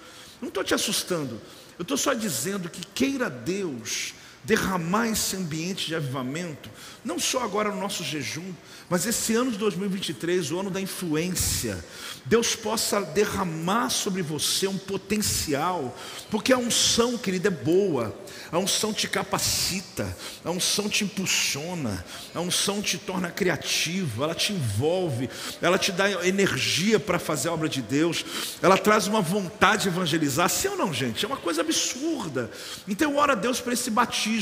Não 0.41 0.47
estou 0.47 0.63
te 0.63 0.73
assustando, 0.73 1.41
eu 1.77 1.81
estou 1.81 1.97
só 1.97 2.13
dizendo 2.13 2.69
que 2.69 2.87
queira 2.95 3.29
Deus 3.29 4.13
derramar 4.47 5.09
esse 5.09 5.35
ambiente 5.35 5.87
de 5.87 5.95
avivamento, 5.95 6.69
não 7.03 7.19
só 7.19 7.43
agora 7.43 7.69
no 7.69 7.81
nosso 7.81 8.01
jejum, 8.01 8.53
mas 8.89 9.05
esse 9.05 9.35
ano 9.35 9.51
de 9.51 9.57
2023, 9.57 10.51
o 10.51 10.59
ano 10.61 10.69
da 10.69 10.79
influência, 10.79 11.83
Deus 12.23 12.55
possa 12.55 13.01
derramar 13.01 13.89
sobre 13.89 14.21
você 14.21 14.65
um 14.65 14.77
potencial, 14.77 15.93
porque 16.31 16.53
a 16.53 16.57
unção, 16.57 17.17
querida, 17.17 17.49
é 17.49 17.51
boa, 17.51 18.17
a 18.49 18.57
unção 18.57 18.93
te 18.93 19.09
capacita, 19.09 20.15
a 20.45 20.49
unção 20.49 20.87
te 20.87 21.03
impulsiona, 21.03 22.05
a 22.33 22.39
unção 22.39 22.81
te 22.81 22.97
torna 22.97 23.29
criativo, 23.29 24.23
ela 24.23 24.33
te 24.33 24.53
envolve, 24.53 25.29
ela 25.61 25.77
te 25.77 25.91
dá 25.91 26.25
energia 26.25 26.97
para 26.97 27.19
fazer 27.19 27.49
a 27.49 27.53
obra 27.53 27.67
de 27.67 27.81
Deus, 27.81 28.23
ela 28.61 28.77
traz 28.77 29.07
uma 29.07 29.21
vontade 29.21 29.83
de 29.83 29.89
evangelizar, 29.89 30.49
sim 30.49 30.69
ou 30.69 30.77
não, 30.77 30.93
gente? 30.93 31.25
É 31.25 31.27
uma 31.27 31.35
coisa 31.35 31.59
absurda. 31.59 32.49
Então, 32.87 33.17
ora 33.17 33.33
a 33.33 33.35
Deus 33.35 33.59
para 33.59 33.73
esse 33.73 33.91
batismo, 33.91 34.36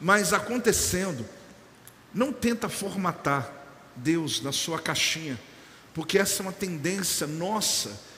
mas 0.00 0.32
acontecendo, 0.32 1.24
não 2.14 2.32
tenta 2.32 2.68
formatar 2.68 3.50
Deus 3.96 4.42
na 4.42 4.52
sua 4.52 4.78
caixinha, 4.78 5.38
porque 5.94 6.18
essa 6.18 6.42
é 6.42 6.46
uma 6.46 6.52
tendência 6.52 7.26
nossa 7.26 8.12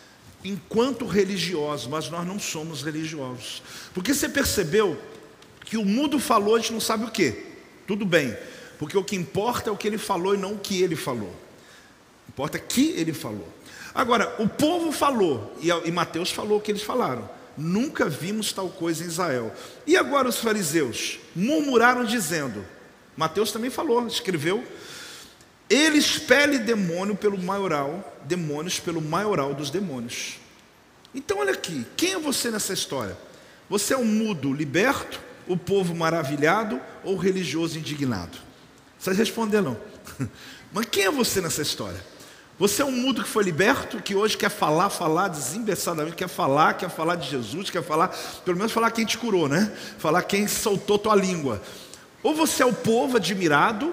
enquanto 0.44 1.06
religiosos, 1.06 1.86
mas 1.86 2.10
nós 2.10 2.26
não 2.26 2.38
somos 2.38 2.82
religiosos. 2.82 3.62
Porque 3.94 4.12
você 4.12 4.28
percebeu 4.28 5.00
que 5.64 5.76
o 5.76 5.84
mundo 5.84 6.18
falou, 6.18 6.56
a 6.56 6.58
gente 6.58 6.72
não 6.72 6.80
sabe 6.80 7.04
o 7.04 7.10
que. 7.10 7.46
Tudo 7.86 8.04
bem, 8.04 8.36
porque 8.78 8.96
o 8.96 9.04
que 9.04 9.16
importa 9.16 9.70
é 9.70 9.72
o 9.72 9.76
que 9.76 9.86
ele 9.86 9.98
falou 9.98 10.34
e 10.34 10.38
não 10.38 10.54
o 10.54 10.58
que 10.58 10.82
ele 10.82 10.96
falou. 10.96 11.34
Importa 12.28 12.58
que 12.58 12.90
ele 12.90 13.12
falou. 13.12 13.48
Agora, 13.94 14.34
o 14.38 14.48
povo 14.48 14.90
falou, 14.92 15.56
e 15.60 15.90
Mateus 15.90 16.30
falou 16.30 16.58
o 16.58 16.60
que 16.60 16.72
eles 16.72 16.82
falaram. 16.82 17.28
Nunca 17.56 18.08
vimos 18.08 18.52
tal 18.52 18.68
coisa 18.68 19.04
em 19.04 19.06
Israel. 19.06 19.52
E 19.86 19.96
agora 19.96 20.28
os 20.28 20.38
fariseus 20.38 21.18
murmuraram 21.34 22.04
dizendo: 22.04 22.64
Mateus 23.16 23.52
também 23.52 23.70
falou, 23.70 24.06
escreveu 24.06 24.64
ele 25.68 25.98
expele 25.98 26.58
demônio 26.58 27.16
pelo 27.16 27.38
maioral, 27.38 28.16
demônios 28.24 28.78
pelo 28.78 29.00
maioral 29.00 29.54
dos 29.54 29.70
demônios. 29.70 30.38
Então 31.14 31.38
olha 31.38 31.52
aqui, 31.52 31.86
quem 31.96 32.12
é 32.12 32.18
você 32.18 32.50
nessa 32.50 32.72
história? 32.72 33.16
Você 33.68 33.94
é 33.94 33.96
um 33.96 34.04
mudo 34.04 34.52
liberto, 34.52 35.20
o 35.48 35.56
povo 35.56 35.94
maravilhado 35.94 36.80
ou 37.02 37.16
religioso 37.16 37.78
indignado? 37.78 38.36
Vocês 38.98 39.16
responderam, 39.16 39.76
Mas 40.72 40.86
quem 40.86 41.04
é 41.04 41.10
você 41.10 41.40
nessa 41.40 41.62
história? 41.62 42.04
Você 42.58 42.82
é 42.82 42.84
um 42.84 42.92
mudo 42.92 43.22
que 43.22 43.28
foi 43.28 43.42
liberto, 43.42 44.00
que 44.00 44.14
hoje 44.14 44.36
quer 44.36 44.48
falar, 44.48 44.88
falar 44.88 45.26
desembeçadamente, 45.26 46.16
quer 46.16 46.28
falar, 46.28 46.74
quer 46.74 46.88
falar 46.88 47.16
de 47.16 47.28
Jesus, 47.28 47.68
quer 47.68 47.82
falar, 47.82 48.08
pelo 48.44 48.56
menos 48.56 48.70
falar 48.70 48.92
quem 48.92 49.04
te 49.04 49.18
curou, 49.18 49.48
né? 49.48 49.72
Falar 49.98 50.22
quem 50.22 50.46
soltou 50.46 50.96
tua 50.96 51.16
língua. 51.16 51.60
Ou 52.22 52.32
você 52.32 52.62
é 52.62 52.66
o 52.66 52.72
povo 52.72 53.16
admirado, 53.16 53.92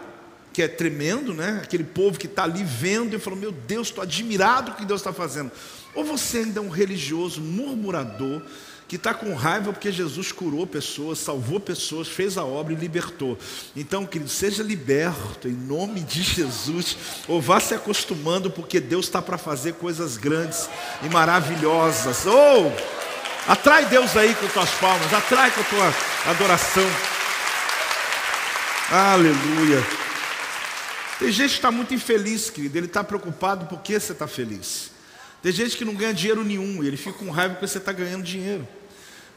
que 0.53 0.61
é 0.61 0.67
tremendo, 0.67 1.33
né? 1.33 1.61
Aquele 1.63 1.83
povo 1.83 2.19
que 2.19 2.27
está 2.27 2.43
ali 2.43 2.63
vendo 2.63 3.15
e 3.15 3.19
falou: 3.19 3.39
Meu 3.39 3.51
Deus, 3.51 3.87
estou 3.87 4.03
admirado 4.03 4.71
com 4.71 4.77
o 4.77 4.79
que 4.81 4.85
Deus 4.85 5.01
está 5.01 5.11
fazendo. 5.11 5.51
Ou 5.95 6.03
você 6.03 6.39
ainda 6.39 6.59
é 6.59 6.63
um 6.63 6.69
religioso 6.69 7.41
murmurador, 7.41 8.43
que 8.91 8.97
está 8.97 9.13
com 9.13 9.33
raiva 9.33 9.71
porque 9.71 9.89
Jesus 9.89 10.33
curou 10.33 10.67
pessoas, 10.67 11.17
salvou 11.17 11.61
pessoas, 11.61 12.09
fez 12.09 12.37
a 12.37 12.43
obra 12.43 12.73
e 12.73 12.75
libertou. 12.75 13.37
Então, 13.73 14.05
querido, 14.05 14.29
seja 14.29 14.61
liberto 14.61 15.47
em 15.47 15.53
nome 15.53 16.01
de 16.01 16.21
Jesus, 16.21 16.97
ou 17.25 17.41
vá 17.41 17.61
se 17.61 17.73
acostumando, 17.73 18.51
porque 18.51 18.81
Deus 18.81 19.05
está 19.05 19.21
para 19.21 19.37
fazer 19.37 19.75
coisas 19.75 20.17
grandes 20.17 20.69
e 21.03 21.07
maravilhosas. 21.07 22.25
Ou 22.25 22.67
oh, 22.67 23.49
atrai 23.49 23.85
Deus 23.85 24.17
aí 24.17 24.35
com 24.35 24.45
tuas 24.47 24.71
palmas, 24.71 25.13
atrai 25.13 25.51
com 25.51 25.61
a 25.61 25.63
tua 25.63 25.93
adoração. 26.29 26.87
Aleluia. 28.91 29.81
Tem 31.17 31.31
gente 31.31 31.51
que 31.51 31.55
está 31.55 31.71
muito 31.71 31.93
infeliz, 31.93 32.49
querido, 32.49 32.77
ele 32.77 32.87
está 32.87 33.05
preocupado 33.05 33.67
porque 33.67 33.97
você 33.97 34.11
está 34.11 34.27
feliz. 34.27 34.91
Tem 35.41 35.53
gente 35.53 35.77
que 35.77 35.85
não 35.85 35.95
ganha 35.95 36.13
dinheiro 36.13 36.43
nenhum, 36.43 36.83
ele 36.83 36.97
fica 36.97 37.17
com 37.17 37.31
raiva 37.31 37.53
porque 37.53 37.67
você 37.69 37.77
está 37.77 37.93
ganhando 37.93 38.23
dinheiro. 38.23 38.67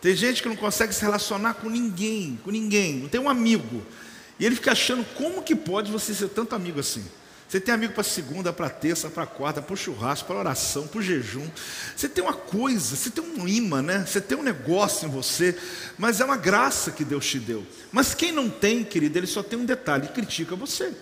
Tem 0.04 0.14
gente 0.14 0.42
que 0.42 0.48
não 0.50 0.56
consegue 0.56 0.94
se 0.94 1.00
relacionar 1.00 1.54
com 1.54 1.70
ninguém, 1.70 2.38
com 2.44 2.50
ninguém, 2.50 2.96
não 2.98 3.08
tem 3.08 3.18
um 3.18 3.26
amigo. 3.26 3.82
E 4.38 4.44
ele 4.44 4.54
fica 4.54 4.72
achando 4.72 5.02
como 5.14 5.42
que 5.42 5.54
pode 5.56 5.90
você 5.90 6.12
ser 6.12 6.28
tanto 6.28 6.54
amigo 6.54 6.78
assim. 6.78 7.02
Você 7.48 7.58
tem 7.58 7.74
amigo 7.74 7.94
para 7.94 8.02
segunda, 8.02 8.52
para 8.52 8.68
terça, 8.68 9.08
para 9.08 9.24
quarta, 9.24 9.62
para 9.62 9.74
churrasco, 9.74 10.26
para 10.26 10.36
oração, 10.36 10.86
para 10.86 11.00
jejum. 11.00 11.48
Você 11.96 12.06
tem 12.06 12.22
uma 12.22 12.34
coisa, 12.34 12.94
você 12.94 13.08
tem 13.08 13.24
um 13.24 13.48
imã, 13.48 13.80
né? 13.80 14.04
Você 14.06 14.20
tem 14.20 14.36
um 14.36 14.42
negócio 14.42 15.08
em 15.08 15.10
você, 15.10 15.56
mas 15.96 16.20
é 16.20 16.24
uma 16.26 16.36
graça 16.36 16.90
que 16.90 17.02
Deus 17.02 17.24
te 17.24 17.38
deu. 17.38 17.66
Mas 17.90 18.14
quem 18.14 18.30
não 18.30 18.50
tem, 18.50 18.84
querido, 18.84 19.18
ele 19.18 19.26
só 19.26 19.42
tem 19.42 19.58
um 19.58 19.64
detalhe, 19.64 20.08
critica 20.08 20.54
você. 20.54 20.92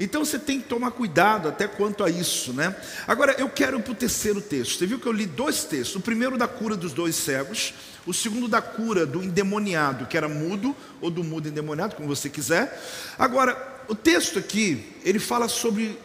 Então 0.00 0.24
você 0.24 0.38
tem 0.38 0.60
que 0.60 0.68
tomar 0.68 0.92
cuidado 0.92 1.48
até 1.48 1.66
quanto 1.66 2.04
a 2.04 2.10
isso, 2.10 2.52
né? 2.52 2.74
Agora 3.06 3.32
eu 3.38 3.48
quero 3.48 3.80
para 3.80 3.92
o 3.92 3.94
terceiro 3.94 4.40
texto. 4.40 4.78
Você 4.78 4.86
viu 4.86 4.98
que 4.98 5.06
eu 5.06 5.12
li 5.12 5.26
dois 5.26 5.64
textos: 5.64 5.96
o 5.96 6.00
primeiro 6.00 6.36
da 6.36 6.46
cura 6.46 6.76
dos 6.76 6.92
dois 6.92 7.16
cegos, 7.16 7.74
o 8.06 8.14
segundo 8.14 8.46
da 8.46 8.62
cura 8.62 9.04
do 9.04 9.22
endemoniado, 9.22 10.06
que 10.06 10.16
era 10.16 10.28
mudo, 10.28 10.74
ou 11.00 11.10
do 11.10 11.24
mudo 11.24 11.48
endemoniado, 11.48 11.96
como 11.96 12.08
você 12.08 12.30
quiser. 12.30 12.80
Agora, 13.18 13.82
o 13.88 13.94
texto 13.94 14.38
aqui, 14.38 14.84
ele 15.04 15.18
fala 15.18 15.48
sobre 15.48 15.98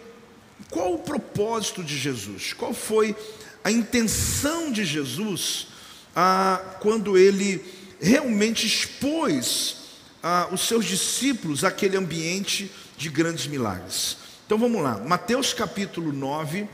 qual 0.70 0.94
o 0.94 1.00
propósito 1.00 1.84
de 1.84 1.98
Jesus, 1.98 2.54
qual 2.54 2.74
foi 2.74 3.16
a 3.64 3.72
intenção 3.72 4.72
de 4.72 4.84
Jesus 4.84 5.68
ah, 6.16 6.62
quando 6.80 7.18
ele 7.18 7.64
realmente 8.02 8.66
expôs 8.66 9.78
ah, 10.22 10.50
os 10.52 10.68
seus 10.68 10.86
discípulos 10.86 11.64
àquele 11.64 11.96
ambiente 11.96 12.72
de 13.04 13.10
grandes 13.10 13.48
milagres. 13.48 14.18
Então 14.46 14.58
vamos 14.58 14.82
lá, 14.82 14.98
Mateus 14.98 15.54
capítulo 15.54 16.14
9, 16.14 16.70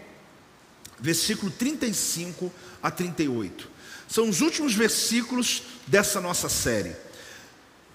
versículo 0.99 1.51
35 1.51 2.53
a 2.83 2.91
38. 2.91 3.67
São 4.07 4.29
os 4.29 4.39
últimos 4.39 4.75
versículos 4.75 5.63
dessa 5.87 6.21
nossa 6.21 6.47
série. 6.47 6.95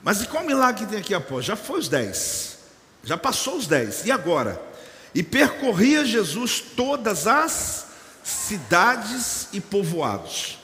Mas 0.03 0.21
e 0.21 0.27
qual 0.27 0.45
milagre 0.45 0.85
tem 0.87 0.99
aqui 0.99 1.15
após? 1.15 1.45
Já 1.45 1.55
foi 1.55 1.79
os 1.79 1.89
10. 1.89 2.59
Já 3.05 3.17
passou 3.17 3.57
os 3.57 3.69
10. 3.69 4.07
E 4.07 4.11
agora? 4.11 4.61
E 5.15 5.23
percorria 5.23 6.05
Jesus 6.05 6.61
todas 6.61 7.29
as 7.29 7.87
cidades 8.25 9.47
e 9.53 9.61
povoados 9.61 10.59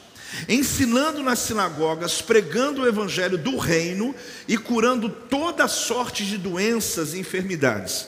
ensinando 0.49 1.23
nas 1.23 1.41
sinagogas, 1.41 2.23
pregando 2.23 2.83
o 2.83 2.89
evangelho 2.89 3.37
do 3.37 3.57
reino 3.57 4.15
e 4.47 4.57
curando 4.57 5.09
toda 5.09 5.69
sorte 5.69 6.25
de 6.25 6.39
doenças 6.39 7.15
e 7.15 7.19
enfermidades. 7.19 8.07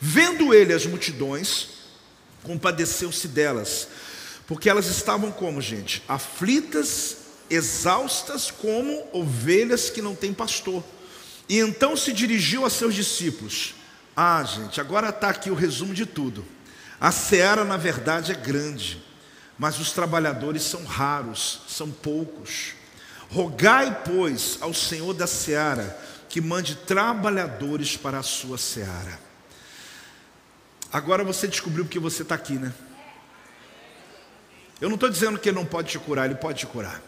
Vendo 0.00 0.52
ele 0.52 0.72
as 0.72 0.86
multidões, 0.86 1.68
compadeceu-se 2.42 3.28
delas, 3.28 3.88
porque 4.46 4.68
elas 4.68 4.86
estavam 4.86 5.32
como, 5.32 5.60
gente? 5.60 6.02
Aflitas, 6.06 7.16
exaustas 7.48 8.50
como 8.50 9.08
ovelhas 9.12 9.90
que 9.90 10.02
não 10.02 10.14
têm 10.14 10.34
pastor. 10.34 10.84
E 11.48 11.58
então 11.58 11.96
se 11.96 12.12
dirigiu 12.12 12.64
a 12.64 12.70
seus 12.70 12.94
discípulos: 12.94 13.74
Ah, 14.14 14.44
gente, 14.44 14.80
agora 14.80 15.08
está 15.08 15.30
aqui 15.30 15.50
o 15.50 15.54
resumo 15.54 15.94
de 15.94 16.04
tudo. 16.04 16.44
A 17.00 17.12
seara, 17.12 17.64
na 17.64 17.76
verdade, 17.76 18.32
é 18.32 18.34
grande 18.34 19.05
mas 19.58 19.78
os 19.78 19.92
trabalhadores 19.92 20.62
são 20.62 20.84
raros, 20.84 21.62
são 21.68 21.90
poucos. 21.90 22.74
Rogai, 23.30 24.02
pois, 24.04 24.58
ao 24.60 24.74
Senhor 24.74 25.14
da 25.14 25.26
seara 25.26 25.98
que 26.28 26.40
mande 26.40 26.74
trabalhadores 26.74 27.96
para 27.96 28.18
a 28.18 28.22
sua 28.22 28.58
seara. 28.58 29.18
Agora 30.92 31.24
você 31.24 31.48
descobriu 31.48 31.84
porque 31.84 31.98
você 31.98 32.22
está 32.22 32.34
aqui, 32.34 32.54
né? 32.54 32.72
Eu 34.80 34.88
não 34.88 34.96
estou 34.96 35.08
dizendo 35.08 35.38
que 35.38 35.48
ele 35.48 35.56
não 35.56 35.64
pode 35.64 35.90
te 35.90 35.98
curar, 35.98 36.26
ele 36.26 36.34
pode 36.34 36.58
te 36.60 36.66
curar. 36.66 37.00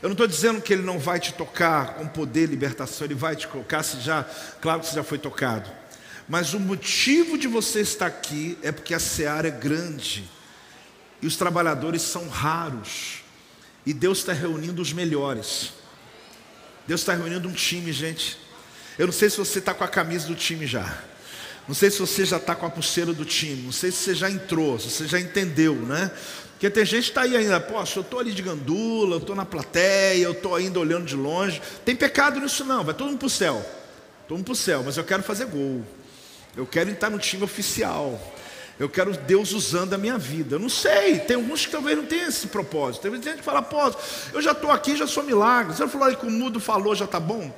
Eu 0.00 0.08
não 0.08 0.12
estou 0.12 0.26
dizendo 0.26 0.60
que 0.60 0.72
ele 0.72 0.82
não 0.82 0.98
vai 0.98 1.18
te 1.18 1.32
tocar 1.32 1.94
com 1.94 2.06
poder, 2.06 2.46
libertação, 2.46 3.04
ele 3.04 3.14
vai 3.14 3.36
te 3.36 3.46
colocar, 3.48 3.82
se 3.82 4.00
já, 4.00 4.24
claro 4.60 4.80
que 4.80 4.86
você 4.86 4.96
já 4.96 5.04
foi 5.04 5.18
tocado. 5.18 5.70
Mas 6.28 6.54
o 6.54 6.60
motivo 6.60 7.36
de 7.36 7.48
você 7.48 7.80
estar 7.80 8.06
aqui 8.06 8.56
é 8.62 8.70
porque 8.70 8.94
a 8.94 9.00
seara 9.00 9.48
é 9.48 9.50
grande 9.50 10.28
e 11.22 11.26
os 11.26 11.36
trabalhadores 11.36 12.02
são 12.02 12.28
raros. 12.28 13.22
E 13.86 13.94
Deus 13.94 14.18
está 14.18 14.32
reunindo 14.32 14.82
os 14.82 14.92
melhores. 14.92 15.72
Deus 16.86 17.00
está 17.00 17.14
reunindo 17.14 17.48
um 17.48 17.52
time, 17.52 17.92
gente. 17.92 18.36
Eu 18.98 19.06
não 19.06 19.12
sei 19.12 19.30
se 19.30 19.38
você 19.38 19.60
está 19.60 19.72
com 19.72 19.84
a 19.84 19.88
camisa 19.88 20.26
do 20.26 20.34
time 20.34 20.66
já. 20.66 21.02
Não 21.66 21.74
sei 21.74 21.90
se 21.90 21.98
você 22.00 22.24
já 22.24 22.36
está 22.38 22.56
com 22.56 22.66
a 22.66 22.70
pulseira 22.70 23.12
do 23.12 23.24
time. 23.24 23.62
Não 23.62 23.72
sei 23.72 23.92
se 23.92 23.98
você 23.98 24.14
já 24.14 24.30
entrou, 24.30 24.78
se 24.78 24.90
você 24.90 25.06
já 25.06 25.20
entendeu, 25.20 25.76
né? 25.76 26.10
Porque 26.52 26.68
tem 26.68 26.84
gente 26.84 27.04
que 27.04 27.10
está 27.10 27.22
aí 27.22 27.36
ainda, 27.36 27.60
poxa, 27.60 27.98
eu 27.98 28.02
estou 28.02 28.20
ali 28.20 28.32
de 28.32 28.42
gandula, 28.42 29.16
eu 29.16 29.18
estou 29.18 29.34
na 29.34 29.44
plateia, 29.44 30.22
eu 30.22 30.32
estou 30.32 30.54
ainda 30.54 30.78
olhando 30.78 31.06
de 31.06 31.16
longe. 31.16 31.60
Tem 31.84 31.94
pecado 31.96 32.40
nisso 32.40 32.64
não, 32.64 32.84
vai 32.84 32.94
todo 32.94 33.08
mundo 33.08 33.18
para 33.18 33.26
o 33.26 33.30
céu. 33.30 33.64
Todo 34.28 34.38
mundo 34.38 34.44
para 34.44 34.52
o 34.52 34.56
céu, 34.56 34.82
mas 34.84 34.96
eu 34.96 35.04
quero 35.04 35.22
fazer 35.22 35.46
gol. 35.46 35.84
Eu 36.56 36.66
quero 36.66 36.90
estar 36.90 37.10
no 37.10 37.18
time 37.18 37.42
oficial. 37.42 38.20
Eu 38.78 38.88
quero 38.88 39.12
Deus 39.12 39.52
usando 39.52 39.92
a 39.94 39.98
minha 39.98 40.18
vida. 40.18 40.56
Eu 40.56 40.58
não 40.58 40.68
sei, 40.68 41.18
tem 41.20 41.36
alguns 41.36 41.66
que 41.66 41.72
talvez 41.72 41.96
não 41.96 42.06
tenham 42.06 42.28
esse 42.28 42.46
propósito. 42.46 43.02
Tem 43.02 43.12
gente 43.22 43.38
que 43.38 43.42
fala, 43.42 43.62
pô, 43.62 43.78
eu 44.32 44.40
já 44.40 44.52
estou 44.52 44.70
aqui, 44.70 44.96
já 44.96 45.06
sou 45.06 45.22
milagre. 45.22 45.74
Você 45.74 45.86
falou 45.86 46.14
que 46.16 46.26
o 46.26 46.30
mudo 46.30 46.58
falou, 46.58 46.94
já 46.94 47.04
está 47.04 47.20
bom? 47.20 47.52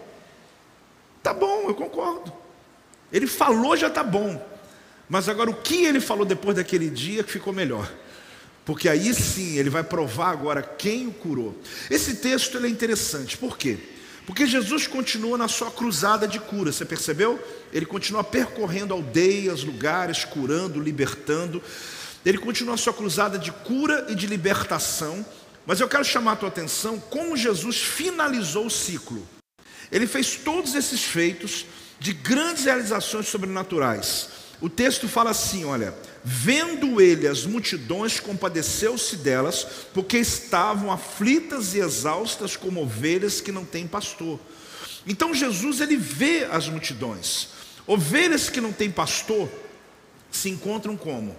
Tá 1.23 1.33
bom, 1.33 1.69
eu 1.69 1.75
concordo. 1.75 2.33
Ele 3.13 3.27
falou, 3.27 3.77
já 3.77 3.87
está 3.89 4.03
bom. 4.03 4.45
Mas 5.09 5.29
agora 5.29 5.51
o 5.51 5.55
que 5.55 5.85
ele 5.85 6.01
falou 6.01 6.25
depois 6.25 6.57
daquele 6.57 6.91
dia 6.91 7.23
que 7.23 7.31
ficou 7.31 7.53
melhor? 7.53 7.91
Porque 8.65 8.89
aí 8.89 9.13
sim 9.15 9.57
ele 9.57 9.71
vai 9.71 9.85
provar 9.85 10.31
agora 10.31 10.63
quem 10.63 11.07
o 11.07 11.13
curou. 11.13 11.57
Esse 11.91 12.17
texto 12.17 12.59
é 12.59 12.69
interessante, 12.69 13.37
por 13.37 13.57
quê? 13.57 13.79
Porque 14.27 14.47
Jesus 14.47 14.87
continua 14.87 15.37
na 15.37 15.49
sua 15.49 15.71
cruzada 15.71 16.27
de 16.27 16.41
cura, 16.41 16.73
você 16.73 16.85
percebeu? 16.85 17.43
Ele 17.73 17.85
continua 17.85 18.25
percorrendo 18.25 18.95
aldeias, 18.95 19.63
lugares, 19.63 20.25
curando, 20.25 20.81
libertando. 20.81 21.63
Ele 22.25 22.39
continua 22.39 22.75
a 22.75 22.79
sua 22.79 22.95
cruzada 22.95 23.39
de 23.39 23.53
cura 23.53 24.07
e 24.09 24.15
de 24.15 24.27
libertação. 24.27 25.25
Mas 25.67 25.81
eu 25.81 25.89
quero 25.89 26.05
chamar 26.05 26.33
a 26.33 26.37
tua 26.37 26.49
atenção 26.49 26.99
como 26.99 27.37
Jesus 27.37 27.79
finalizou 27.83 28.67
o 28.67 28.71
ciclo. 28.71 29.27
Ele 29.93 30.07
fez 30.07 30.37
todos 30.37 30.75
esses 30.75 31.05
feitos 31.05 31.67
de 32.01 32.13
grandes 32.13 32.65
realizações 32.65 33.29
sobrenaturais. 33.29 34.29
O 34.61 34.69
texto 34.71 35.07
fala 35.07 35.31
assim: 35.31 35.65
olha, 35.65 35.95
vendo 36.25 37.03
ele 37.03 37.29
as 37.29 37.45
multidões, 37.45 38.19
compadeceu-se 38.19 39.17
delas, 39.17 39.67
porque 39.93 40.17
estavam 40.17 40.91
aflitas 40.91 41.75
e 41.75 41.81
exaustas 41.81 42.57
como 42.57 42.83
ovelhas 42.83 43.43
que 43.43 43.53
não 43.53 43.65
têm 43.65 43.87
pastor. 43.87 44.41
Então 45.07 45.35
Jesus 45.35 45.81
ele 45.81 45.97
vê 45.97 46.45
as 46.45 46.67
multidões. 46.69 47.49
Ovelhas 47.87 48.49
que 48.49 48.61
não 48.61 48.73
têm 48.73 48.91
pastor 48.91 49.51
se 50.31 50.49
encontram 50.49 50.97
como? 50.97 51.37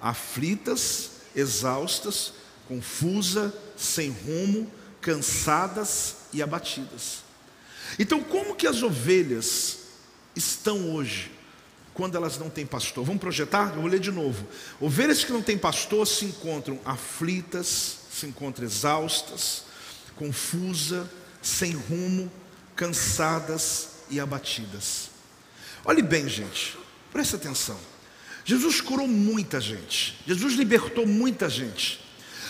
Aflitas, 0.00 1.10
exaustas, 1.34 2.32
confusas, 2.66 3.52
sem 3.76 4.10
rumo, 4.10 4.70
cansadas 5.00 6.16
e 6.32 6.42
abatidas. 6.42 7.22
Então, 7.98 8.22
como 8.22 8.56
que 8.56 8.66
as 8.66 8.82
ovelhas 8.82 9.78
estão 10.34 10.94
hoje? 10.94 11.30
Quando 11.94 12.16
elas 12.16 12.36
não 12.36 12.50
têm 12.50 12.66
pastor. 12.66 13.04
Vamos 13.04 13.20
projetar? 13.20 13.72
Eu 13.74 13.80
vou 13.80 13.86
ler 13.86 14.00
de 14.00 14.10
novo. 14.10 14.46
Ovelhas 14.80 15.24
que 15.24 15.32
não 15.32 15.40
têm 15.40 15.56
pastor 15.56 16.06
se 16.06 16.24
encontram 16.24 16.78
aflitas, 16.84 17.98
se 18.12 18.26
encontram 18.26 18.66
exaustas, 18.66 19.64
confusas, 20.16 21.06
sem 21.40 21.72
rumo, 21.72 22.30
cansadas 22.74 23.90
e 24.10 24.18
abatidas. 24.18 25.10
Olhe 25.84 26.02
bem, 26.02 26.28
gente. 26.28 26.76
Presta 27.12 27.36
atenção. 27.36 27.78
Jesus 28.44 28.80
curou 28.80 29.08
muita 29.08 29.58
gente, 29.60 30.20
Jesus 30.26 30.54
libertou 30.54 31.06
muita 31.06 31.48
gente. 31.48 32.04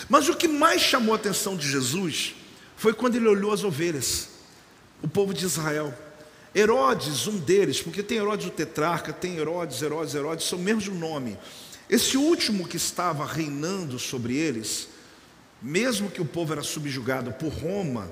Mas 0.09 0.29
o 0.29 0.35
que 0.35 0.49
mais 0.49 0.83
chamou 0.83 1.15
a 1.15 1.17
atenção 1.17 1.57
de 1.57 1.71
Jesus 1.71 2.35
foi 2.77 2.93
quando 2.93 3.15
ele 3.15 3.29
olhou 3.29 3.53
as 3.53 3.63
ovelhas, 3.63 4.29
o 5.03 5.09
povo 5.09 5.33
de 5.33 5.45
Israel. 5.45 5.97
Herodes, 6.55 7.27
um 7.27 7.39
deles, 7.39 7.83
porque 7.83 8.03
tem 8.03 8.19
Herodes 8.19 8.47
o 8.47 8.51
tetrarca, 8.51 9.13
tem 9.13 9.37
Herodes, 9.37 9.83
Herodes, 9.83 10.15
Herodes, 10.15 10.47
são 10.47 10.59
o 10.59 10.63
mesmo 10.63 10.95
nome. 10.95 11.37
Esse 11.91 12.17
último 12.17 12.69
que 12.69 12.77
estava 12.77 13.27
reinando 13.27 13.99
sobre 13.99 14.37
eles, 14.37 14.89
mesmo 15.61 16.11
que 16.11 16.23
o 16.23 16.25
povo 16.25 16.53
era 16.53 16.63
subjugado 16.63 17.33
por 17.33 17.49
Roma, 17.49 18.11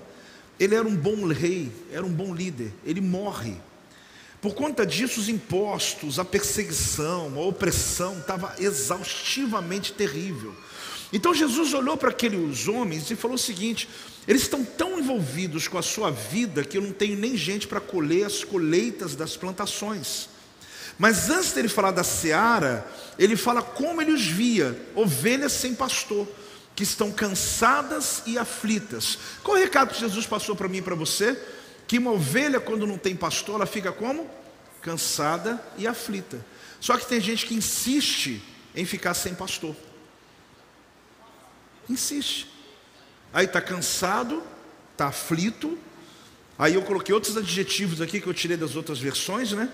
ele 0.59 0.75
era 0.75 0.87
um 0.87 0.97
bom 0.97 1.27
rei, 1.29 1.71
era 1.91 2.05
um 2.05 2.13
bom 2.13 2.35
líder, 2.35 2.73
ele 2.85 3.01
morre. 3.01 3.57
Por 4.41 4.55
conta 4.55 4.85
disso, 4.85 5.21
os 5.21 5.29
impostos, 5.29 6.19
a 6.19 6.25
perseguição, 6.25 7.33
a 7.37 7.41
opressão 7.41 8.19
estava 8.19 8.57
exaustivamente 8.59 9.93
terrível. 9.93 10.53
Então 11.13 11.35
Jesus 11.35 11.75
olhou 11.75 11.97
para 11.97 12.09
aqueles 12.09 12.67
homens 12.69 13.11
e 13.11 13.17
falou 13.17 13.35
o 13.35 13.39
seguinte: 13.39 13.89
eles 14.27 14.43
estão 14.43 14.65
tão 14.65 14.99
envolvidos 14.99 15.69
com 15.69 15.77
a 15.77 15.83
sua 15.83 16.11
vida 16.11 16.65
que 16.65 16.79
eu 16.79 16.83
não 16.83 16.93
tenho 16.93 17.17
nem 17.17 17.37
gente 17.37 17.67
para 17.67 17.81
colher 17.81 18.25
as 18.25 18.43
colheitas 18.43 19.15
das 19.15 19.37
plantações. 19.37 20.29
Mas 20.99 21.29
antes 21.29 21.53
dele 21.53 21.69
falar 21.69 21.91
da 21.91 22.05
seara, 22.05 22.87
ele 23.19 23.37
fala 23.37 23.61
como 23.61 24.01
ele 24.01 24.13
os 24.13 24.25
via: 24.25 24.79
ovelhas 24.95 25.53
sem 25.53 25.75
pastor, 25.75 26.27
que 26.75 26.83
estão 26.83 27.11
cansadas 27.11 28.23
e 28.25 28.39
aflitas. 28.39 29.19
Qual 29.43 29.57
o 29.57 29.61
recado 29.61 29.93
que 29.93 30.01
Jesus 30.01 30.27
passou 30.27 30.57
para 30.57 30.69
mim 30.69 30.79
e 30.79 30.83
para 30.83 30.95
você? 30.95 31.39
Que 31.87 31.99
uma 31.99 32.13
ovelha, 32.13 32.59
quando 32.59 32.87
não 32.87 32.97
tem 32.97 33.15
pastor, 33.15 33.57
ela 33.57 33.67
fica 33.67 33.93
como? 33.93 34.31
Cansada 34.81 35.63
e 35.77 35.87
aflita. 35.87 36.45
Só 36.81 36.97
que 36.97 37.07
tem 37.07 37.21
gente 37.21 37.45
que 37.45 37.55
insiste 37.55 38.43
em 38.75 38.87
ficar 38.87 39.15
sem 39.15 39.35
pastor. 39.35 39.77
Insiste. 41.89 42.49
Aí 43.33 43.47
está 43.47 43.61
cansado, 43.61 44.43
está 44.93 45.07
aflito. 45.07 45.79
Aí 46.59 46.75
eu 46.75 46.83
coloquei 46.83 47.15
outros 47.15 47.37
adjetivos 47.37 48.01
aqui 48.01 48.21
que 48.21 48.27
eu 48.27 48.35
tirei 48.35 48.57
das 48.57 48.77
outras 48.77 48.99
versões, 48.99 49.53
né? 49.53 49.69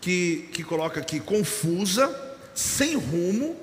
Que, 0.00 0.48
que 0.52 0.62
coloca 0.62 1.00
aqui 1.00 1.20
confusa, 1.20 2.14
sem 2.54 2.96
rumo, 2.96 3.56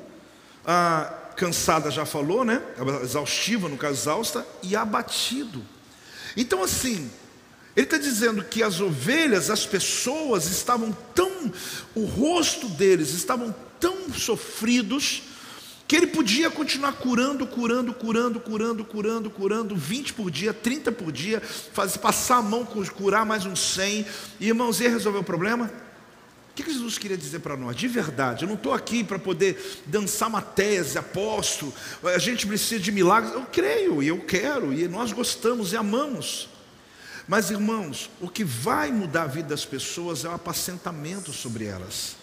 ah, 0.66 1.14
cansada 1.36 1.92
já 1.92 2.06
falou, 2.06 2.44
né? 2.44 2.62
Exaustiva, 3.04 3.68
no 3.68 3.78
caso 3.78 4.02
exausta, 4.02 4.48
e 4.62 4.76
abatido. 4.76 5.64
Então 6.36 6.64
assim, 6.64 7.12
ele 7.76 7.86
está 7.86 7.98
dizendo 7.98 8.44
que 8.44 8.64
as 8.64 8.80
ovelhas, 8.80 9.50
as 9.50 9.66
pessoas 9.66 10.46
estavam 10.46 10.96
tão, 11.14 11.52
o 11.94 12.06
rosto 12.06 12.70
deles 12.70 13.10
estavam 13.10 13.54
tão 13.80 14.12
sofridos 14.14 15.24
que 15.88 15.96
ele 15.96 16.08
podia 16.08 16.50
continuar 16.50 16.94
curando, 16.94 17.46
curando, 17.46 17.94
curando, 17.94 18.40
curando, 18.40 18.86
curando, 18.86 19.30
curando, 19.30 19.76
20 19.76 20.14
por 20.14 20.32
dia, 20.32 20.54
30 20.54 20.92
por 20.92 21.12
dia, 21.12 21.42
fazer, 21.42 22.00
passar 22.00 22.38
a 22.38 22.42
mão, 22.42 22.66
curar 22.66 23.26
mais 23.26 23.46
uns 23.46 23.60
100, 23.60 24.06
e 24.40 24.48
irmãos, 24.48 24.80
ia 24.80 24.90
resolver 24.90 25.20
o 25.20 25.24
problema? 25.24 25.70
O 26.50 26.56
que 26.56 26.72
Jesus 26.72 26.98
queria 27.00 27.18
dizer 27.18 27.40
para 27.40 27.58
nós? 27.58 27.76
De 27.76 27.88
verdade, 27.88 28.44
eu 28.44 28.48
não 28.48 28.56
estou 28.56 28.74
aqui 28.74 29.04
para 29.04 29.18
poder 29.18 29.82
dançar 29.88 30.30
uma 30.30 30.42
tese, 30.42 30.98
aposto, 30.98 31.74
a 32.04 32.18
gente 32.20 32.46
precisa 32.46 32.80
de 32.80 32.92
milagres, 32.92 33.34
eu 33.34 33.42
creio 33.52 34.04
e 34.04 34.08
eu 34.08 34.20
quero, 34.20 34.72
e 34.72 34.88
nós 34.88 35.12
gostamos 35.12 35.74
e 35.74 35.78
amamos. 35.78 36.48
Mas 37.28 37.50
irmãos, 37.50 38.10
o 38.22 38.30
que 38.30 38.44
vai 38.44 38.92
mudar 38.92 39.24
a 39.24 39.28
vida 39.28 39.50
das 39.50 39.66
pessoas 39.66 40.26
é 40.26 40.30
o 40.30 40.34
apacentamento 40.34 41.32
sobre 41.34 41.66
elas. 41.66 42.16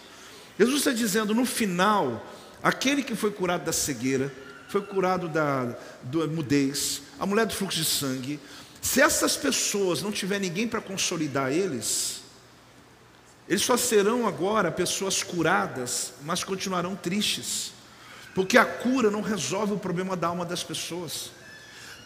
Jesus 0.57 0.79
está 0.79 0.91
dizendo 0.91 1.33
no 1.33 1.45
final, 1.45 2.25
Aquele 2.63 3.01
que 3.01 3.15
foi 3.15 3.31
curado 3.31 3.65
da 3.65 3.73
cegueira, 3.73 4.31
foi 4.67 4.81
curado 4.81 5.27
da, 5.27 5.75
da 6.03 6.27
mudez, 6.27 7.01
a 7.19 7.25
mulher 7.25 7.45
do 7.45 7.53
fluxo 7.53 7.77
de 7.77 7.85
sangue, 7.85 8.39
se 8.81 9.01
essas 9.01 9.35
pessoas 9.35 10.01
não 10.01 10.11
tiver 10.11 10.39
ninguém 10.39 10.67
para 10.67 10.79
consolidar 10.79 11.51
eles, 11.51 12.21
eles 13.49 13.63
só 13.63 13.75
serão 13.75 14.27
agora 14.27 14.71
pessoas 14.71 15.21
curadas, 15.23 16.13
mas 16.23 16.43
continuarão 16.43 16.95
tristes, 16.95 17.73
porque 18.33 18.57
a 18.57 18.63
cura 18.63 19.11
não 19.11 19.21
resolve 19.21 19.73
o 19.73 19.79
problema 19.79 20.15
da 20.15 20.27
alma 20.27 20.45
das 20.45 20.63
pessoas. 20.63 21.31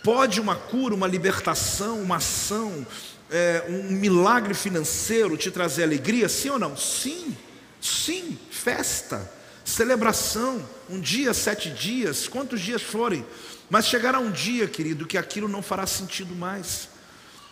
Pode 0.04 0.42
uma 0.42 0.56
cura, 0.56 0.96
uma 0.96 1.08
libertação, 1.08 2.02
uma 2.02 2.16
ação, 2.18 2.86
é, 3.30 3.66
um 3.70 3.92
milagre 3.92 4.54
financeiro 4.54 5.38
te 5.38 5.52
trazer 5.52 5.84
alegria? 5.84 6.28
Sim 6.28 6.50
ou 6.50 6.60
não? 6.60 6.76
Sim, 6.76 7.38
sim, 7.80 8.40
festa 8.50 9.36
celebração, 9.76 10.64
um 10.90 11.02
dia, 11.02 11.34
sete 11.34 11.70
dias, 11.70 12.30
quantos 12.30 12.62
dias 12.62 12.82
forem, 12.82 13.26
mas 13.70 13.88
chegará 13.88 14.20
um 14.20 14.32
dia, 14.32 14.68
querido, 14.68 15.06
que 15.06 15.18
aquilo 15.18 15.50
não 15.50 15.62
fará 15.62 15.86
sentido 15.86 16.34
mais, 16.34 16.88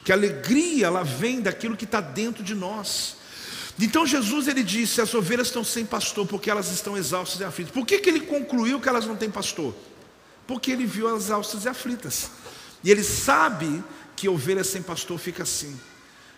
que 0.05 0.11
a 0.11 0.15
alegria 0.15 0.86
ela 0.88 1.03
vem 1.03 1.41
daquilo 1.41 1.76
que 1.76 1.84
está 1.84 1.99
dentro 1.99 2.41
de 2.41 2.55
nós. 2.55 3.17
Então 3.78 4.07
Jesus 4.07 4.47
ele 4.47 4.63
disse: 4.63 5.01
as 5.01 5.13
ovelhas 5.13 5.47
estão 5.47 5.65
sem 5.65 5.86
pastor 5.86 6.26
porque 6.26 6.49
elas 6.49 6.71
estão 6.71 6.95
exaustas 6.95 7.41
e 7.41 7.43
aflitas. 7.43 7.74
Por 7.74 7.86
que, 7.86 7.99
que 7.99 8.09
ele 8.09 8.21
concluiu 8.21 8.80
que 8.80 8.88
elas 8.88 9.05
não 9.05 9.17
têm 9.17 9.30
pastor? 9.30 9.76
Porque 10.47 10.71
ele 10.71 10.86
viu 10.86 11.13
as 11.13 11.26
exaustas 11.26 11.65
e 11.65 11.69
aflitas. 11.69 12.30
E 12.84 12.91
ele 12.91 13.03
sabe 13.03 13.84
que 14.15 14.30
ovelha 14.30 14.63
sem 14.63 14.82
pastor 14.82 15.17
fica 15.17 15.43
assim. 15.43 15.78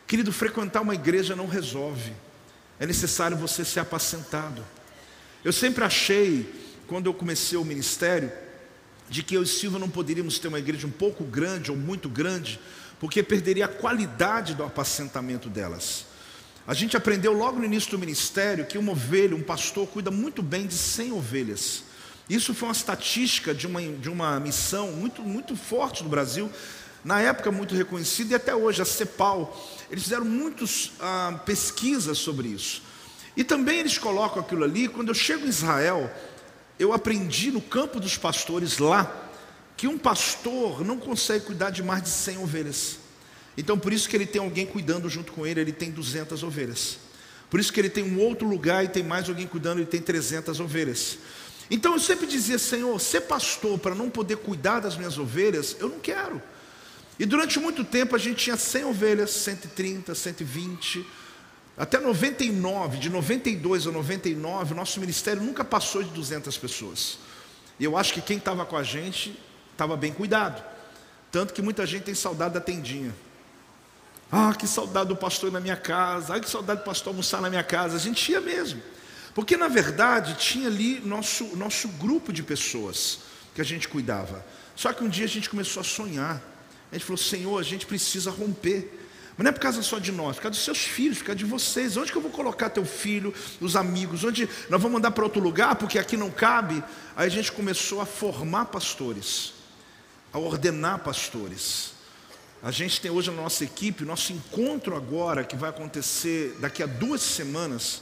Querido, 0.08 0.32
frequentar 0.32 0.82
uma 0.82 0.96
igreja 0.96 1.36
não 1.36 1.48
resolve. 1.48 2.14
É 2.80 2.88
necessário 2.88 3.38
você 3.38 3.64
ser 3.64 3.82
apacentado. 3.82 4.64
Eu 5.46 5.54
sempre 5.54 5.84
achei, 5.84 6.52
quando 6.88 7.06
eu 7.06 7.14
comecei 7.14 7.56
o 7.56 7.64
ministério, 7.64 8.32
de 9.08 9.22
que 9.22 9.36
eu 9.36 9.44
e 9.44 9.46
Silva 9.46 9.78
não 9.78 9.88
poderíamos 9.88 10.40
ter 10.40 10.48
uma 10.48 10.58
igreja 10.58 10.88
um 10.88 10.92
pouco 10.92 11.24
grande 11.24 11.70
ou 11.70 11.78
muito 11.78 12.10
grande, 12.10 12.60
porque 13.00 13.22
perderia 13.22 13.66
a 13.66 13.68
qualidade 13.68 14.56
do 14.56 14.64
apacentamento 14.64 15.48
delas. 15.48 16.08
A 16.66 16.74
gente 16.74 16.98
aprendeu 16.98 17.32
logo 17.32 17.60
no 17.60 17.66
início 17.66 17.92
do 17.92 18.00
ministério 18.00 18.66
que 18.66 18.76
uma 18.76 18.94
ovelha, 18.94 19.36
um 19.36 19.44
pastor, 19.44 19.88
cuida 19.88 20.10
muito 20.10 20.42
bem 20.42 20.66
de 20.66 20.74
100 20.74 21.12
ovelhas. 21.12 21.84
Isso 22.28 22.52
foi 22.56 22.70
uma 22.70 22.74
estatística 22.74 23.54
de 23.54 23.68
uma, 23.68 23.84
de 23.84 24.10
uma 24.10 24.40
missão 24.40 24.94
muito, 24.94 25.22
muito 25.22 25.56
forte 25.56 26.02
no 26.02 26.10
Brasil, 26.10 26.52
na 27.04 27.22
época 27.22 27.52
muito 27.52 27.76
reconhecida 27.76 28.34
e 28.34 28.36
até 28.36 28.56
hoje, 28.56 28.82
a 28.82 28.86
CEPAL. 28.86 29.56
Eles 29.92 30.06
fizeram 30.06 30.26
muitas 30.26 30.94
ah, 31.00 31.40
pesquisas 31.46 32.18
sobre 32.18 32.48
isso. 32.48 32.82
E 33.36 33.44
também 33.44 33.80
eles 33.80 33.98
colocam 33.98 34.42
aquilo 34.42 34.64
ali, 34.64 34.88
quando 34.88 35.10
eu 35.10 35.14
chego 35.14 35.46
em 35.46 35.50
Israel, 35.50 36.12
eu 36.80 36.94
aprendi 36.94 37.52
no 37.52 37.62
campo 37.62 38.00
dos 38.00 38.18
pastores 38.18 38.78
lá, 38.78 39.24
que 39.78 39.88
um 39.88 39.98
pastor 39.98 40.86
não 40.86 40.98
consegue 40.98 41.46
cuidar 41.46 41.70
de 41.70 41.84
mais 41.84 42.04
de 42.04 42.10
100 42.10 42.38
ovelhas. 42.38 42.98
Então 43.58 43.78
por 43.78 43.94
isso 43.94 44.08
que 44.08 44.16
ele 44.16 44.26
tem 44.26 44.42
alguém 44.42 44.66
cuidando 44.66 45.10
junto 45.10 45.32
com 45.32 45.46
ele, 45.46 45.60
ele 45.60 45.72
tem 45.72 45.92
200 45.92 46.44
ovelhas. 46.44 46.98
Por 47.50 47.60
isso 47.60 47.72
que 47.72 47.80
ele 47.80 47.90
tem 47.90 48.04
um 48.04 48.20
outro 48.20 48.48
lugar 48.48 48.84
e 48.84 48.88
tem 48.88 49.04
mais 49.04 49.30
alguém 49.30 49.48
cuidando, 49.48 49.80
ele 49.80 49.86
tem 49.86 50.02
300 50.02 50.60
ovelhas. 50.60 51.18
Então 51.70 51.94
eu 51.94 52.00
sempre 52.00 52.28
dizia, 52.28 52.60
Senhor, 52.60 53.00
ser 53.00 53.22
pastor 53.22 53.80
para 53.80 53.96
não 53.96 54.10
poder 54.10 54.38
cuidar 54.38 54.80
das 54.80 54.98
minhas 54.98 55.18
ovelhas, 55.18 55.76
eu 55.80 55.90
não 55.90 56.00
quero. 56.00 56.42
E 57.18 57.26
durante 57.26 57.60
muito 57.60 57.84
tempo 57.84 58.16
a 58.16 58.20
gente 58.20 58.44
tinha 58.44 58.58
100 58.58 58.86
ovelhas, 58.86 59.32
130, 59.32 60.14
120, 60.14 61.06
até 61.78 62.00
99, 62.00 62.98
de 62.98 63.10
92 63.10 63.88
a 63.88 63.92
99, 63.92 64.74
o 64.74 64.78
nosso 64.78 65.00
ministério 65.00 65.42
nunca 65.42 65.64
passou 65.64 66.02
de 66.02 66.10
200 66.12 66.58
pessoas. 66.58 67.20
E 67.78 67.84
eu 67.84 67.98
acho 67.98 68.14
que 68.14 68.22
quem 68.22 68.38
estava 68.38 68.66
com 68.66 68.78
a 68.78 68.84
gente 68.84 69.38
estava 69.74 69.98
bem 69.98 70.14
cuidado. 70.14 70.64
Tanto 71.32 71.54
que 71.54 71.62
muita 71.62 71.86
gente 71.86 72.04
tem 72.04 72.16
saudade 72.16 72.54
da 72.54 72.62
tendinha. 72.62 73.14
Ah, 74.32 74.54
que 74.58 74.66
saudade 74.66 75.10
do 75.10 75.18
pastor 75.18 75.52
na 75.52 75.60
minha 75.60 75.76
casa. 75.76 76.36
Ah, 76.36 76.40
que 76.40 76.50
saudade 76.50 76.80
do 76.80 76.86
pastor 76.86 77.12
almoçar 77.12 77.42
na 77.42 77.50
minha 77.50 77.64
casa. 77.64 77.98
A 77.98 78.00
gente 78.00 78.32
ia 78.32 78.40
mesmo. 78.40 78.82
Porque 79.34 79.58
na 79.58 79.68
verdade 79.68 80.36
tinha 80.36 80.68
ali 80.68 81.02
nosso, 81.02 81.58
nosso 81.58 81.90
grupo 81.90 82.32
de 82.32 82.42
pessoas 82.42 83.20
que 83.54 83.60
a 83.60 83.66
gente 83.66 83.90
cuidava. 83.90 84.46
Só 84.78 84.94
que 84.94 85.04
um 85.04 85.10
dia 85.10 85.26
a 85.26 85.28
gente 85.28 85.50
começou 85.50 85.82
a 85.82 85.84
sonhar. 85.84 86.42
A 86.90 86.96
gente 86.96 87.06
falou: 87.06 87.18
Senhor, 87.18 87.60
a 87.60 87.64
gente 87.64 87.86
precisa 87.86 88.32
romper. 88.32 89.05
Mas 89.38 89.44
não 89.44 89.50
é 89.50 89.52
por 89.52 89.60
causa 89.60 89.82
só 89.82 90.00
de 90.00 90.12
nós, 90.12 90.38
por 90.38 90.44
causa 90.44 90.56
dos 90.56 90.64
seus 90.64 90.80
filhos, 90.80 91.18
por 91.18 91.26
causa 91.26 91.38
de 91.38 91.46
vocês. 91.46 91.98
Onde 91.98 92.12
que 92.12 92.18
eu 92.18 92.22
vou 92.22 92.32
colocar 92.32 92.70
teu 92.70 92.86
filho, 92.86 93.34
os 93.60 93.76
amigos? 93.76 94.24
Onde 94.24 94.48
nós 94.70 94.82
vamos 94.82 94.94
mandar 94.94 95.12
para 95.12 95.24
outro 95.24 95.42
lugar 95.42 95.76
porque 95.76 96.00
aqui 96.00 96.16
não 96.16 96.32
cabe? 96.32 96.82
Aí 97.16 97.28
a 97.28 97.30
gente 97.30 97.52
começou 97.52 98.00
a 98.00 98.06
formar 98.06 98.66
pastores, 98.66 99.54
a 100.32 100.40
ordenar 100.40 101.00
pastores. 101.00 101.96
A 102.64 102.72
gente 102.72 103.02
tem 103.02 103.12
hoje 103.12 103.30
na 103.30 103.42
nossa 103.42 103.64
equipe, 103.64 104.06
nosso 104.06 104.32
encontro 104.32 104.96
agora, 104.96 105.44
que 105.44 105.56
vai 105.56 105.70
acontecer 105.70 106.56
daqui 106.60 106.82
a 106.82 106.88
duas 106.88 107.22
semanas, 107.22 108.02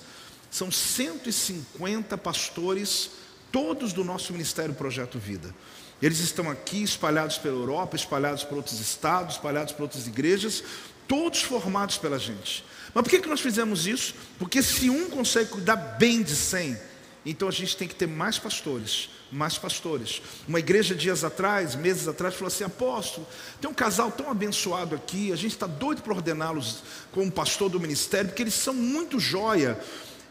são 0.52 0.72
150 0.72 2.18
pastores, 2.18 3.10
todos 3.52 3.92
do 3.92 4.04
nosso 4.04 4.32
Ministério 4.32 4.74
Projeto 4.74 5.18
Vida. 5.18 5.54
Eles 6.02 6.20
estão 6.20 6.50
aqui 6.50 6.84
espalhados 6.84 7.38
pela 7.38 7.56
Europa, 7.56 7.96
espalhados 7.96 8.44
por 8.44 8.58
outros 8.58 8.80
estados, 8.80 9.36
espalhados 9.36 9.74
por 9.74 9.84
outras 9.84 10.06
igrejas, 10.06 10.64
todos 11.08 11.42
formados 11.42 11.98
pela 11.98 12.20
gente. 12.20 12.64
Mas 12.94 13.04
por 13.04 13.10
que, 13.10 13.20
que 13.20 13.30
nós 13.30 13.42
fizemos 13.42 13.88
isso? 13.88 14.14
Porque 14.38 14.62
se 14.62 14.90
um 14.90 15.10
consegue 15.10 15.50
cuidar 15.50 15.76
bem 15.76 16.22
de 16.22 16.36
100, 16.36 16.78
então 17.26 17.48
a 17.48 17.52
gente 17.52 17.76
tem 17.76 17.88
que 17.88 17.96
ter 17.96 18.08
mais 18.08 18.38
pastores, 18.38 19.10
mais 19.32 19.58
pastores. 19.58 20.22
Uma 20.48 20.60
igreja 20.60 20.94
dias 20.94 21.24
atrás, 21.24 21.74
meses 21.76 22.08
atrás, 22.08 22.36
falou 22.36 22.48
assim: 22.48 22.64
apóstolo, 22.64 23.26
tem 23.62 23.70
um 23.70 23.74
casal 23.74 24.12
tão 24.12 24.30
abençoado 24.30 24.94
aqui, 24.94 25.32
a 25.32 25.36
gente 25.36 25.54
está 25.54 25.66
doido 25.66 26.02
para 26.02 26.14
ordená-los 26.14 26.84
como 27.12 27.32
pastor 27.32 27.70
do 27.70 27.80
ministério, 27.80 28.30
porque 28.30 28.44
eles 28.44 28.54
são 28.54 28.74
muito 28.74 29.20
joia. 29.20 29.80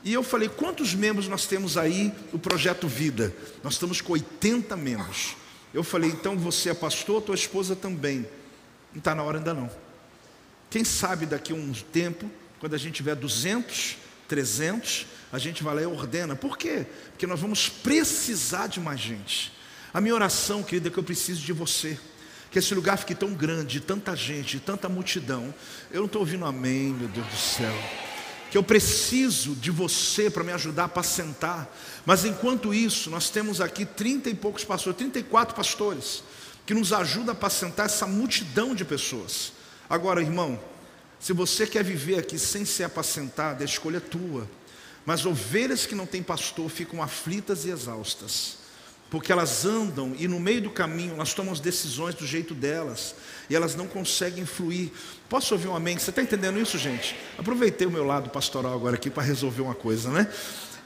E 0.04 0.12
eu 0.12 0.22
falei: 0.22 0.48
quantos 0.48 0.94
membros 0.94 1.28
nós 1.28 1.46
temos 1.46 1.76
aí 1.76 2.12
do 2.30 2.38
projeto 2.38 2.86
Vida? 2.86 3.34
Nós 3.62 3.74
estamos 3.74 4.00
com 4.00 4.12
80 4.12 4.76
membros. 4.76 5.34
Eu 5.72 5.82
falei: 5.82 6.10
então 6.10 6.36
você 6.36 6.70
é 6.70 6.74
pastor, 6.74 7.22
tua 7.22 7.34
esposa 7.34 7.74
também. 7.74 8.26
Não 8.92 8.98
está 8.98 9.14
na 9.14 9.22
hora 9.22 9.38
ainda 9.38 9.54
não. 9.54 9.70
Quem 10.72 10.84
sabe 10.86 11.26
daqui 11.26 11.52
a 11.52 11.54
um 11.54 11.70
tempo, 11.92 12.30
quando 12.58 12.72
a 12.72 12.78
gente 12.78 12.94
tiver 12.94 13.14
200, 13.14 13.98
300, 14.26 15.06
a 15.30 15.38
gente 15.38 15.62
vai 15.62 15.74
lá 15.74 15.82
e 15.82 15.84
ordena. 15.84 16.34
Por 16.34 16.56
quê? 16.56 16.86
Porque 17.10 17.26
nós 17.26 17.38
vamos 17.38 17.68
precisar 17.68 18.68
de 18.68 18.80
mais 18.80 18.98
gente. 18.98 19.52
A 19.92 20.00
minha 20.00 20.14
oração, 20.14 20.62
querida, 20.62 20.88
é 20.88 20.90
que 20.90 20.96
eu 20.96 21.04
preciso 21.04 21.42
de 21.42 21.52
você. 21.52 21.98
Que 22.50 22.58
esse 22.58 22.74
lugar 22.74 22.96
fique 22.96 23.14
tão 23.14 23.34
grande, 23.34 23.74
de 23.74 23.80
tanta 23.80 24.16
gente, 24.16 24.58
tanta 24.60 24.88
multidão. 24.88 25.54
Eu 25.90 25.98
não 25.98 26.06
estou 26.06 26.22
ouvindo 26.22 26.46
amém, 26.46 26.94
meu 26.94 27.08
Deus 27.08 27.26
do 27.26 27.36
céu. 27.36 27.74
Que 28.50 28.56
eu 28.56 28.62
preciso 28.62 29.54
de 29.54 29.70
você 29.70 30.30
para 30.30 30.42
me 30.42 30.52
ajudar 30.52 30.84
a 30.84 30.86
apacentar. 30.86 31.68
Mas 32.06 32.24
enquanto 32.24 32.72
isso, 32.72 33.10
nós 33.10 33.28
temos 33.28 33.60
aqui 33.60 33.84
trinta 33.84 34.30
e 34.30 34.34
poucos 34.34 34.64
pastores, 34.64 34.96
34 34.96 35.54
pastores, 35.54 36.24
que 36.64 36.72
nos 36.72 36.94
ajudam 36.94 37.28
a 37.28 37.32
apacentar 37.32 37.84
essa 37.84 38.06
multidão 38.06 38.74
de 38.74 38.86
pessoas. 38.86 39.52
Agora, 39.92 40.22
irmão, 40.22 40.58
se 41.20 41.34
você 41.34 41.66
quer 41.66 41.84
viver 41.84 42.18
aqui 42.18 42.38
sem 42.38 42.64
ser 42.64 42.84
apacentado, 42.84 43.60
a 43.60 43.66
escolha 43.66 43.98
é 43.98 44.00
tua. 44.00 44.48
Mas 45.04 45.26
ovelhas 45.26 45.84
que 45.84 45.94
não 45.94 46.06
têm 46.06 46.22
pastor 46.22 46.70
ficam 46.70 47.02
aflitas 47.02 47.66
e 47.66 47.68
exaustas, 47.68 48.56
porque 49.10 49.30
elas 49.30 49.66
andam 49.66 50.14
e 50.18 50.26
no 50.26 50.40
meio 50.40 50.62
do 50.62 50.70
caminho 50.70 51.12
elas 51.12 51.34
tomam 51.34 51.52
as 51.52 51.60
decisões 51.60 52.14
do 52.14 52.26
jeito 52.26 52.54
delas 52.54 53.14
e 53.50 53.54
elas 53.54 53.74
não 53.74 53.86
conseguem 53.86 54.46
fluir. 54.46 54.88
Posso 55.28 55.52
ouvir 55.52 55.68
um 55.68 55.76
amém? 55.76 55.98
Você 55.98 56.08
está 56.08 56.22
entendendo 56.22 56.58
isso, 56.58 56.78
gente? 56.78 57.14
Aproveitei 57.36 57.86
o 57.86 57.90
meu 57.90 58.06
lado 58.06 58.30
pastoral 58.30 58.72
agora 58.72 58.94
aqui 58.94 59.10
para 59.10 59.22
resolver 59.22 59.60
uma 59.60 59.74
coisa, 59.74 60.08
né? 60.08 60.26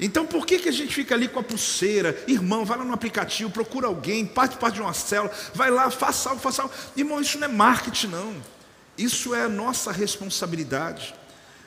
Então 0.00 0.26
por 0.26 0.44
que, 0.44 0.58
que 0.58 0.68
a 0.68 0.72
gente 0.72 0.92
fica 0.92 1.14
ali 1.14 1.28
com 1.28 1.38
a 1.38 1.44
pulseira? 1.44 2.20
Irmão, 2.26 2.64
vai 2.64 2.76
lá 2.76 2.84
no 2.84 2.92
aplicativo, 2.92 3.50
procura 3.50 3.86
alguém, 3.86 4.26
participa 4.26 4.68
de 4.68 4.80
uma 4.80 4.92
célula, 4.92 5.32
vai 5.54 5.70
lá, 5.70 5.92
faça 5.92 6.30
algo, 6.30 6.42
faça 6.42 6.62
algo. 6.62 6.74
Irmão, 6.96 7.20
isso 7.20 7.38
não 7.38 7.46
é 7.46 7.52
marketing, 7.52 8.08
não. 8.08 8.55
Isso 8.96 9.34
é 9.34 9.42
a 9.42 9.48
nossa 9.48 9.92
responsabilidade 9.92 11.14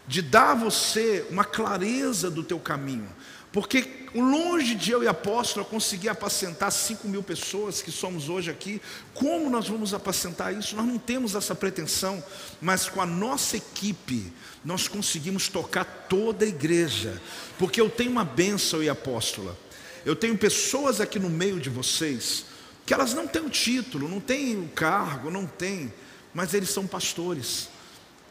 de 0.08 0.22
dar 0.22 0.52
a 0.52 0.56
você 0.56 1.26
uma 1.30 1.46
clareza 1.46 2.32
do 2.32 2.44
teu 2.44 2.60
caminho. 2.60 3.08
Porque 3.52 4.08
longe 4.14 4.76
de 4.76 4.92
eu 4.92 5.04
e 5.04 5.08
apóstolo 5.08 5.66
conseguir 5.66 6.10
apacentar 6.10 6.72
5 6.72 7.08
mil 7.08 7.24
pessoas 7.24 7.82
que 7.82 7.92
somos 7.92 8.30
hoje 8.30 8.50
aqui, 8.50 8.82
como 9.14 9.50
nós 9.50 9.68
vamos 9.68 9.94
apacentar 9.94 10.54
isso? 10.54 10.76
Nós 10.76 10.86
não 10.86 10.98
temos 10.98 11.36
essa 11.36 11.56
pretensão, 11.56 12.24
mas 12.62 12.88
com 12.88 13.02
a 13.02 13.06
nossa 13.06 13.58
equipe 13.58 14.32
nós 14.64 14.88
conseguimos 14.88 15.48
tocar 15.48 15.84
toda 15.84 16.46
a 16.46 16.48
igreja. 16.48 17.20
Porque 17.58 17.82
eu 17.82 17.90
tenho 17.90 18.12
uma 18.12 18.26
bênção 18.26 18.84
e 18.84 18.90
apóstola. 18.90 19.58
Eu 20.06 20.16
tenho 20.16 20.38
pessoas 20.38 21.02
aqui 21.02 21.20
no 21.20 21.30
meio 21.30 21.60
de 21.60 21.70
vocês 21.70 22.46
que 22.86 22.94
elas 22.94 23.14
não 23.14 23.28
têm 23.28 23.44
o 23.44 23.50
título, 23.50 24.10
não 24.10 24.20
têm 24.20 24.58
o 24.60 24.68
cargo, 24.70 25.30
não 25.30 25.46
têm 25.46 25.94
mas 26.34 26.54
eles 26.54 26.70
são 26.70 26.86
pastores. 26.86 27.70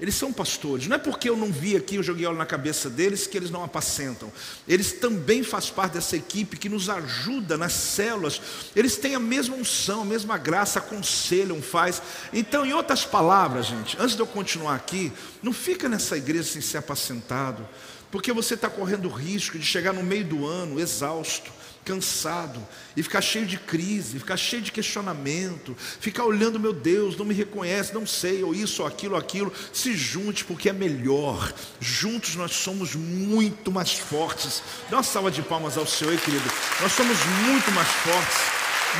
Eles 0.01 0.15
são 0.15 0.33
pastores. 0.33 0.87
Não 0.87 0.95
é 0.95 0.99
porque 0.99 1.29
eu 1.29 1.37
não 1.37 1.51
vi 1.51 1.75
aqui, 1.75 1.97
eu 1.97 2.03
joguei 2.03 2.25
óleo 2.25 2.39
na 2.39 2.47
cabeça 2.47 2.89
deles, 2.89 3.27
que 3.27 3.37
eles 3.37 3.51
não 3.51 3.65
apacentam. 3.65 4.33
Eles 4.67 4.93
também 4.93 5.43
fazem 5.43 5.75
parte 5.75 5.95
dessa 5.95 6.17
equipe 6.17 6.57
que 6.57 6.69
nos 6.69 6.89
ajuda 6.89 7.57
nas 7.57 7.73
células. 7.73 8.41
Eles 8.77 8.97
têm 8.97 9.17
a 9.17 9.21
mesma 9.21 9.57
unção, 9.57 10.03
a 10.03 10.05
mesma 10.05 10.39
graça, 10.39 10.79
aconselham, 10.79 11.61
faz. 11.61 12.01
Então, 12.33 12.65
em 12.65 12.73
outras 12.73 13.05
palavras, 13.05 13.67
gente, 13.67 13.97
antes 13.99 14.15
de 14.15 14.23
eu 14.23 14.27
continuar 14.27 14.77
aqui, 14.77 15.13
não 15.43 15.53
fica 15.53 15.89
nessa 15.89 16.17
igreja 16.17 16.45
sem 16.45 16.63
ser 16.63 16.79
apacentado, 16.79 17.69
porque 18.09 18.33
você 18.33 18.55
está 18.55 18.71
correndo 18.71 19.09
risco 19.09 19.59
de 19.59 19.65
chegar 19.65 19.93
no 19.93 20.05
meio 20.05 20.25
do 20.25 20.47
ano 20.47 20.79
exausto 20.79 21.58
cansado, 21.89 22.61
e 22.95 23.03
ficar 23.03 23.23
cheio 23.23 23.47
de 23.47 23.57
crise, 23.57 24.19
ficar 24.19 24.37
cheio 24.37 24.61
de 24.61 24.71
questionamento, 24.71 25.75
ficar 25.79 26.25
olhando, 26.25 26.61
meu 26.61 26.75
Deus, 26.75 27.17
não 27.17 27.25
me 27.25 27.33
reconhece, 27.33 27.95
não 27.95 28.07
sei, 28.07 28.45
ou 28.45 28.55
isso, 28.55 28.83
ou 28.83 28.89
aquilo, 28.89 29.15
ou 29.15 29.21
aquilo. 29.21 29.51
Se 29.73 29.97
junte, 29.97 30.45
porque 30.45 30.69
é 30.69 30.73
melhor. 30.73 31.51
Juntos 31.81 32.37
nós 32.37 32.53
somos 32.53 32.95
muito 32.95 33.73
mais 33.73 33.95
fortes. 33.95 34.63
Dá 34.91 34.99
uma 34.99 35.03
salva 35.03 35.31
de 35.31 35.41
palmas 35.41 35.79
ao 35.79 35.87
Senhor, 35.87 36.15
querido. 36.19 36.45
Nós 36.83 36.93
somos 36.93 37.17
muito 37.47 37.71
mais 37.73 37.89
fortes, 37.89 38.37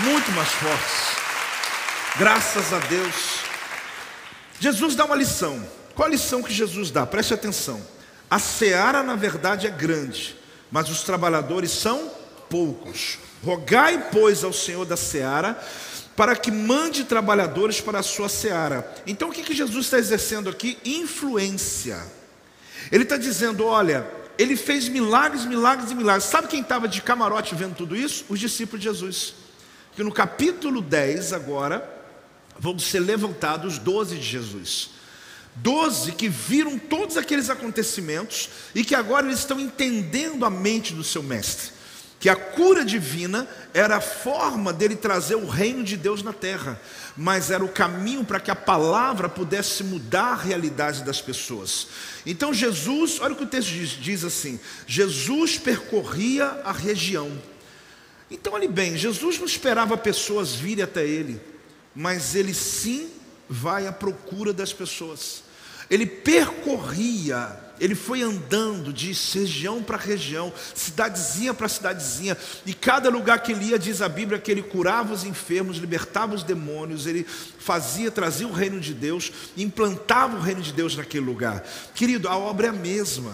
muito 0.05 0.33
mais 0.33 0.49
fortes. 0.49 1.19
Graças 2.17 2.73
a 2.73 2.79
Deus. 2.79 3.15
Jesus 4.59 4.95
dá 4.95 5.05
uma 5.05 5.15
lição. 5.15 5.63
Qual 5.95 6.09
a 6.09 6.11
lição 6.11 6.43
que 6.43 6.55
Jesus 6.55 6.91
dá? 6.91 7.05
Preste 7.05 7.35
atenção. 7.35 7.87
A 8.31 8.39
seara, 8.39 9.03
na 9.03 9.15
verdade, 9.15 9.67
é 9.67 9.71
grande, 9.71 10.35
mas 10.71 10.89
os 10.89 11.03
trabalhadores 11.03 11.71
são 11.71 12.18
poucos. 12.49 13.19
Rogai, 13.45 14.09
pois, 14.11 14.43
ao 14.43 14.53
Senhor 14.53 14.85
da 14.85 14.97
seara, 14.97 15.59
para 16.17 16.35
que 16.35 16.51
mande 16.51 17.05
trabalhadores 17.05 17.81
para 17.81 18.01
a 18.01 18.03
sua 18.03 18.29
seara. 18.29 18.93
Então, 19.07 19.29
o 19.29 19.33
que, 19.33 19.43
que 19.43 19.55
Jesus 19.55 19.87
está 19.87 19.99
exercendo 19.99 20.51
aqui? 20.51 20.77
Influência. 20.85 22.05
Ele 22.91 23.05
está 23.05 23.17
dizendo: 23.17 23.65
olha, 23.65 24.07
ele 24.37 24.57
fez 24.57 24.89
milagres, 24.89 25.45
milagres 25.45 25.93
e 25.93 25.95
milagres. 25.95 26.25
Sabe 26.25 26.49
quem 26.49 26.61
estava 26.61 26.89
de 26.89 27.01
camarote 27.01 27.55
vendo 27.55 27.77
tudo 27.77 27.97
isso? 27.97 28.25
Os 28.29 28.41
discípulos 28.41 28.81
de 28.83 28.89
Jesus. 28.89 29.35
Que 29.95 30.03
no 30.03 30.13
capítulo 30.13 30.81
10, 30.81 31.33
agora, 31.33 31.89
vão 32.59 32.79
ser 32.79 33.01
levantados 33.01 33.79
12 33.79 34.17
de 34.17 34.23
Jesus. 34.23 34.91
Doze 35.55 36.13
que 36.13 36.29
viram 36.29 36.79
todos 36.79 37.17
aqueles 37.17 37.51
acontecimentos 37.51 38.49
e 38.75 38.85
que 38.85 38.95
agora 38.95 39.27
eles 39.27 39.41
estão 39.41 39.59
entendendo 39.59 40.45
a 40.45 40.51
mente 40.51 40.95
do 40.95 41.03
seu 41.03 41.23
mestre 41.23 41.78
que 42.21 42.29
a 42.29 42.35
cura 42.35 42.85
divina 42.85 43.47
era 43.73 43.97
a 43.97 44.01
forma 44.01 44.73
dele 44.73 44.97
trazer 44.97 45.37
o 45.37 45.47
reino 45.47 45.85
de 45.85 45.97
Deus 45.97 46.23
na 46.23 46.33
terra, 46.33 46.81
mas 47.17 47.51
era 47.51 47.65
o 47.65 47.69
caminho 47.69 48.25
para 48.25 48.41
que 48.41 48.51
a 48.51 48.57
palavra 48.57 49.29
pudesse 49.29 49.85
mudar 49.85 50.33
a 50.33 50.37
realidade 50.37 51.05
das 51.05 51.21
pessoas. 51.21 51.89
Então 52.27 52.53
Jesus, 52.53 53.21
olha 53.21 53.35
o 53.35 53.37
que 53.37 53.45
o 53.45 53.49
texto 53.49 53.69
diz, 53.69 53.91
diz 53.91 54.25
assim: 54.25 54.59
Jesus 54.87 55.59
percorria 55.59 56.47
a 56.65 56.73
região. 56.73 57.31
Então, 58.31 58.53
olhe 58.53 58.69
bem, 58.69 58.97
Jesus 58.97 59.39
não 59.39 59.47
esperava 59.47 59.97
pessoas 59.97 60.55
virem 60.55 60.85
até 60.85 61.07
ele, 61.07 61.41
mas 61.95 62.35
ele 62.35 62.53
sim 62.53 63.09
vai 63.49 63.87
à 63.87 63.93
procura 63.93 64.53
das 64.53 64.73
pessoas. 64.73 65.43
Ele 65.89 66.05
percorria, 66.05 67.59
ele 67.81 67.95
foi 67.95 68.23
andando 68.23 68.93
de 68.93 69.13
região 69.33 69.83
para 69.83 69.97
região, 69.97 70.53
cidadezinha 70.75 71.55
para 71.55 71.69
cidadezinha, 71.69 72.37
e 72.67 72.75
cada 72.75 73.09
lugar 73.09 73.43
que 73.43 73.53
ele 73.53 73.67
ia, 73.67 73.79
diz 73.79 74.03
a 74.03 74.09
Bíblia, 74.09 74.39
que 74.39 74.51
ele 74.51 74.63
curava 74.63 75.13
os 75.13 75.25
enfermos, 75.25 75.79
libertava 75.79 76.35
os 76.35 76.43
demônios, 76.43 77.07
ele 77.07 77.25
fazia, 77.59 78.11
trazia 78.11 78.47
o 78.47 78.53
reino 78.53 78.81
de 78.81 78.95
Deus, 78.95 79.33
implantava 79.57 80.37
o 80.37 80.41
reino 80.41 80.63
de 80.63 80.73
Deus 80.73 80.97
naquele 80.97 81.25
lugar. 81.25 81.63
Querido, 81.95 82.29
a 82.29 82.37
obra 82.37 82.69
é 82.69 82.71
a 82.71 82.73
mesma. 82.73 83.33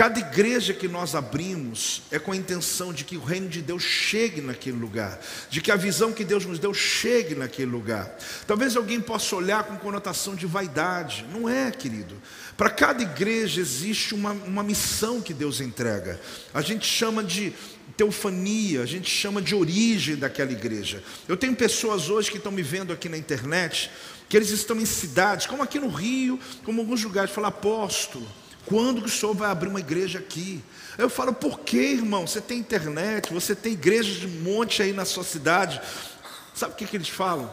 Cada 0.00 0.18
igreja 0.18 0.72
que 0.72 0.88
nós 0.88 1.14
abrimos 1.14 2.00
é 2.10 2.18
com 2.18 2.32
a 2.32 2.36
intenção 2.36 2.90
de 2.90 3.04
que 3.04 3.18
o 3.18 3.22
reino 3.22 3.50
de 3.50 3.60
Deus 3.60 3.82
chegue 3.82 4.40
naquele 4.40 4.78
lugar, 4.78 5.20
de 5.50 5.60
que 5.60 5.70
a 5.70 5.76
visão 5.76 6.10
que 6.10 6.24
Deus 6.24 6.46
nos 6.46 6.58
deu 6.58 6.72
chegue 6.72 7.34
naquele 7.34 7.70
lugar. 7.70 8.10
Talvez 8.46 8.76
alguém 8.76 8.98
possa 8.98 9.36
olhar 9.36 9.62
com 9.64 9.76
conotação 9.76 10.34
de 10.34 10.46
vaidade, 10.46 11.26
não 11.30 11.46
é, 11.46 11.70
querido. 11.70 12.16
Para 12.56 12.70
cada 12.70 13.02
igreja 13.02 13.60
existe 13.60 14.14
uma, 14.14 14.32
uma 14.32 14.62
missão 14.62 15.20
que 15.20 15.34
Deus 15.34 15.60
entrega. 15.60 16.18
A 16.54 16.62
gente 16.62 16.86
chama 16.86 17.22
de 17.22 17.52
teofania, 17.94 18.80
a 18.80 18.86
gente 18.86 19.10
chama 19.10 19.42
de 19.42 19.54
origem 19.54 20.16
daquela 20.16 20.50
igreja. 20.50 21.02
Eu 21.28 21.36
tenho 21.36 21.54
pessoas 21.54 22.08
hoje 22.08 22.30
que 22.30 22.38
estão 22.38 22.50
me 22.50 22.62
vendo 22.62 22.90
aqui 22.90 23.10
na 23.10 23.18
internet, 23.18 23.90
que 24.30 24.36
eles 24.38 24.48
estão 24.48 24.80
em 24.80 24.86
cidades, 24.86 25.44
como 25.44 25.62
aqui 25.62 25.78
no 25.78 25.88
Rio, 25.88 26.40
como 26.64 26.80
alguns 26.80 27.04
lugares, 27.04 27.30
falam 27.30 27.50
apóstolo. 27.50 28.39
Quando 28.66 29.00
que 29.00 29.08
o 29.08 29.10
senhor 29.10 29.34
vai 29.34 29.50
abrir 29.50 29.68
uma 29.68 29.80
igreja 29.80 30.18
aqui? 30.18 30.62
Eu 30.98 31.08
falo, 31.08 31.32
por 31.32 31.60
que, 31.60 31.78
irmão? 31.78 32.26
Você 32.26 32.40
tem 32.40 32.58
internet, 32.58 33.32
você 33.32 33.54
tem 33.54 33.72
igrejas 33.72 34.16
de 34.16 34.26
monte 34.28 34.82
aí 34.82 34.92
na 34.92 35.04
sua 35.04 35.24
cidade. 35.24 35.80
Sabe 36.54 36.74
o 36.74 36.76
que, 36.76 36.86
que 36.86 36.96
eles 36.96 37.08
falam? 37.08 37.52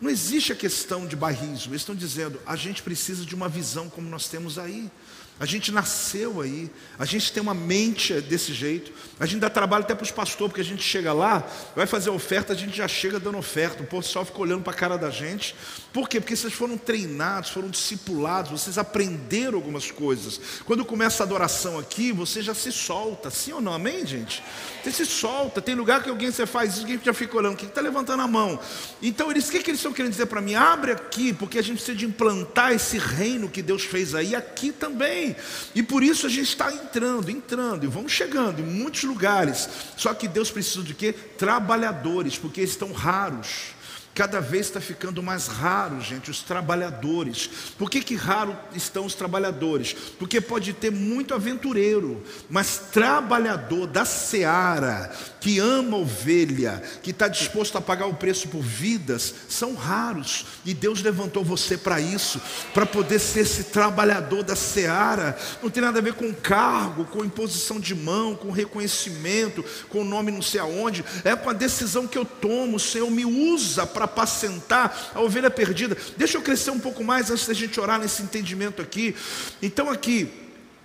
Não 0.00 0.10
existe 0.10 0.52
a 0.52 0.56
questão 0.56 1.06
de 1.06 1.16
bairrismo, 1.16 1.72
eles 1.72 1.82
estão 1.82 1.94
dizendo, 1.94 2.38
a 2.46 2.54
gente 2.54 2.82
precisa 2.82 3.24
de 3.24 3.34
uma 3.34 3.48
visão 3.48 3.88
como 3.88 4.08
nós 4.08 4.28
temos 4.28 4.58
aí. 4.58 4.90
A 5.38 5.44
gente 5.44 5.70
nasceu 5.70 6.40
aí, 6.40 6.70
a 6.98 7.04
gente 7.04 7.30
tem 7.30 7.42
uma 7.42 7.52
mente 7.52 8.18
desse 8.22 8.54
jeito. 8.54 8.90
A 9.20 9.26
gente 9.26 9.40
dá 9.40 9.50
trabalho 9.50 9.84
até 9.84 9.94
para 9.94 10.04
os 10.04 10.10
pastores, 10.10 10.50
porque 10.50 10.62
a 10.62 10.64
gente 10.64 10.82
chega 10.82 11.12
lá, 11.12 11.46
vai 11.74 11.86
fazer 11.86 12.08
oferta, 12.08 12.54
a 12.54 12.56
gente 12.56 12.74
já 12.74 12.88
chega 12.88 13.20
dando 13.20 13.36
oferta. 13.36 13.82
O 13.82 13.86
pessoal 13.86 14.24
fica 14.24 14.38
olhando 14.38 14.62
para 14.62 14.72
a 14.72 14.76
cara 14.76 14.96
da 14.96 15.10
gente. 15.10 15.54
Por 15.96 16.10
quê? 16.10 16.20
Porque 16.20 16.36
vocês 16.36 16.52
foram 16.52 16.76
treinados, 16.76 17.48
foram 17.48 17.70
discipulados, 17.70 18.50
vocês 18.50 18.76
aprenderam 18.76 19.54
algumas 19.54 19.90
coisas. 19.90 20.38
Quando 20.66 20.84
começa 20.84 21.22
a 21.22 21.24
adoração 21.24 21.78
aqui, 21.78 22.12
você 22.12 22.42
já 22.42 22.54
se 22.54 22.70
solta, 22.70 23.30
sim 23.30 23.54
ou 23.54 23.62
não? 23.62 23.72
Amém, 23.72 24.04
gente? 24.04 24.44
Você 24.84 24.92
se 24.92 25.06
solta. 25.06 25.62
Tem 25.62 25.74
lugar 25.74 26.02
que 26.02 26.10
alguém 26.10 26.30
você 26.30 26.44
faz 26.44 26.74
isso, 26.74 26.80
alguém 26.82 27.00
já 27.02 27.14
fica 27.14 27.34
olhando, 27.38 27.56
quem 27.56 27.66
está 27.66 27.80
levantando 27.80 28.22
a 28.22 28.26
mão? 28.26 28.60
Então, 29.00 29.30
eles, 29.30 29.48
o 29.48 29.50
que, 29.50 29.62
que 29.62 29.70
eles 29.70 29.78
estão 29.78 29.90
querendo 29.90 30.12
dizer 30.12 30.26
para 30.26 30.42
mim? 30.42 30.54
Abre 30.54 30.92
aqui, 30.92 31.32
porque 31.32 31.58
a 31.58 31.62
gente 31.62 31.76
precisa 31.76 31.96
de 31.96 32.04
implantar 32.04 32.72
esse 32.72 32.98
reino 32.98 33.48
que 33.48 33.62
Deus 33.62 33.82
fez 33.82 34.14
aí, 34.14 34.34
aqui 34.34 34.72
também. 34.72 35.34
E 35.74 35.82
por 35.82 36.02
isso 36.02 36.26
a 36.26 36.28
gente 36.28 36.50
está 36.50 36.70
entrando, 36.70 37.30
entrando, 37.30 37.84
e 37.84 37.86
vamos 37.86 38.12
chegando 38.12 38.60
em 38.60 38.66
muitos 38.66 39.04
lugares. 39.04 39.66
Só 39.96 40.12
que 40.12 40.28
Deus 40.28 40.50
precisa 40.50 40.84
de 40.84 40.92
quê? 40.92 41.14
Trabalhadores, 41.14 42.36
porque 42.36 42.60
eles 42.60 42.72
estão 42.72 42.92
raros. 42.92 43.74
Cada 44.16 44.40
vez 44.40 44.68
está 44.68 44.80
ficando 44.80 45.22
mais 45.22 45.46
raro, 45.46 46.00
gente, 46.00 46.30
os 46.30 46.42
trabalhadores. 46.42 47.50
Por 47.76 47.90
que, 47.90 48.00
que 48.00 48.14
raro 48.14 48.56
estão 48.74 49.04
os 49.04 49.14
trabalhadores? 49.14 49.92
Porque 50.18 50.40
pode 50.40 50.72
ter 50.72 50.90
muito 50.90 51.34
aventureiro, 51.34 52.24
mas 52.48 52.78
trabalhador 52.90 53.86
da 53.86 54.06
seara, 54.06 55.14
que 55.46 55.60
ama 55.60 55.98
ovelha, 55.98 56.82
que 57.04 57.12
está 57.12 57.28
disposto 57.28 57.78
a 57.78 57.80
pagar 57.80 58.06
o 58.06 58.14
preço 58.14 58.48
por 58.48 58.60
vidas, 58.60 59.32
são 59.48 59.76
raros. 59.76 60.44
E 60.64 60.74
Deus 60.74 61.00
levantou 61.00 61.44
você 61.44 61.78
para 61.78 62.00
isso, 62.00 62.42
para 62.74 62.84
poder 62.84 63.20
ser 63.20 63.42
esse 63.42 63.62
trabalhador 63.62 64.42
da 64.42 64.56
seara. 64.56 65.38
Não 65.62 65.70
tem 65.70 65.80
nada 65.80 66.00
a 66.00 66.02
ver 66.02 66.14
com 66.14 66.34
cargo, 66.34 67.04
com 67.04 67.24
imposição 67.24 67.78
de 67.78 67.94
mão, 67.94 68.34
com 68.34 68.50
reconhecimento, 68.50 69.64
com 69.88 70.02
nome 70.02 70.32
não 70.32 70.42
sei 70.42 70.58
aonde. 70.58 71.04
É 71.22 71.36
com 71.36 71.48
a 71.48 71.52
decisão 71.52 72.08
que 72.08 72.18
eu 72.18 72.24
tomo. 72.24 72.78
O 72.78 72.80
Senhor 72.80 73.08
me 73.08 73.24
usa 73.24 73.86
para 73.86 74.06
apacentar 74.06 75.12
a 75.14 75.20
ovelha 75.20 75.48
perdida. 75.48 75.96
Deixa 76.16 76.38
eu 76.38 76.42
crescer 76.42 76.72
um 76.72 76.80
pouco 76.80 77.04
mais 77.04 77.30
antes 77.30 77.46
da 77.46 77.54
gente 77.54 77.78
orar 77.78 78.00
nesse 78.00 78.20
entendimento 78.20 78.82
aqui. 78.82 79.14
Então, 79.62 79.88
aqui, 79.90 80.28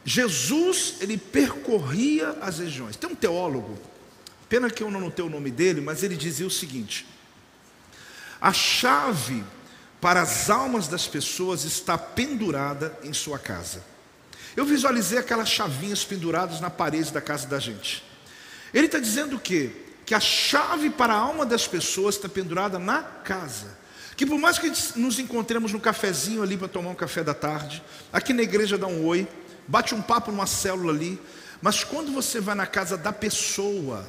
Jesus, 0.05 0.97
ele 1.01 1.17
percorria 1.17 2.37
as 2.39 2.59
regiões. 2.59 2.95
Tem 2.95 3.09
um 3.09 3.15
teólogo, 3.15 3.89
pena 4.51 4.69
que 4.69 4.83
eu 4.83 4.91
não 4.91 4.99
notei 4.99 5.23
o 5.23 5.29
nome 5.29 5.49
dele, 5.49 5.79
mas 5.79 6.03
ele 6.03 6.17
dizia 6.17 6.45
o 6.45 6.51
seguinte: 6.51 7.07
a 8.41 8.51
chave 8.51 9.45
para 10.01 10.21
as 10.21 10.49
almas 10.49 10.89
das 10.89 11.07
pessoas 11.07 11.63
está 11.63 11.97
pendurada 11.97 12.99
em 13.01 13.13
sua 13.13 13.39
casa. 13.39 13.81
Eu 14.53 14.65
visualizei 14.65 15.17
aquelas 15.17 15.47
chavinhas 15.47 16.03
penduradas 16.03 16.59
na 16.59 16.69
parede 16.69 17.13
da 17.13 17.21
casa 17.21 17.47
da 17.47 17.59
gente. 17.59 18.03
Ele 18.73 18.87
está 18.87 18.99
dizendo 18.99 19.37
o 19.37 19.39
quê? 19.39 19.71
que 20.05 20.15
a 20.15 20.19
chave 20.19 20.89
para 20.89 21.13
a 21.13 21.17
alma 21.17 21.45
das 21.45 21.65
pessoas 21.69 22.15
está 22.15 22.27
pendurada 22.27 22.77
na 22.77 23.01
casa. 23.01 23.77
Que 24.17 24.25
por 24.25 24.37
mais 24.37 24.59
que 24.59 24.69
nos 24.97 25.17
encontremos 25.19 25.71
no 25.71 25.79
cafezinho 25.79 26.43
ali 26.43 26.57
para 26.57 26.67
tomar 26.67 26.89
um 26.89 26.95
café 26.95 27.23
da 27.23 27.33
tarde, 27.33 27.81
aqui 28.11 28.33
na 28.33 28.41
igreja 28.41 28.77
dá 28.77 28.87
um 28.87 29.05
oi, 29.05 29.25
bate 29.65 29.95
um 29.95 30.01
papo 30.01 30.29
numa 30.29 30.45
célula 30.45 30.91
ali, 30.91 31.17
mas 31.61 31.85
quando 31.85 32.11
você 32.11 32.41
vai 32.41 32.55
na 32.55 32.65
casa 32.65 32.97
da 32.97 33.13
pessoa, 33.13 34.05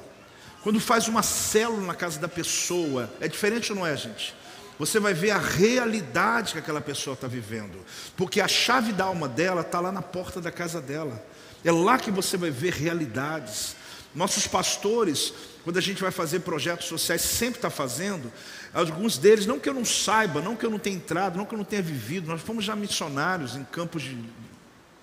quando 0.63 0.81
faz 0.81 1.09
uma 1.09 1.23
célula 1.23 1.87
na 1.87 1.95
casa 1.95 2.21
da 2.21 2.29
pessoa, 2.29 3.13
é 3.21 3.29
diferente 3.29 3.73
ou 3.73 3.79
não 3.79 3.87
é, 3.87 3.97
gente? 3.97 4.35
Você 4.79 4.99
vai 4.99 5.15
ver 5.15 5.31
a 5.31 5.39
realidade 5.39 6.53
que 6.53 6.59
aquela 6.59 6.81
pessoa 6.81 7.15
está 7.15 7.29
vivendo, 7.29 7.79
porque 8.17 8.41
a 8.41 8.49
chave 8.49 8.93
da 8.93 9.05
alma 9.05 9.29
dela 9.29 9.61
está 9.61 9.81
lá 9.81 9.93
na 9.93 10.03
porta 10.03 10.41
da 10.41 10.51
casa 10.51 10.81
dela. 10.81 11.25
É 11.65 11.71
lá 11.71 11.99
que 11.99 12.11
você 12.11 12.37
vai 12.37 12.51
ver 12.51 12.73
realidades. 12.73 13.77
Nossos 14.15 14.47
pastores, 14.47 15.33
quando 15.65 15.79
a 15.79 15.81
gente 15.81 16.03
vai 16.03 16.11
fazer 16.11 16.41
projetos 16.41 16.87
sociais, 16.87 17.23
sempre 17.23 17.59
está 17.59 17.71
fazendo, 17.71 18.33
alguns 18.75 19.17
deles, 19.17 19.47
não 19.47 19.59
que 19.59 19.69
eu 19.69 19.75
não 19.75 19.85
saiba, 19.85 20.41
não 20.41 20.57
que 20.57 20.67
eu 20.67 20.71
não 20.71 20.79
tenha 20.79 20.97
entrado, 20.97 21.39
não 21.39 21.47
que 21.47 21.55
eu 21.55 21.59
não 21.59 21.65
tenha 21.65 21.83
vivido, 21.83 22.29
nós 22.29 22.43
fomos 22.43 22.65
já 22.65 22.77
missionários 22.77 23.57
em 23.57 23.65
campos 23.65 24.03
de, 24.03 24.19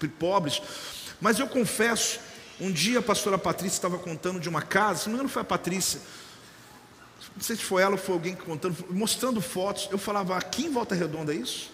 pobres, 0.07 0.61
mas 1.19 1.39
eu 1.39 1.47
confesso, 1.47 2.19
um 2.59 2.71
dia 2.71 2.99
a 2.99 3.01
pastora 3.01 3.37
Patrícia 3.37 3.77
estava 3.77 3.97
contando 3.97 4.39
de 4.39 4.49
uma 4.49 4.61
casa, 4.61 5.01
se 5.01 5.05
não 5.05 5.13
me 5.13 5.15
engano 5.15 5.29
foi 5.29 5.41
a 5.41 5.45
Patrícia, 5.45 6.01
não 7.35 7.41
sei 7.41 7.55
se 7.55 7.63
foi 7.63 7.81
ela 7.81 7.93
ou 7.93 7.97
foi 7.97 8.13
alguém 8.15 8.35
contando, 8.35 8.75
mostrando 8.89 9.41
fotos, 9.41 9.87
eu 9.91 9.97
falava, 9.97 10.37
aqui 10.37 10.65
em 10.65 10.71
Volta 10.71 10.95
Redonda 10.95 11.33
é 11.33 11.37
isso? 11.37 11.71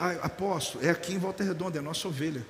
Ah, 0.00 0.10
aposto, 0.22 0.78
é 0.82 0.90
aqui 0.90 1.14
em 1.14 1.18
Volta 1.18 1.44
Redonda, 1.44 1.78
é 1.78 1.80
a 1.80 1.82
nossa 1.82 2.08
ovelha. 2.08 2.44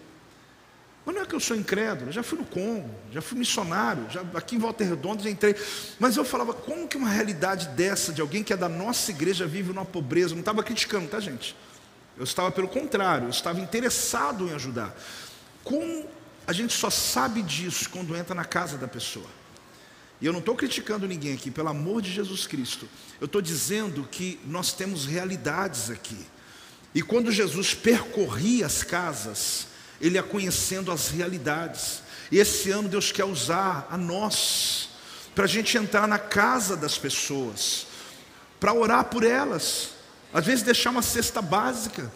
Mas 1.04 1.14
não 1.14 1.22
é 1.22 1.26
que 1.26 1.34
eu 1.34 1.40
sou 1.40 1.56
incrédulo, 1.56 2.10
eu 2.10 2.12
já 2.12 2.22
fui 2.22 2.38
no 2.38 2.44
Congo, 2.44 2.90
já 3.10 3.22
fui 3.22 3.38
missionário, 3.38 4.06
já 4.10 4.22
aqui 4.34 4.56
em 4.56 4.58
Volta 4.58 4.84
Redonda 4.84 5.22
já 5.22 5.30
entrei. 5.30 5.54
Mas 5.98 6.16
eu 6.16 6.24
falava, 6.24 6.52
como 6.52 6.86
que 6.86 6.96
uma 6.96 7.08
realidade 7.08 7.68
dessa, 7.68 8.12
de 8.12 8.20
alguém 8.20 8.42
que 8.42 8.52
é 8.52 8.56
da 8.56 8.68
nossa 8.68 9.10
igreja, 9.10 9.46
vive 9.46 9.72
numa 9.72 9.86
pobreza? 9.86 10.34
Não 10.34 10.40
estava 10.40 10.62
criticando, 10.62 11.08
tá, 11.08 11.18
gente? 11.18 11.56
Eu 12.16 12.24
estava 12.24 12.50
pelo 12.50 12.68
contrário, 12.68 13.26
eu 13.26 13.30
estava 13.30 13.60
interessado 13.60 14.48
em 14.48 14.54
ajudar. 14.54 14.94
Como 15.64 16.06
a 16.48 16.52
gente 16.54 16.72
só 16.72 16.88
sabe 16.88 17.42
disso 17.42 17.90
quando 17.90 18.16
entra 18.16 18.34
na 18.34 18.44
casa 18.44 18.78
da 18.78 18.88
pessoa? 18.88 19.26
E 20.18 20.24
eu 20.24 20.32
não 20.32 20.40
estou 20.40 20.56
criticando 20.56 21.06
ninguém 21.06 21.34
aqui, 21.34 21.50
pelo 21.50 21.68
amor 21.68 22.00
de 22.00 22.10
Jesus 22.10 22.46
Cristo. 22.46 22.88
Eu 23.20 23.26
estou 23.26 23.42
dizendo 23.42 24.08
que 24.10 24.40
nós 24.46 24.72
temos 24.72 25.04
realidades 25.04 25.90
aqui. 25.90 26.16
E 26.94 27.02
quando 27.02 27.30
Jesus 27.30 27.74
percorria 27.74 28.64
as 28.64 28.82
casas, 28.82 29.66
ele 30.00 30.14
ia 30.14 30.22
conhecendo 30.22 30.90
as 30.90 31.10
realidades. 31.10 32.00
E 32.32 32.38
esse 32.38 32.70
ano 32.70 32.88
Deus 32.88 33.12
quer 33.12 33.26
usar 33.26 33.86
a 33.90 33.98
nós, 33.98 34.88
para 35.34 35.44
a 35.44 35.48
gente 35.48 35.76
entrar 35.76 36.08
na 36.08 36.18
casa 36.18 36.78
das 36.78 36.96
pessoas, 36.96 37.86
para 38.58 38.72
orar 38.72 39.04
por 39.04 39.22
elas, 39.22 39.90
às 40.32 40.46
vezes 40.46 40.64
deixar 40.64 40.88
uma 40.88 41.02
cesta 41.02 41.42
básica, 41.42 42.10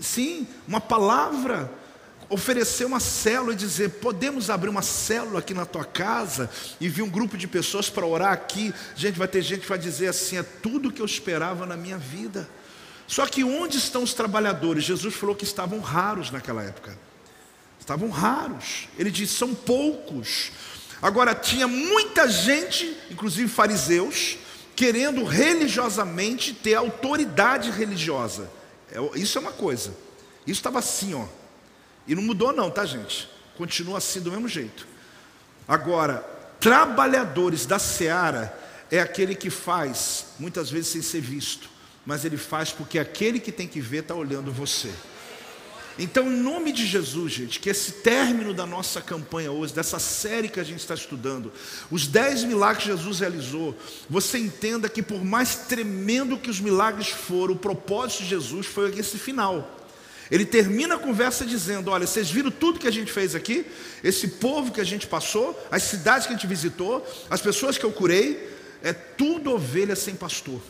sim, 0.00 0.48
uma 0.66 0.80
palavra, 0.80 1.72
oferecer 2.30 2.86
uma 2.86 3.00
célula 3.00 3.52
e 3.52 3.56
dizer: 3.56 3.90
podemos 3.90 4.48
abrir 4.48 4.70
uma 4.70 4.80
célula 4.80 5.40
aqui 5.40 5.52
na 5.52 5.66
tua 5.66 5.84
casa 5.84 6.48
e 6.80 6.88
vir 6.88 7.02
um 7.02 7.10
grupo 7.10 7.36
de 7.36 7.46
pessoas 7.46 7.90
para 7.90 8.06
orar 8.06 8.32
aqui. 8.32 8.72
Gente, 8.96 9.18
vai 9.18 9.28
ter 9.28 9.42
gente 9.42 9.60
que 9.60 9.68
vai 9.68 9.78
dizer 9.78 10.08
assim: 10.08 10.38
é 10.38 10.42
tudo 10.42 10.90
que 10.90 11.02
eu 11.02 11.06
esperava 11.06 11.66
na 11.66 11.76
minha 11.76 11.98
vida. 11.98 12.48
Só 13.06 13.26
que 13.26 13.44
onde 13.44 13.76
estão 13.76 14.02
os 14.02 14.14
trabalhadores? 14.14 14.84
Jesus 14.84 15.14
falou 15.14 15.34
que 15.34 15.44
estavam 15.44 15.80
raros 15.80 16.30
naquela 16.30 16.62
época 16.62 16.96
estavam 17.90 18.08
raros. 18.08 18.88
Ele 18.96 19.10
diz: 19.10 19.30
são 19.30 19.54
poucos. 19.54 20.52
Agora, 21.02 21.34
tinha 21.34 21.66
muita 21.66 22.28
gente, 22.28 22.96
inclusive 23.10 23.48
fariseus, 23.48 24.38
querendo 24.76 25.24
religiosamente 25.24 26.52
ter 26.52 26.74
autoridade 26.74 27.70
religiosa. 27.70 28.50
É, 28.92 28.98
isso 29.18 29.38
é 29.38 29.40
uma 29.40 29.52
coisa. 29.52 29.90
Isso 30.46 30.60
estava 30.60 30.78
assim, 30.78 31.14
ó. 31.14 31.24
E 32.10 32.14
não 32.16 32.24
mudou, 32.24 32.52
não, 32.52 32.68
tá, 32.68 32.84
gente? 32.84 33.30
Continua 33.56 33.98
assim 33.98 34.20
do 34.20 34.32
mesmo 34.32 34.48
jeito. 34.48 34.84
Agora, 35.68 36.16
trabalhadores 36.58 37.64
da 37.66 37.78
seara 37.78 38.52
é 38.90 38.98
aquele 38.98 39.32
que 39.32 39.48
faz, 39.48 40.26
muitas 40.36 40.68
vezes 40.68 40.88
sem 40.88 41.02
ser 41.02 41.20
visto, 41.20 41.70
mas 42.04 42.24
ele 42.24 42.36
faz 42.36 42.72
porque 42.72 42.98
aquele 42.98 43.38
que 43.38 43.52
tem 43.52 43.68
que 43.68 43.80
ver 43.80 43.98
está 43.98 44.16
olhando 44.16 44.50
você. 44.50 44.90
Então, 45.96 46.26
em 46.26 46.36
nome 46.36 46.72
de 46.72 46.84
Jesus, 46.84 47.32
gente, 47.32 47.60
que 47.60 47.70
esse 47.70 47.92
término 47.92 48.52
da 48.52 48.66
nossa 48.66 49.00
campanha 49.00 49.52
hoje, 49.52 49.72
dessa 49.72 50.00
série 50.00 50.48
que 50.48 50.58
a 50.58 50.64
gente 50.64 50.80
está 50.80 50.94
estudando, 50.94 51.52
os 51.92 52.08
dez 52.08 52.42
milagres 52.42 52.82
que 52.82 52.90
Jesus 52.90 53.20
realizou, 53.20 53.78
você 54.08 54.36
entenda 54.36 54.88
que 54.88 55.00
por 55.00 55.24
mais 55.24 55.54
tremendo 55.54 56.36
que 56.36 56.50
os 56.50 56.58
milagres 56.58 57.10
foram, 57.10 57.54
o 57.54 57.58
propósito 57.58 58.24
de 58.24 58.30
Jesus 58.30 58.66
foi 58.66 58.98
esse 58.98 59.16
final. 59.16 59.76
Ele 60.30 60.46
termina 60.46 60.94
a 60.94 60.98
conversa 60.98 61.44
dizendo: 61.44 61.90
Olha, 61.90 62.06
vocês 62.06 62.30
viram 62.30 62.50
tudo 62.50 62.78
que 62.78 62.86
a 62.86 62.92
gente 62.92 63.10
fez 63.10 63.34
aqui? 63.34 63.66
Esse 64.02 64.28
povo 64.28 64.72
que 64.72 64.80
a 64.80 64.84
gente 64.84 65.06
passou, 65.06 65.58
as 65.70 65.82
cidades 65.82 66.26
que 66.26 66.32
a 66.32 66.36
gente 66.36 66.46
visitou, 66.46 67.06
as 67.28 67.40
pessoas 67.40 67.76
que 67.76 67.84
eu 67.84 67.90
curei, 67.90 68.48
é 68.82 68.92
tudo 68.92 69.52
ovelha 69.52 69.96
sem 69.96 70.14
pastor. 70.14 70.60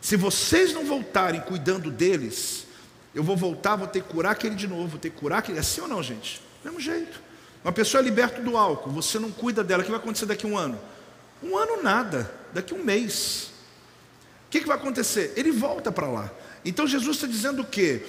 Se 0.00 0.16
vocês 0.16 0.74
não 0.74 0.84
voltarem 0.84 1.40
cuidando 1.40 1.90
deles, 1.90 2.66
eu 3.14 3.22
vou 3.22 3.36
voltar, 3.36 3.76
vou 3.76 3.86
ter 3.86 4.02
que 4.02 4.08
curar 4.08 4.32
aquele 4.32 4.54
de 4.54 4.68
novo, 4.68 4.88
vou 4.88 4.98
ter 4.98 5.10
que 5.10 5.16
curar 5.16 5.38
aquele. 5.38 5.56
É 5.56 5.60
assim 5.60 5.80
ou 5.80 5.88
não, 5.88 6.02
gente? 6.02 6.42
Mesmo 6.62 6.78
jeito. 6.78 7.22
Uma 7.64 7.72
pessoa 7.72 8.02
é 8.02 8.04
liberta 8.04 8.42
do 8.42 8.58
álcool, 8.58 8.90
você 8.90 9.18
não 9.18 9.30
cuida 9.30 9.64
dela, 9.64 9.80
o 9.80 9.84
que 9.84 9.90
vai 9.90 9.98
acontecer 9.98 10.26
daqui 10.26 10.44
a 10.44 10.48
um 10.50 10.58
ano? 10.58 10.78
Um 11.42 11.56
ano 11.56 11.82
nada, 11.82 12.30
daqui 12.52 12.74
a 12.74 12.76
um 12.76 12.84
mês. 12.84 13.50
O 14.46 14.50
que, 14.50 14.60
que 14.60 14.66
vai 14.66 14.76
acontecer? 14.76 15.32
Ele 15.36 15.50
volta 15.50 15.90
para 15.90 16.06
lá. 16.06 16.30
Então 16.62 16.86
Jesus 16.86 17.16
está 17.16 17.26
dizendo 17.26 17.62
o 17.62 17.64
quê? 17.64 18.02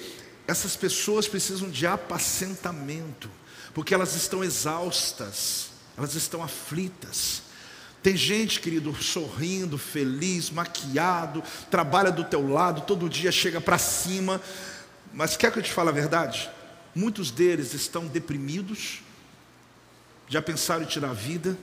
Essas 0.46 0.76
pessoas 0.76 1.26
precisam 1.26 1.68
de 1.68 1.86
apacentamento, 1.86 3.30
porque 3.74 3.92
elas 3.92 4.14
estão 4.14 4.44
exaustas, 4.44 5.70
elas 5.96 6.14
estão 6.14 6.42
aflitas. 6.42 7.42
Tem 8.02 8.16
gente, 8.16 8.60
querido, 8.60 8.94
sorrindo, 8.94 9.76
feliz, 9.76 10.50
maquiado, 10.50 11.42
trabalha 11.70 12.12
do 12.12 12.22
teu 12.22 12.48
lado, 12.48 12.82
todo 12.82 13.08
dia 13.08 13.32
chega 13.32 13.60
para 13.60 13.78
cima, 13.78 14.40
mas 15.12 15.36
quer 15.36 15.52
que 15.52 15.58
eu 15.58 15.62
te 15.62 15.72
fale 15.72 15.88
a 15.88 15.92
verdade? 15.92 16.48
Muitos 16.94 17.30
deles 17.32 17.74
estão 17.74 18.06
deprimidos, 18.06 19.00
já 20.28 20.40
pensaram 20.40 20.84
em 20.84 20.86
tirar 20.86 21.10
a 21.10 21.14
vida, 21.14 21.58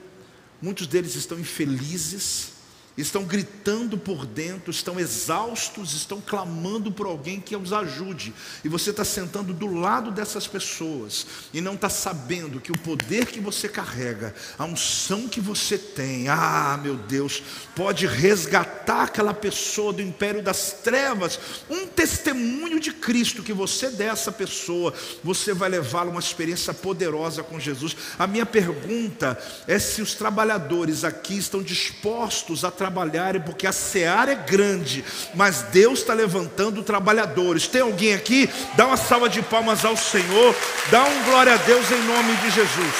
muitos 0.60 0.86
deles 0.86 1.14
estão 1.14 1.38
infelizes, 1.38 2.53
estão 3.02 3.24
gritando 3.24 3.98
por 3.98 4.24
dentro, 4.24 4.70
estão 4.70 5.00
exaustos, 5.00 5.94
estão 5.94 6.20
clamando 6.20 6.92
por 6.92 7.06
alguém 7.06 7.40
que 7.40 7.56
os 7.56 7.72
ajude. 7.72 8.32
E 8.64 8.68
você 8.68 8.90
está 8.90 9.04
sentando 9.04 9.52
do 9.52 9.66
lado 9.66 10.12
dessas 10.12 10.46
pessoas 10.46 11.26
e 11.52 11.60
não 11.60 11.74
está 11.74 11.88
sabendo 11.88 12.60
que 12.60 12.70
o 12.70 12.78
poder 12.78 13.26
que 13.26 13.40
você 13.40 13.68
carrega, 13.68 14.34
a 14.56 14.64
unção 14.64 15.28
que 15.28 15.40
você 15.40 15.76
tem, 15.76 16.28
ah, 16.28 16.78
meu 16.80 16.96
Deus, 16.96 17.42
pode 17.74 18.06
resgatar 18.06 19.04
aquela 19.04 19.34
pessoa 19.34 19.92
do 19.92 20.02
império 20.02 20.42
das 20.42 20.72
trevas. 20.84 21.40
Um 21.68 21.86
testemunho 21.86 22.78
de 22.78 22.92
Cristo 22.92 23.42
que 23.42 23.52
você 23.52 23.90
der 23.90 24.12
essa 24.12 24.30
pessoa, 24.30 24.94
você 25.22 25.52
vai 25.52 25.68
levá-la 25.68 26.10
uma 26.10 26.20
experiência 26.20 26.72
poderosa 26.72 27.42
com 27.42 27.58
Jesus. 27.58 27.96
A 28.18 28.26
minha 28.26 28.46
pergunta 28.46 29.38
é 29.66 29.78
se 29.78 30.00
os 30.00 30.14
trabalhadores 30.14 31.02
aqui 31.02 31.36
estão 31.36 31.62
dispostos 31.62 32.64
a 32.64 32.70
trabalharem, 32.84 33.40
porque 33.40 33.66
a 33.66 33.72
seara 33.72 34.32
é 34.32 34.34
grande, 34.34 35.02
mas 35.34 35.62
Deus 35.62 36.00
está 36.00 36.12
levantando 36.12 36.82
trabalhadores. 36.82 37.66
Tem 37.66 37.80
alguém 37.80 38.12
aqui? 38.12 38.48
Dá 38.76 38.86
uma 38.86 38.98
salva 38.98 39.26
de 39.26 39.40
palmas 39.40 39.86
ao 39.86 39.96
Senhor, 39.96 40.54
dá 40.90 41.02
um 41.02 41.24
glória 41.24 41.54
a 41.54 41.56
Deus 41.56 41.90
em 41.90 42.02
nome 42.02 42.36
de 42.36 42.50
Jesus. 42.50 42.94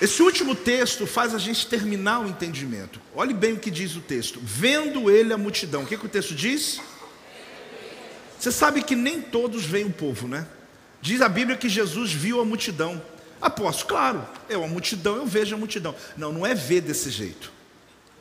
Esse 0.00 0.22
último 0.22 0.54
texto 0.54 1.06
faz 1.08 1.34
a 1.34 1.38
gente 1.38 1.66
terminar 1.66 2.20
o 2.20 2.28
entendimento. 2.28 3.00
Olhe 3.14 3.34
bem 3.34 3.54
o 3.54 3.58
que 3.58 3.70
diz 3.70 3.96
o 3.96 4.00
texto. 4.00 4.40
Vendo 4.42 5.10
ele 5.10 5.32
a 5.32 5.38
multidão. 5.38 5.82
O 5.82 5.86
que, 5.86 5.96
que 5.96 6.06
o 6.06 6.08
texto 6.08 6.34
diz? 6.34 6.80
Você 8.38 8.50
sabe 8.50 8.82
que 8.82 8.96
nem 8.96 9.20
todos 9.20 9.64
veem 9.64 9.86
o 9.86 9.92
povo, 9.92 10.26
né? 10.26 10.46
Diz 11.00 11.20
a 11.20 11.28
Bíblia 11.28 11.56
que 11.56 11.68
Jesus 11.68 12.12
viu 12.12 12.40
a 12.40 12.44
multidão. 12.44 13.00
Apóstolo, 13.42 13.88
claro, 13.88 14.28
é 14.48 14.56
uma 14.56 14.68
multidão, 14.68 15.16
eu 15.16 15.26
vejo 15.26 15.56
a 15.56 15.58
multidão. 15.58 15.96
Não, 16.16 16.32
não 16.32 16.46
é 16.46 16.54
ver 16.54 16.80
desse 16.80 17.10
jeito. 17.10 17.52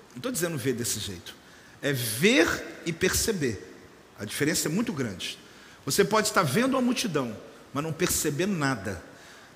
Não 0.09 0.17
estou 0.17 0.31
dizendo 0.31 0.57
ver 0.57 0.73
desse 0.73 0.99
jeito. 0.99 1.35
É 1.79 1.93
ver 1.93 2.81
e 2.87 2.91
perceber. 2.91 3.71
A 4.17 4.25
diferença 4.25 4.67
é 4.67 4.71
muito 4.71 4.91
grande. 4.91 5.37
Você 5.85 6.03
pode 6.03 6.27
estar 6.27 6.41
vendo 6.41 6.75
a 6.75 6.81
multidão, 6.81 7.37
mas 7.71 7.83
não 7.83 7.93
perceber 7.93 8.47
nada. 8.47 9.03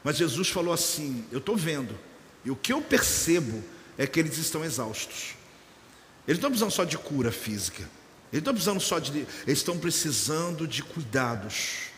Mas 0.03 0.17
Jesus 0.17 0.49
falou 0.49 0.71
assim: 0.71 1.25
Eu 1.31 1.39
estou 1.39 1.57
vendo, 1.57 1.97
e 2.43 2.51
o 2.51 2.55
que 2.55 2.71
eu 2.71 2.79
percebo 2.79 3.63
é 3.97 4.05
que 4.05 4.19
eles 4.19 4.37
estão 4.37 4.63
exaustos. 4.63 5.35
Eles 6.27 6.39
não 6.39 6.49
estão 6.49 6.49
precisando 6.51 6.71
só 6.71 6.83
de 6.83 6.97
cura 6.97 7.31
física, 7.31 7.81
eles 8.31 8.41
estão 8.41 8.53
precisando 8.53 8.79
só 8.79 8.99
de. 8.99 9.17
Eles 9.47 9.59
estão 9.59 9.79
precisando 9.79 10.67
de 10.67 10.83
cuidados. 10.83 11.94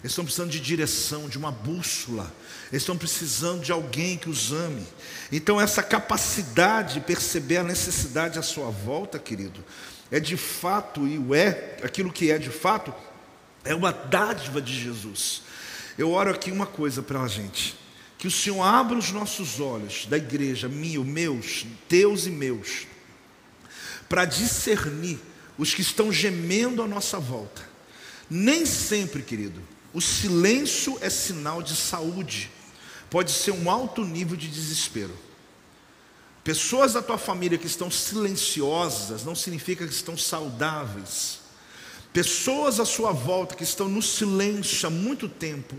Eles 0.00 0.12
estão 0.12 0.24
precisando 0.24 0.50
de 0.50 0.60
direção, 0.60 1.28
de 1.28 1.38
uma 1.38 1.50
bússola. 1.50 2.32
Eles 2.70 2.82
estão 2.82 2.96
precisando 2.96 3.62
de 3.62 3.72
alguém 3.72 4.16
que 4.16 4.28
os 4.28 4.52
ame. 4.52 4.86
Então, 5.32 5.60
essa 5.60 5.82
capacidade 5.82 6.94
de 6.94 7.00
perceber 7.00 7.58
a 7.58 7.64
necessidade 7.64 8.38
à 8.38 8.42
sua 8.42 8.70
volta, 8.70 9.18
querido, 9.18 9.64
é 10.10 10.20
de 10.20 10.36
fato, 10.36 11.06
e 11.06 11.18
o 11.18 11.34
é, 11.34 11.78
aquilo 11.82 12.12
que 12.12 12.30
é 12.30 12.38
de 12.38 12.50
fato, 12.50 12.94
é 13.64 13.74
uma 13.74 13.92
dádiva 13.92 14.60
de 14.62 14.78
Jesus. 14.78 15.42
Eu 15.98 16.10
oro 16.12 16.30
aqui 16.30 16.52
uma 16.52 16.66
coisa 16.66 17.02
para 17.02 17.22
a 17.22 17.28
gente. 17.28 17.76
Que 18.18 18.28
o 18.28 18.30
Senhor 18.30 18.62
abra 18.62 18.96
os 18.96 19.10
nossos 19.12 19.60
olhos 19.60 20.06
da 20.06 20.16
igreja, 20.16 20.68
meu, 20.68 21.04
meus, 21.04 21.66
teus 21.88 22.26
e 22.26 22.30
meus, 22.30 22.86
para 24.08 24.24
discernir 24.24 25.18
os 25.58 25.74
que 25.74 25.82
estão 25.82 26.12
gemendo 26.12 26.82
à 26.82 26.86
nossa 26.86 27.18
volta. 27.18 27.62
Nem 28.28 28.64
sempre, 28.64 29.22
querido, 29.22 29.60
o 29.96 30.00
silêncio 30.02 30.98
é 31.00 31.08
sinal 31.08 31.62
de 31.62 31.74
saúde, 31.74 32.50
pode 33.08 33.32
ser 33.32 33.52
um 33.52 33.70
alto 33.70 34.04
nível 34.04 34.36
de 34.36 34.46
desespero. 34.46 35.16
Pessoas 36.44 36.92
da 36.92 37.00
tua 37.00 37.16
família 37.16 37.56
que 37.56 37.66
estão 37.66 37.90
silenciosas 37.90 39.24
não 39.24 39.34
significa 39.34 39.86
que 39.86 39.94
estão 39.94 40.14
saudáveis. 40.14 41.38
Pessoas 42.12 42.78
à 42.78 42.84
sua 42.84 43.10
volta 43.10 43.54
que 43.54 43.62
estão 43.62 43.88
no 43.88 44.02
silêncio 44.02 44.86
há 44.86 44.90
muito 44.90 45.30
tempo, 45.30 45.74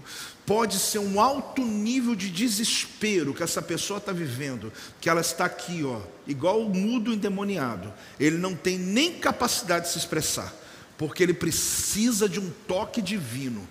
pode 0.47 0.79
ser 0.79 0.97
um 0.97 1.21
alto 1.21 1.61
nível 1.61 2.15
de 2.15 2.31
desespero 2.31 3.35
que 3.35 3.43
essa 3.43 3.61
pessoa 3.61 3.99
está 3.99 4.11
vivendo, 4.11 4.73
que 4.99 5.11
ela 5.11 5.21
está 5.21 5.45
aqui, 5.45 5.83
ó, 5.83 6.01
igual 6.25 6.61
o 6.61 6.73
mudo 6.73 7.13
endemoniado. 7.13 7.93
Ele 8.19 8.39
não 8.39 8.55
tem 8.55 8.79
nem 8.79 9.13
capacidade 9.19 9.85
de 9.85 9.91
se 9.91 9.99
expressar, 9.99 10.51
porque 10.97 11.21
ele 11.21 11.35
precisa 11.35 12.27
de 12.27 12.39
um 12.39 12.49
toque 12.67 12.99
divino. 12.99 13.69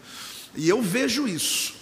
E 0.56 0.68
eu 0.68 0.80
vejo 0.80 1.28
isso, 1.28 1.74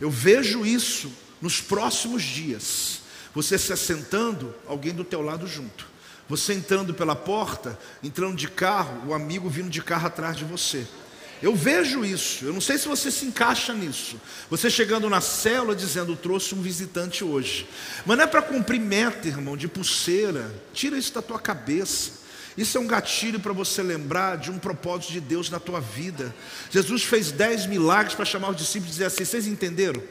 eu 0.00 0.10
vejo 0.10 0.66
isso 0.66 1.12
nos 1.40 1.60
próximos 1.60 2.22
dias. 2.22 3.00
Você 3.34 3.58
se 3.58 3.72
assentando, 3.72 4.54
alguém 4.66 4.94
do 4.94 5.04
teu 5.04 5.20
lado 5.20 5.46
junto. 5.46 5.86
Você 6.28 6.54
entrando 6.54 6.92
pela 6.92 7.14
porta, 7.14 7.78
entrando 8.02 8.34
de 8.34 8.48
carro, 8.48 9.08
o 9.08 9.14
amigo 9.14 9.48
vindo 9.48 9.70
de 9.70 9.82
carro 9.82 10.06
atrás 10.06 10.36
de 10.36 10.44
você. 10.44 10.86
Eu 11.42 11.54
vejo 11.54 12.02
isso, 12.04 12.46
eu 12.46 12.52
não 12.52 12.62
sei 12.62 12.78
se 12.78 12.88
você 12.88 13.10
se 13.10 13.26
encaixa 13.26 13.74
nisso. 13.74 14.18
Você 14.48 14.70
chegando 14.70 15.08
na 15.10 15.20
célula 15.20 15.76
dizendo, 15.76 16.16
trouxe 16.16 16.54
um 16.54 16.62
visitante 16.62 17.22
hoje. 17.22 17.68
Mas 18.06 18.16
não 18.16 18.24
é 18.24 18.26
para 18.26 18.40
cumprir 18.40 18.80
meta, 18.80 19.28
irmão, 19.28 19.56
de 19.56 19.68
pulseira. 19.68 20.52
Tira 20.72 20.96
isso 20.96 21.12
da 21.12 21.20
tua 21.20 21.38
cabeça. 21.38 22.25
Isso 22.56 22.78
é 22.78 22.80
um 22.80 22.86
gatilho 22.86 23.38
para 23.38 23.52
você 23.52 23.82
lembrar 23.82 24.36
de 24.36 24.50
um 24.50 24.58
propósito 24.58 25.12
de 25.12 25.20
Deus 25.20 25.50
na 25.50 25.60
tua 25.60 25.80
vida. 25.80 26.34
Jesus 26.70 27.04
fez 27.04 27.30
dez 27.30 27.66
milagres 27.66 28.14
para 28.14 28.24
chamar 28.24 28.50
os 28.50 28.56
discípulos 28.56 28.88
e 28.88 28.92
dizer 28.92 29.04
assim: 29.06 29.24
vocês 29.24 29.46
entenderam? 29.46 30.02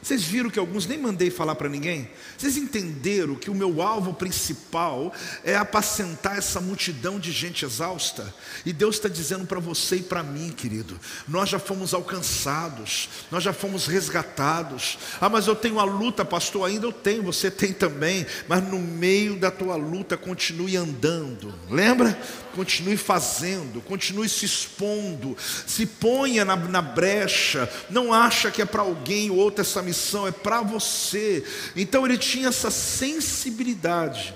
Vocês 0.00 0.22
viram 0.22 0.48
que 0.48 0.58
alguns 0.58 0.86
nem 0.86 0.98
mandei 0.98 1.30
falar 1.30 1.56
para 1.56 1.68
ninguém? 1.68 2.08
Vocês 2.36 2.56
entenderam 2.56 3.34
que 3.34 3.50
o 3.50 3.54
meu 3.54 3.82
alvo 3.82 4.14
principal 4.14 5.12
é 5.44 5.56
apacentar 5.56 6.38
essa 6.38 6.60
multidão 6.60 7.18
de 7.18 7.32
gente 7.32 7.64
exausta? 7.64 8.32
E 8.64 8.72
Deus 8.72 8.96
está 8.96 9.08
dizendo 9.08 9.44
para 9.46 9.58
você 9.58 9.96
e 9.96 10.02
para 10.02 10.22
mim, 10.22 10.50
querido: 10.50 10.98
nós 11.26 11.48
já 11.48 11.58
fomos 11.58 11.92
alcançados, 11.92 13.08
nós 13.30 13.42
já 13.42 13.52
fomos 13.52 13.86
resgatados. 13.86 14.98
Ah, 15.20 15.28
mas 15.28 15.48
eu 15.48 15.56
tenho 15.56 15.80
a 15.80 15.84
luta, 15.84 16.24
pastor, 16.24 16.68
ainda 16.68 16.86
eu 16.86 16.92
tenho, 16.92 17.22
você 17.24 17.50
tem 17.50 17.72
também. 17.72 18.24
Mas 18.46 18.62
no 18.62 18.78
meio 18.78 19.36
da 19.36 19.50
tua 19.50 19.74
luta, 19.74 20.16
continue 20.16 20.76
andando. 20.76 21.52
Lembra? 21.68 22.18
Continue 22.54 22.96
fazendo, 22.96 23.80
continue 23.80 24.28
se 24.28 24.44
expondo, 24.44 25.36
se 25.66 25.86
ponha 25.86 26.44
na, 26.44 26.56
na 26.56 26.82
brecha. 26.82 27.70
Não 27.90 28.12
acha 28.12 28.50
que 28.50 28.62
é 28.62 28.64
para 28.64 28.82
alguém 28.82 29.30
ou 29.30 29.36
outra 29.36 29.62
essa 29.62 29.82
missão, 29.88 30.26
é 30.26 30.30
para 30.30 30.60
você. 30.60 31.44
Então 31.74 32.04
ele 32.06 32.16
tinha 32.16 32.48
essa 32.48 32.70
sensibilidade. 32.70 34.34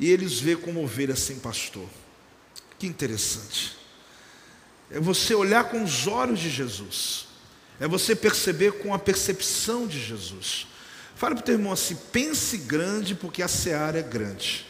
E 0.00 0.10
eles 0.10 0.40
vê 0.40 0.56
como 0.56 0.82
ovelha 0.82 1.16
sem 1.16 1.38
pastor. 1.38 1.88
Que 2.78 2.86
interessante. 2.86 3.76
É 4.90 4.98
você 4.98 5.34
olhar 5.34 5.64
com 5.64 5.82
os 5.82 6.06
olhos 6.06 6.40
de 6.40 6.50
Jesus. 6.50 7.26
É 7.80 7.86
você 7.86 8.16
perceber 8.16 8.72
com 8.72 8.92
a 8.92 8.98
percepção 8.98 9.86
de 9.86 10.02
Jesus. 10.02 10.66
Fale 11.14 11.34
para 11.34 11.42
o 11.42 11.44
teu 11.44 11.54
irmão 11.54 11.72
assim: 11.72 11.96
pense 12.12 12.56
grande, 12.58 13.14
porque 13.14 13.42
a 13.42 13.48
seara 13.48 13.98
é 13.98 14.02
grande. 14.02 14.66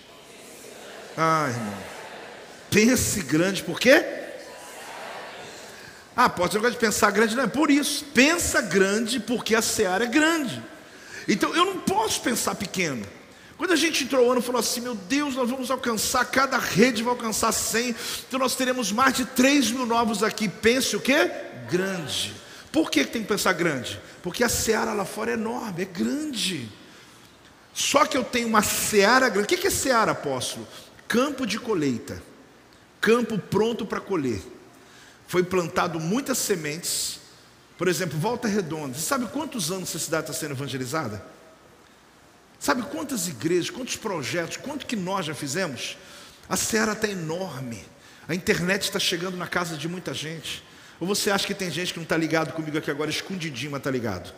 Ah, 1.17 1.49
irmão. 1.49 1.79
Pense 2.71 3.23
grande, 3.23 3.63
por 3.63 3.81
quê? 3.81 4.18
Ah, 6.21 6.29
pode 6.29 6.53
ser 6.53 6.71
de 6.73 6.77
pensar 6.77 7.13
grande, 7.13 7.37
não 7.37 7.45
é 7.45 7.47
por 7.47 7.71
isso. 7.71 8.05
Pensa 8.07 8.61
grande 8.61 9.21
porque 9.21 9.55
a 9.55 9.63
seara 9.63 10.03
é 10.03 10.09
grande. 10.09 10.61
Então 11.29 11.55
eu 11.55 11.65
não 11.65 11.79
posso 11.79 12.21
pensar 12.23 12.57
pequeno. 12.57 13.07
Quando 13.57 13.73
a 13.73 13.77
gente 13.77 14.03
entrou 14.03 14.27
o 14.27 14.33
ano, 14.33 14.43
falou 14.43 14.59
assim: 14.59 14.81
Meu 14.81 14.97
Deus, 14.97 15.37
nós 15.37 15.49
vamos 15.49 15.71
alcançar, 15.71 16.25
cada 16.25 16.59
rede 16.59 17.05
vai 17.05 17.13
alcançar 17.13 17.53
100, 17.53 17.95
então 18.27 18.41
nós 18.41 18.57
teremos 18.57 18.91
mais 18.91 19.15
de 19.15 19.27
3 19.27 19.71
mil 19.71 19.87
novos 19.87 20.25
aqui. 20.25 20.49
Pense 20.49 20.97
o 20.97 21.01
que? 21.01 21.15
Grande. 21.71 22.35
Por 22.73 22.91
que 22.91 23.05
tem 23.05 23.23
que 23.23 23.29
pensar 23.29 23.53
grande? 23.53 24.01
Porque 24.21 24.43
a 24.43 24.49
seara 24.49 24.93
lá 24.95 25.05
fora 25.05 25.31
é 25.31 25.35
enorme, 25.35 25.83
é 25.83 25.85
grande. 25.85 26.69
Só 27.73 28.05
que 28.05 28.17
eu 28.17 28.25
tenho 28.25 28.49
uma 28.49 28.63
seara 28.63 29.29
grande. 29.29 29.55
O 29.55 29.57
que 29.57 29.69
é 29.69 29.71
seara, 29.71 30.11
apóstolo? 30.11 30.67
Campo 31.07 31.47
de 31.47 31.61
colheita, 31.61 32.21
campo 33.01 33.39
pronto 33.39 33.87
para 33.87 34.01
colher 34.01 34.58
foi 35.29 35.45
plantado 35.45 36.01
muitas 36.01 36.39
sementes. 36.39 37.21
Por 37.77 37.87
exemplo, 37.87 38.19
Volta 38.19 38.49
Redonda. 38.49 38.95
Você 38.95 39.07
sabe 39.07 39.27
quantos 39.27 39.71
anos 39.71 39.91
essa 39.91 39.99
cidade 39.99 40.29
está 40.29 40.33
sendo 40.33 40.53
evangelizada? 40.53 41.25
Sabe 42.59 42.83
quantas 42.83 43.29
igrejas, 43.29 43.71
quantos 43.71 43.95
projetos, 43.95 44.57
quanto 44.57 44.85
que 44.85 44.97
nós 44.97 45.27
já 45.27 45.35
fizemos? 45.35 45.97
A 46.49 46.57
seara 46.57 46.93
está 46.93 47.07
enorme. 47.07 47.85
A 48.27 48.35
internet 48.35 48.83
está 48.83 48.99
chegando 48.99 49.37
na 49.37 49.47
casa 49.47 49.77
de 49.77 49.87
muita 49.87 50.13
gente. 50.13 50.65
Ou 50.99 51.07
você 51.07 51.31
acha 51.31 51.47
que 51.47 51.55
tem 51.55 51.71
gente 51.71 51.93
que 51.93 51.99
não 51.99 52.05
está 52.05 52.17
ligado 52.17 52.55
comigo 52.55 52.77
aqui 52.79 52.91
agora, 52.91 53.11
escondidinho, 53.11 53.71
mas 53.71 53.81
está 53.81 53.91
ligado? 53.91 54.35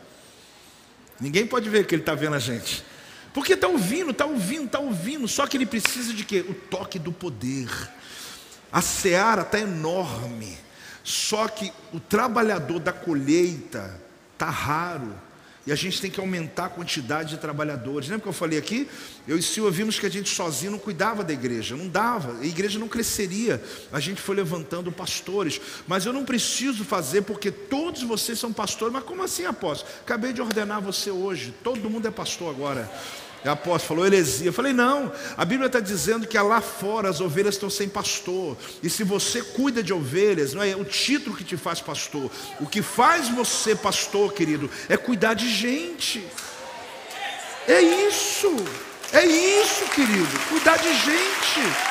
Ninguém 1.20 1.46
pode 1.46 1.68
ver 1.70 1.86
que 1.86 1.94
ele 1.94 2.02
está 2.02 2.14
vendo 2.14 2.34
a 2.34 2.40
gente. 2.40 2.84
Porque 3.32 3.52
está 3.52 3.68
ouvindo, 3.68 4.10
está 4.10 4.26
ouvindo, 4.26 4.66
está 4.66 4.80
ouvindo. 4.80 5.28
Só 5.28 5.46
que 5.46 5.56
ele 5.56 5.66
precisa 5.66 6.12
de 6.12 6.24
quê? 6.24 6.44
O 6.48 6.52
toque 6.52 6.98
do 6.98 7.12
poder. 7.12 7.70
A 8.72 8.82
seara 8.82 9.42
está 9.42 9.58
enorme. 9.60 10.58
Só 11.02 11.48
que 11.48 11.72
o 11.92 12.00
trabalhador 12.00 12.78
da 12.78 12.92
colheita 12.92 13.98
está 14.34 14.50
raro. 14.50 15.12
E 15.66 15.72
a 15.72 15.76
gente 15.76 16.00
tem 16.00 16.10
que 16.10 16.18
aumentar 16.18 16.66
a 16.66 16.68
quantidade 16.70 17.30
de 17.30 17.36
trabalhadores. 17.36 18.08
Lembra 18.08 18.22
que 18.22 18.28
eu 18.28 18.32
falei 18.32 18.58
aqui? 18.58 18.88
Eu 19.28 19.38
e 19.38 19.42
Silvia 19.42 19.70
vimos 19.70 19.98
que 19.98 20.06
a 20.06 20.10
gente 20.10 20.34
sozinho 20.34 20.72
não 20.72 20.78
cuidava 20.78 21.22
da 21.22 21.34
igreja, 21.34 21.76
não 21.76 21.86
dava, 21.86 22.40
a 22.40 22.46
igreja 22.46 22.78
não 22.78 22.88
cresceria. 22.88 23.62
A 23.92 24.00
gente 24.00 24.22
foi 24.22 24.34
levantando 24.34 24.90
pastores. 24.90 25.60
Mas 25.86 26.06
eu 26.06 26.12
não 26.12 26.24
preciso 26.24 26.82
fazer 26.82 27.22
porque 27.22 27.50
todos 27.50 28.02
vocês 28.02 28.38
são 28.38 28.52
pastores. 28.52 28.92
Mas 28.92 29.04
como 29.04 29.22
assim, 29.22 29.44
apóstolo? 29.44 29.92
Acabei 30.00 30.32
de 30.32 30.40
ordenar 30.40 30.80
você 30.80 31.10
hoje. 31.10 31.54
Todo 31.62 31.90
mundo 31.90 32.08
é 32.08 32.10
pastor 32.10 32.54
agora. 32.54 32.90
O 33.44 33.48
apóstolo 33.48 33.88
falou 33.88 34.06
heresia. 34.06 34.48
Eu 34.48 34.52
falei, 34.52 34.72
não, 34.72 35.10
a 35.36 35.44
Bíblia 35.44 35.66
está 35.66 35.80
dizendo 35.80 36.26
que 36.26 36.38
lá 36.38 36.60
fora 36.60 37.08
as 37.08 37.20
ovelhas 37.20 37.54
estão 37.54 37.70
sem 37.70 37.88
pastor. 37.88 38.56
E 38.82 38.90
se 38.90 39.02
você 39.02 39.42
cuida 39.42 39.82
de 39.82 39.92
ovelhas, 39.92 40.52
não 40.52 40.62
é 40.62 40.76
o 40.76 40.84
título 40.84 41.36
que 41.36 41.44
te 41.44 41.56
faz 41.56 41.80
pastor. 41.80 42.30
O 42.60 42.66
que 42.66 42.82
faz 42.82 43.28
você 43.28 43.74
pastor, 43.74 44.32
querido, 44.32 44.70
é 44.88 44.96
cuidar 44.96 45.34
de 45.34 45.48
gente. 45.48 46.26
É 47.66 47.80
isso. 47.80 48.54
É 49.12 49.24
isso, 49.24 49.84
querido. 49.94 50.38
Cuidar 50.48 50.76
de 50.76 50.92
gente. 50.94 51.90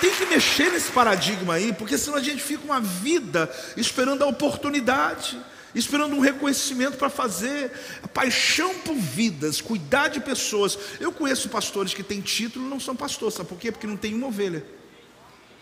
Tem 0.00 0.10
que 0.14 0.24
mexer 0.24 0.72
nesse 0.72 0.90
paradigma 0.90 1.54
aí, 1.54 1.74
porque 1.74 1.98
senão 1.98 2.16
a 2.16 2.22
gente 2.22 2.42
fica 2.42 2.64
uma 2.64 2.80
vida 2.80 3.52
esperando 3.76 4.24
a 4.24 4.26
oportunidade 4.26 5.38
esperando 5.74 6.14
um 6.16 6.20
reconhecimento 6.20 6.96
para 6.96 7.08
fazer, 7.08 7.70
paixão 8.12 8.74
por 8.80 8.94
vidas, 8.94 9.60
cuidar 9.60 10.08
de 10.08 10.20
pessoas. 10.20 10.78
Eu 10.98 11.12
conheço 11.12 11.48
pastores 11.48 11.94
que 11.94 12.02
têm 12.02 12.20
título 12.20 12.66
e 12.66 12.68
não 12.68 12.80
são 12.80 12.96
pastores, 12.96 13.34
sabe 13.34 13.48
por 13.48 13.58
quê? 13.58 13.70
Porque 13.70 13.86
não 13.86 13.96
tem 13.96 14.14
uma 14.14 14.26
ovelha. 14.26 14.64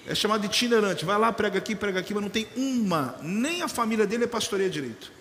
É 0.07 0.15
chamado 0.15 0.41
de 0.41 0.47
itinerante, 0.47 1.05
vai 1.05 1.19
lá, 1.19 1.31
prega 1.33 1.59
aqui, 1.59 1.75
prega 1.75 2.01
aqui, 2.01 2.15
mas 2.15 2.23
não 2.23 2.31
tem 2.31 2.49
uma, 2.57 3.17
nem 3.23 3.61
a 3.61 3.69
família 3.69 4.07
dele 4.07 4.25
é 4.25 4.27
pastoreia 4.27 4.71
direito. 4.71 5.13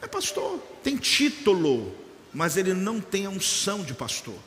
É 0.00 0.06
pastor, 0.06 0.58
tem 0.82 0.96
título, 0.96 1.94
mas 2.32 2.56
ele 2.56 2.72
não 2.72 3.00
tem 3.00 3.26
a 3.26 3.30
unção 3.30 3.82
de 3.82 3.92
pastor. 3.92 4.38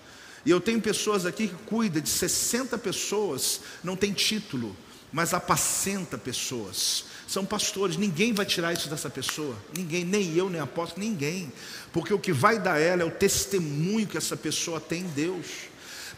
E 0.45 0.49
eu 0.49 0.59
tenho 0.59 0.81
pessoas 0.81 1.25
aqui 1.25 1.47
que 1.49 1.55
cuidam 1.65 2.01
de 2.01 2.09
60 2.09 2.77
pessoas, 2.77 3.61
não 3.83 3.95
tem 3.95 4.13
título, 4.13 4.75
mas 5.11 5.33
apacenta 5.33 6.17
pessoas 6.17 7.05
são 7.28 7.45
pastores, 7.45 7.97
ninguém 7.97 8.34
vai 8.34 8.45
tirar 8.45 8.74
isso 8.74 8.89
dessa 8.89 9.09
pessoa, 9.09 9.55
ninguém, 9.76 10.03
nem 10.03 10.36
eu, 10.36 10.49
nem 10.49 10.61
apóstolo, 10.61 11.05
ninguém, 11.05 11.51
porque 11.91 12.13
o 12.13 12.19
que 12.19 12.32
vai 12.32 12.59
dar 12.59 12.80
ela 12.80 13.01
é 13.01 13.05
o 13.05 13.11
testemunho 13.11 14.07
que 14.07 14.17
essa 14.17 14.36
pessoa 14.36 14.80
tem 14.80 15.01
em 15.01 15.07
Deus. 15.07 15.47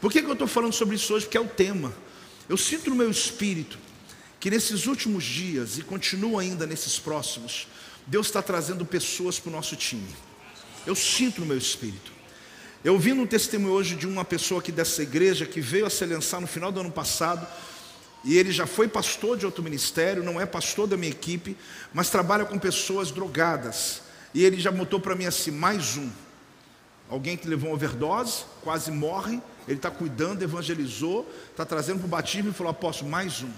Por 0.01 0.11
que, 0.11 0.21
que 0.21 0.27
eu 0.27 0.33
estou 0.33 0.47
falando 0.47 0.73
sobre 0.73 0.95
isso 0.95 1.13
hoje? 1.13 1.25
Porque 1.25 1.37
é 1.37 1.41
o 1.41 1.47
tema. 1.47 1.93
Eu 2.49 2.57
sinto 2.57 2.89
no 2.89 2.95
meu 2.95 3.09
espírito 3.09 3.77
que 4.39 4.49
nesses 4.49 4.85
últimos 4.85 5.23
dias, 5.23 5.77
e 5.77 5.81
continua 5.81 6.41
ainda 6.41 6.67
nesses 6.67 6.99
próximos, 6.99 7.67
Deus 8.05 8.27
está 8.27 8.41
trazendo 8.41 8.85
pessoas 8.85 9.39
para 9.39 9.49
o 9.49 9.51
nosso 9.51 9.75
time. 9.75 10.07
Eu 10.85 10.95
sinto 10.95 11.41
no 11.41 11.47
meu 11.47 11.57
espírito. 11.57 12.11
Eu 12.83 12.99
vi 12.99 13.11
um 13.11 13.25
testemunho 13.25 13.73
hoje 13.73 13.95
de 13.95 14.05
uma 14.05 14.23
pessoa 14.23 14.59
aqui 14.59 14.71
dessa 14.71 15.01
igreja 15.01 15.47
que 15.47 15.59
veio 15.59 15.87
a 15.87 15.89
se 15.89 16.05
lançar 16.05 16.39
no 16.39 16.45
final 16.45 16.71
do 16.71 16.79
ano 16.79 16.91
passado 16.91 17.47
e 18.25 18.39
ele 18.39 18.51
já 18.51 18.65
foi 18.65 18.87
pastor 18.87 19.37
de 19.37 19.45
outro 19.45 19.63
ministério, 19.63 20.23
não 20.23 20.41
é 20.41 20.47
pastor 20.47 20.87
da 20.87 20.97
minha 20.97 21.11
equipe, 21.11 21.55
mas 21.93 22.09
trabalha 22.09 22.43
com 22.43 22.57
pessoas 22.57 23.11
drogadas. 23.11 24.01
E 24.33 24.43
ele 24.43 24.59
já 24.59 24.71
botou 24.71 24.99
para 24.99 25.15
mim 25.15 25.27
assim: 25.27 25.51
mais 25.51 25.95
um. 25.95 26.09
Alguém 27.07 27.37
que 27.37 27.47
levou 27.47 27.69
uma 27.69 27.75
overdose, 27.75 28.45
quase 28.63 28.89
morre, 28.91 29.39
ele 29.67 29.77
está 29.77 29.91
cuidando, 29.91 30.41
evangelizou, 30.41 31.31
está 31.51 31.63
trazendo 31.63 31.99
para 31.99 32.07
o 32.07 32.09
batismo 32.09 32.49
e 32.49 32.53
falou: 32.53 32.71
apóstolo, 32.71 33.11
mais 33.11 33.43
um. 33.43 33.51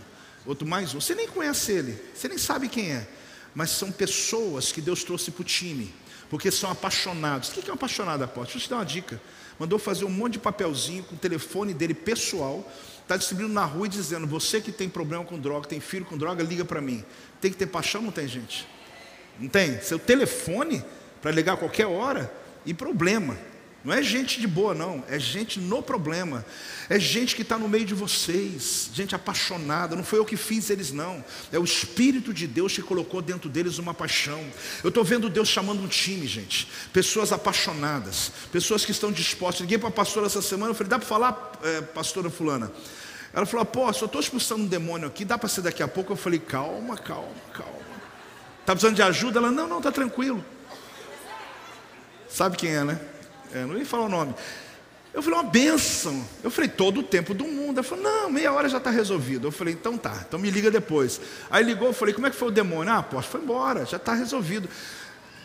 Outro, 0.45 0.67
mais 0.67 0.93
um. 0.93 0.99
Você 0.99 1.15
nem 1.15 1.29
conhece 1.29 1.71
ele, 1.71 1.97
você 2.13 2.27
nem 2.27 2.37
sabe 2.37 2.67
quem 2.67 2.91
é, 2.91 3.07
mas 3.55 3.69
são 3.69 3.89
pessoas 3.89 4.73
que 4.73 4.81
Deus 4.81 5.01
trouxe 5.01 5.31
para 5.31 5.43
o 5.43 5.45
time, 5.45 5.95
porque 6.29 6.51
são 6.51 6.69
apaixonados. 6.69 7.49
O 7.49 7.53
que 7.53 7.69
é 7.69 7.71
um 7.71 7.75
apaixonado, 7.75 8.21
apóstolo? 8.21 8.47
Deixa 8.47 8.57
eu 8.57 8.61
te 8.63 8.69
dar 8.69 8.75
uma 8.75 8.85
dica. 8.85 9.21
Mandou 9.57 9.79
fazer 9.79 10.03
um 10.03 10.09
monte 10.09 10.33
de 10.33 10.39
papelzinho 10.39 11.03
com 11.05 11.15
o 11.15 11.17
telefone 11.17 11.73
dele 11.73 11.93
pessoal 11.93 12.69
está 13.07 13.15
distribuindo 13.15 13.53
na 13.53 13.63
rua 13.63 13.87
e 13.87 13.89
dizendo: 13.89 14.27
você 14.27 14.59
que 14.59 14.71
tem 14.71 14.89
problema 14.89 15.23
com 15.23 15.39
droga, 15.39 15.67
tem 15.67 15.79
filho 15.79 16.05
com 16.05 16.17
droga, 16.17 16.43
liga 16.43 16.65
para 16.65 16.81
mim. 16.81 17.03
Tem 17.39 17.49
que 17.49 17.57
ter 17.57 17.67
paixão, 17.67 18.01
não 18.01 18.11
tem 18.11 18.27
gente? 18.27 18.67
Não 19.39 19.47
tem? 19.47 19.79
Seu 19.81 19.97
telefone 19.97 20.83
para 21.21 21.31
ligar 21.31 21.53
a 21.53 21.57
qualquer 21.57 21.87
hora 21.87 22.31
e 22.65 22.73
problema. 22.73 23.37
Não 23.87 23.93
é 23.93 24.03
gente 24.03 24.41
de 24.41 24.47
boa, 24.47 24.75
não, 24.75 25.01
é 25.07 25.17
gente 25.17 25.61
no 25.61 25.81
problema, 25.81 26.45
é 26.89 26.99
gente 26.99 27.33
que 27.33 27.41
está 27.41 27.57
no 27.57 27.69
meio 27.69 27.85
de 27.85 27.93
vocês, 27.93 28.89
gente 28.93 29.15
apaixonada. 29.15 29.95
Não 29.95 30.03
foi 30.03 30.19
eu 30.19 30.25
que 30.25 30.35
fiz 30.35 30.69
eles, 30.69 30.91
não, 30.91 31.23
é 31.53 31.57
o 31.57 31.63
Espírito 31.63 32.33
de 32.33 32.47
Deus 32.47 32.73
que 32.73 32.81
colocou 32.81 33.21
dentro 33.21 33.47
deles 33.47 33.77
uma 33.77 33.93
paixão. 33.93 34.43
Eu 34.83 34.89
estou 34.89 35.05
vendo 35.05 35.29
Deus 35.29 35.47
chamando 35.47 35.81
um 35.81 35.87
time, 35.87 36.27
gente, 36.27 36.67
pessoas 36.91 37.31
apaixonadas, 37.31 38.29
pessoas 38.51 38.83
que 38.83 38.91
estão 38.91 39.09
dispostas. 39.09 39.61
Liguei 39.61 39.77
para 39.77 39.87
a 39.87 39.91
pastora 39.93 40.25
essa 40.25 40.41
semana, 40.41 40.71
eu 40.71 40.75
falei: 40.75 40.89
dá 40.89 40.99
para 40.99 41.07
falar, 41.07 41.53
é, 41.63 41.79
pastora 41.79 42.29
Fulana? 42.29 42.69
Ela 43.31 43.45
falou: 43.45 43.61
apóstolo, 43.61 44.03
eu 44.03 44.07
estou 44.07 44.19
expulsando 44.19 44.63
um 44.63 44.67
demônio 44.67 45.07
aqui, 45.07 45.23
dá 45.23 45.37
para 45.37 45.47
ser 45.47 45.61
daqui 45.61 45.81
a 45.81 45.87
pouco? 45.87 46.11
Eu 46.11 46.17
falei: 46.17 46.39
calma, 46.39 46.97
calma, 46.97 47.31
calma. 47.53 47.71
Está 48.59 48.73
precisando 48.73 48.97
de 48.97 49.01
ajuda? 49.01 49.39
Ela: 49.39 49.49
não, 49.49 49.65
não, 49.65 49.77
está 49.77 49.93
tranquilo. 49.93 50.43
Sabe 52.27 52.57
quem 52.57 52.75
é, 52.75 52.83
né? 52.83 52.99
É, 53.53 53.65
não 53.65 53.77
ia 53.77 53.85
falar 53.85 54.05
o 54.05 54.09
nome. 54.09 54.33
Eu 55.13 55.21
falei, 55.23 55.39
uma 55.39 55.49
benção. 55.49 56.23
Eu 56.43 56.51
falei, 56.51 56.69
todo 56.69 56.99
o 56.99 57.03
tempo 57.03 57.33
do 57.33 57.45
mundo. 57.45 57.79
Ela 57.79 57.83
falou, 57.83 58.03
não, 58.03 58.29
meia 58.29 58.53
hora 58.53 58.69
já 58.69 58.77
está 58.77 58.89
resolvido. 58.89 59.47
Eu 59.47 59.51
falei, 59.51 59.73
então 59.73 59.97
tá, 59.97 60.23
então 60.27 60.39
me 60.39 60.51
liga 60.51 60.69
depois. 60.69 61.19
Aí 61.49 61.63
ligou, 61.63 61.87
eu 61.87 61.93
falei, 61.93 62.13
como 62.13 62.27
é 62.27 62.29
que 62.29 62.35
foi 62.35 62.49
o 62.49 62.51
demônio? 62.51 62.93
Ah, 62.93 63.01
poxa, 63.01 63.27
foi 63.27 63.41
embora, 63.41 63.85
já 63.85 63.97
está 63.97 64.13
resolvido. 64.13 64.69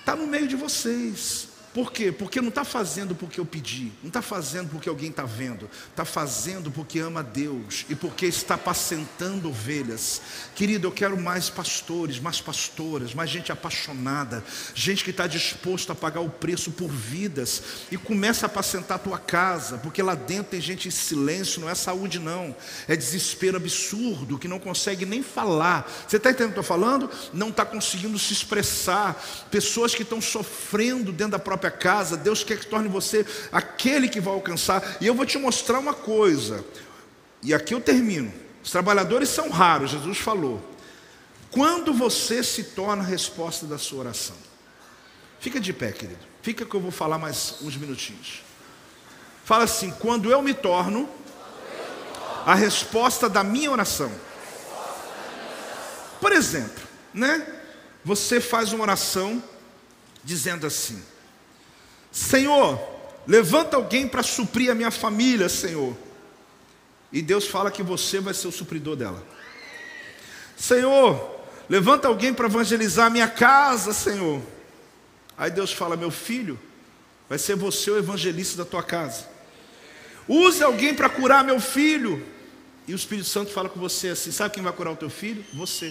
Está 0.00 0.14
no 0.14 0.26
meio 0.26 0.46
de 0.46 0.56
vocês. 0.56 1.48
Por 1.74 1.90
quê? 1.90 2.12
Porque 2.12 2.40
não 2.40 2.50
está 2.50 2.64
fazendo 2.64 3.14
porque 3.14 3.40
eu 3.40 3.46
pedi, 3.46 3.90
não 4.02 4.08
está 4.08 4.20
fazendo 4.20 4.68
porque 4.68 4.90
alguém 4.90 5.08
está 5.08 5.24
vendo, 5.24 5.70
está 5.88 6.04
fazendo 6.04 6.70
porque 6.70 6.98
ama 6.98 7.22
Deus 7.22 7.86
e 7.88 7.94
porque 7.94 8.26
está 8.26 8.56
apacentando 8.56 9.48
ovelhas. 9.48 10.20
Querido, 10.54 10.86
eu 10.86 10.92
quero 10.92 11.18
mais 11.18 11.48
pastores, 11.48 12.18
mais 12.18 12.42
pastoras, 12.42 13.14
mais 13.14 13.30
gente 13.30 13.50
apaixonada, 13.50 14.44
gente 14.74 15.02
que 15.02 15.10
está 15.10 15.26
disposto 15.26 15.90
a 15.90 15.94
pagar 15.94 16.20
o 16.20 16.28
preço 16.28 16.70
por 16.72 16.90
vidas 16.90 17.62
e 17.90 17.96
começa 17.96 18.44
a 18.44 18.48
apacentar 18.48 18.96
a 18.96 19.02
tua 19.02 19.18
casa, 19.18 19.78
porque 19.78 20.02
lá 20.02 20.14
dentro 20.14 20.50
tem 20.50 20.60
gente 20.60 20.88
em 20.88 20.90
silêncio, 20.90 21.62
não 21.62 21.70
é 21.70 21.74
saúde, 21.74 22.18
não, 22.18 22.54
é 22.86 22.94
desespero 22.94 23.56
absurdo 23.56 24.38
que 24.38 24.46
não 24.46 24.58
consegue 24.58 25.06
nem 25.06 25.22
falar. 25.22 25.90
Você 26.06 26.18
está 26.18 26.30
entendendo 26.30 26.50
o 26.50 26.52
que 26.52 26.58
eu 26.58 26.62
estou 26.62 26.78
falando? 26.78 27.10
Não 27.32 27.48
está 27.48 27.64
conseguindo 27.64 28.18
se 28.18 28.34
expressar, 28.34 29.14
pessoas 29.50 29.94
que 29.94 30.02
estão 30.02 30.20
sofrendo 30.20 31.10
dentro 31.10 31.32
da 31.32 31.38
própria 31.38 31.61
própria 31.62 31.70
casa, 31.70 32.16
Deus 32.16 32.42
quer 32.42 32.58
que 32.58 32.66
torne 32.66 32.88
você 32.88 33.24
aquele 33.52 34.08
que 34.08 34.20
vai 34.20 34.34
alcançar. 34.34 34.96
E 35.00 35.06
eu 35.06 35.14
vou 35.14 35.24
te 35.24 35.38
mostrar 35.38 35.78
uma 35.78 35.94
coisa, 35.94 36.64
e 37.42 37.54
aqui 37.54 37.72
eu 37.72 37.80
termino. 37.80 38.32
Os 38.62 38.70
trabalhadores 38.70 39.28
são 39.28 39.48
raros, 39.48 39.90
Jesus 39.90 40.18
falou. 40.18 40.62
Quando 41.50 41.92
você 41.92 42.42
se 42.42 42.64
torna 42.64 43.02
a 43.02 43.06
resposta 43.06 43.66
da 43.66 43.78
sua 43.78 44.00
oração, 44.00 44.36
fica 45.38 45.60
de 45.60 45.72
pé, 45.72 45.92
querido. 45.92 46.20
Fica 46.40 46.64
que 46.64 46.74
eu 46.74 46.80
vou 46.80 46.90
falar 46.90 47.18
mais 47.18 47.56
uns 47.62 47.76
minutinhos. 47.76 48.42
Fala 49.44 49.64
assim: 49.64 49.90
quando 50.00 50.30
eu 50.30 50.42
me 50.42 50.54
torno 50.54 51.08
a 52.44 52.54
resposta 52.54 53.28
da 53.28 53.44
minha 53.44 53.70
oração. 53.70 54.10
Por 56.20 56.32
exemplo, 56.32 56.82
né? 57.14 57.46
Você 58.04 58.40
faz 58.40 58.72
uma 58.72 58.82
oração 58.82 59.42
dizendo 60.24 60.66
assim: 60.66 61.02
Senhor, 62.12 62.78
levanta 63.26 63.76
alguém 63.76 64.06
para 64.06 64.22
suprir 64.22 64.70
a 64.70 64.74
minha 64.74 64.90
família, 64.90 65.48
Senhor. 65.48 65.96
E 67.10 67.22
Deus 67.22 67.46
fala 67.46 67.70
que 67.70 67.82
você 67.82 68.20
vai 68.20 68.34
ser 68.34 68.48
o 68.48 68.52
supridor 68.52 68.96
dela. 68.96 69.26
Senhor, 70.56 71.40
levanta 71.68 72.06
alguém 72.08 72.34
para 72.34 72.46
evangelizar 72.46 73.06
a 73.06 73.10
minha 73.10 73.28
casa, 73.28 73.94
Senhor. 73.94 74.42
Aí 75.36 75.50
Deus 75.50 75.72
fala: 75.72 75.96
Meu 75.96 76.10
filho, 76.10 76.60
vai 77.28 77.38
ser 77.38 77.56
você 77.56 77.90
o 77.90 77.98
evangelista 77.98 78.58
da 78.58 78.64
tua 78.64 78.82
casa. 78.82 79.26
Use 80.28 80.62
alguém 80.62 80.94
para 80.94 81.08
curar 81.08 81.42
meu 81.42 81.60
filho. 81.60 82.24
E 82.86 82.92
o 82.92 82.96
Espírito 82.96 83.28
Santo 83.28 83.50
fala 83.52 83.68
com 83.68 83.80
você 83.80 84.08
assim: 84.08 84.30
Sabe 84.30 84.54
quem 84.54 84.62
vai 84.62 84.72
curar 84.72 84.92
o 84.92 84.96
teu 84.96 85.10
filho? 85.10 85.44
Você. 85.54 85.86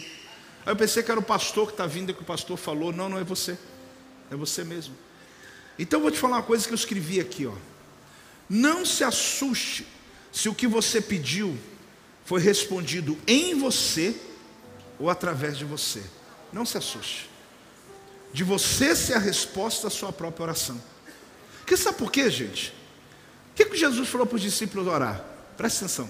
Aí 0.66 0.72
eu 0.72 0.76
pensei 0.76 1.02
que 1.02 1.10
era 1.10 1.20
o 1.20 1.24
pastor 1.24 1.66
que 1.68 1.74
está 1.74 1.88
vindo 1.88 2.12
e 2.12 2.14
que 2.14 2.22
o 2.22 2.26
pastor 2.26 2.58
falou: 2.58 2.94
Não, 2.94 3.10
não 3.10 3.18
é 3.18 3.24
você. 3.24 3.58
É 4.30 4.36
você 4.36 4.64
mesmo. 4.64 4.96
Então 5.82 5.98
eu 5.98 6.04
vou 6.04 6.12
te 6.12 6.20
falar 6.20 6.38
uma 6.38 6.44
coisa 6.44 6.68
que 6.68 6.72
eu 6.72 6.76
escrevi 6.76 7.20
aqui, 7.20 7.48
ó. 7.48 7.54
Não 8.48 8.86
se 8.86 9.04
assuste 9.04 9.88
se 10.32 10.48
o 10.48 10.54
que 10.54 10.68
você 10.68 11.02
pediu 11.02 11.58
foi 12.24 12.40
respondido 12.40 13.18
em 13.26 13.58
você 13.58 14.16
ou 15.00 15.10
através 15.10 15.58
de 15.58 15.66
você. 15.66 16.04
Não 16.54 16.68
se 16.68 16.78
assuste. 16.78 17.28
De 18.32 18.44
você 18.44 18.96
ser 18.96 19.16
a 19.16 19.20
resposta 19.20 19.88
à 19.88 19.90
sua 19.90 20.14
própria 20.14 20.44
oração. 20.44 20.80
Porque 21.58 21.76
sabe 21.76 21.98
por 21.98 22.12
quê, 22.12 22.30
gente? 22.30 22.70
O 23.52 23.56
que, 23.56 23.66
que 23.66 23.76
Jesus 23.76 24.08
falou 24.08 24.28
para 24.28 24.36
os 24.36 24.42
discípulos 24.44 24.88
orar? 24.88 25.26
Presta 25.58 25.86
atenção. 25.86 26.08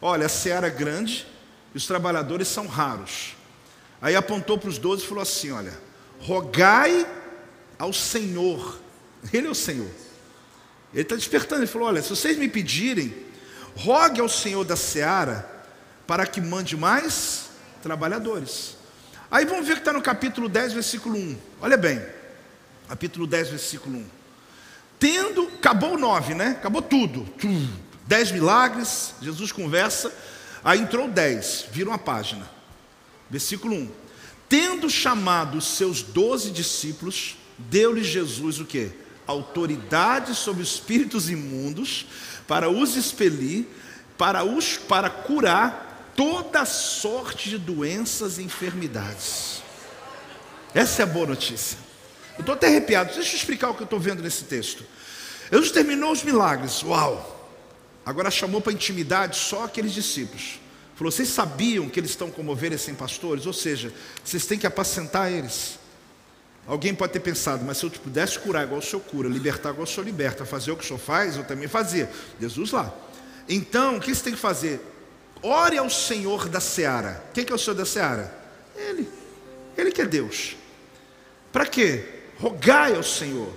Olha, 0.00 0.24
a 0.24 0.30
seara 0.30 0.68
é 0.68 0.70
grande 0.70 1.26
e 1.74 1.76
os 1.76 1.86
trabalhadores 1.86 2.48
são 2.48 2.66
raros. 2.66 3.36
Aí 4.00 4.16
apontou 4.16 4.56
para 4.56 4.70
os 4.70 4.78
doze 4.78 5.04
e 5.04 5.06
falou 5.06 5.22
assim: 5.22 5.50
Olha, 5.50 5.78
rogai 6.20 7.06
ao 7.78 7.92
Senhor, 7.92 8.80
Ele 9.32 9.46
é 9.46 9.50
o 9.50 9.54
Senhor. 9.54 9.90
Ele 10.92 11.02
está 11.02 11.14
despertando, 11.14 11.62
ele 11.62 11.70
falou: 11.70 11.88
Olha, 11.88 12.02
se 12.02 12.10
vocês 12.10 12.38
me 12.38 12.48
pedirem, 12.48 13.14
rogue 13.76 14.20
ao 14.20 14.28
Senhor 14.28 14.64
da 14.64 14.76
seara 14.76 15.48
para 16.06 16.26
que 16.26 16.40
mande 16.40 16.76
mais 16.76 17.50
trabalhadores. 17.82 18.76
Aí 19.30 19.44
vamos 19.44 19.66
ver 19.66 19.74
que 19.74 19.80
está 19.80 19.92
no 19.92 20.00
capítulo 20.00 20.48
10, 20.48 20.72
versículo 20.72 21.18
1. 21.18 21.38
Olha 21.60 21.76
bem, 21.76 22.02
capítulo 22.88 23.26
10, 23.26 23.50
versículo 23.50 23.98
1. 23.98 24.06
Tendo, 24.98 25.48
acabou 25.58 25.94
o 25.94 25.98
9, 25.98 26.34
né? 26.34 26.56
Acabou 26.58 26.80
tudo. 26.80 27.26
Dez 28.06 28.30
milagres, 28.30 29.14
Jesus 29.20 29.52
conversa. 29.52 30.12
Aí 30.64 30.80
entrou 30.80 31.08
10, 31.08 31.66
viram 31.72 31.92
a 31.92 31.98
página. 31.98 32.48
Versículo 33.28 33.74
1. 33.74 33.90
Tendo 34.48 34.88
chamado 34.88 35.58
os 35.58 35.66
seus 35.66 36.02
doze 36.02 36.50
discípulos, 36.50 37.36
deu-lhe 37.58 38.02
Jesus 38.02 38.60
o 38.60 38.64
que? 38.64 38.90
Autoridade 39.26 40.34
sobre 40.34 40.62
os 40.62 40.74
espíritos 40.74 41.28
imundos, 41.28 42.06
para 42.46 42.70
os 42.70 42.96
expelir, 42.96 43.66
para, 44.16 44.44
os, 44.44 44.76
para 44.76 45.10
curar 45.10 46.12
toda 46.16 46.64
sorte 46.64 47.50
de 47.50 47.58
doenças 47.58 48.38
e 48.38 48.42
enfermidades. 48.42 49.62
Essa 50.74 51.02
é 51.02 51.04
a 51.04 51.06
boa 51.06 51.26
notícia. 51.26 51.78
Eu 52.36 52.40
estou 52.40 52.54
até 52.54 52.66
arrepiado. 52.68 53.14
Deixa 53.14 53.32
eu 53.32 53.36
explicar 53.36 53.70
o 53.70 53.74
que 53.74 53.82
eu 53.82 53.86
estou 53.86 53.98
vendo 53.98 54.22
nesse 54.22 54.44
texto. 54.44 54.84
Jesus 55.50 55.70
terminou 55.70 56.12
os 56.12 56.22
milagres. 56.22 56.82
Uau! 56.82 57.34
Agora 58.04 58.30
chamou 58.30 58.60
para 58.60 58.72
intimidade 58.72 59.36
só 59.36 59.64
aqueles 59.64 59.92
discípulos. 59.92 60.60
Falou: 60.94 61.10
vocês 61.10 61.28
sabiam 61.28 61.88
que 61.88 61.98
eles 61.98 62.10
estão 62.10 62.30
como 62.30 62.52
ovelhas 62.52 62.82
sem 62.82 62.94
pastores? 62.94 63.46
Ou 63.46 63.52
seja, 63.52 63.92
vocês 64.24 64.46
têm 64.46 64.58
que 64.58 64.66
apacentar 64.66 65.30
eles. 65.30 65.78
Alguém 66.66 66.94
pode 66.94 67.12
ter 67.12 67.20
pensado, 67.20 67.64
mas 67.64 67.78
se 67.78 67.84
eu 67.84 67.90
pudesse 67.90 68.38
curar 68.38 68.64
igual 68.64 68.80
o 68.80 68.82
senhor 68.82 69.02
cura, 69.02 69.28
libertar 69.28 69.70
igual 69.70 69.84
o 69.84 69.86
senhor 69.86 70.04
liberta, 70.04 70.44
fazer 70.44 70.72
o 70.72 70.76
que 70.76 70.84
o 70.84 70.86
senhor 70.86 70.98
faz, 70.98 71.36
eu 71.36 71.44
também 71.44 71.68
fazia. 71.68 72.10
Jesus 72.40 72.72
lá. 72.72 72.92
Então, 73.48 73.96
o 73.96 74.00
que 74.00 74.12
você 74.12 74.24
tem 74.24 74.32
que 74.32 74.38
fazer? 74.38 74.80
Ore 75.42 75.78
ao 75.78 75.88
Senhor 75.88 76.48
da 76.48 76.60
seara. 76.60 77.22
Quem 77.32 77.44
que 77.44 77.52
é 77.52 77.54
o 77.54 77.58
Senhor 77.58 77.76
da 77.76 77.84
seara? 77.84 78.34
Ele. 78.74 79.08
Ele 79.76 79.92
que 79.92 80.02
é 80.02 80.06
Deus. 80.06 80.56
Para 81.52 81.66
quê? 81.66 82.04
Rogai 82.38 82.96
ao 82.96 83.02
Senhor. 83.02 83.48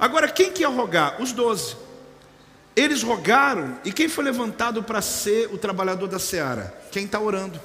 Agora, 0.00 0.28
quem 0.28 0.50
que 0.50 0.62
ia 0.62 0.68
rogar? 0.68 1.20
Os 1.22 1.32
doze. 1.32 1.76
Eles 2.74 3.02
rogaram, 3.02 3.78
e 3.84 3.92
quem 3.92 4.08
foi 4.08 4.24
levantado 4.24 4.82
para 4.82 5.02
ser 5.02 5.52
o 5.52 5.58
trabalhador 5.58 6.06
da 6.06 6.18
seara? 6.18 6.76
Quem 6.92 7.04
está 7.04 7.20
orando. 7.20 7.60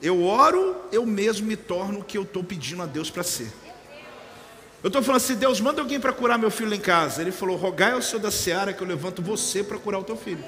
Eu 0.00 0.24
oro, 0.24 0.76
eu 0.92 1.04
mesmo 1.04 1.46
me 1.46 1.56
torno 1.56 2.00
o 2.00 2.04
que 2.04 2.18
eu 2.18 2.22
estou 2.22 2.42
pedindo 2.42 2.82
a 2.82 2.86
Deus 2.86 3.10
para 3.10 3.22
ser. 3.22 3.52
Eu 4.82 4.88
estou 4.88 5.02
falando 5.02 5.20
assim, 5.20 5.36
Deus, 5.36 5.60
manda 5.60 5.80
alguém 5.80 6.00
para 6.00 6.12
curar 6.12 6.38
meu 6.38 6.50
filho 6.50 6.74
em 6.74 6.80
casa. 6.80 7.22
Ele 7.22 7.30
falou, 7.30 7.56
rogai 7.56 7.92
ao 7.92 8.02
Senhor 8.02 8.20
da 8.20 8.30
seara 8.30 8.72
que 8.72 8.82
eu 8.82 8.86
levanto 8.86 9.22
você 9.22 9.62
para 9.62 9.78
curar 9.78 10.00
o 10.00 10.04
teu 10.04 10.16
filho. 10.16 10.44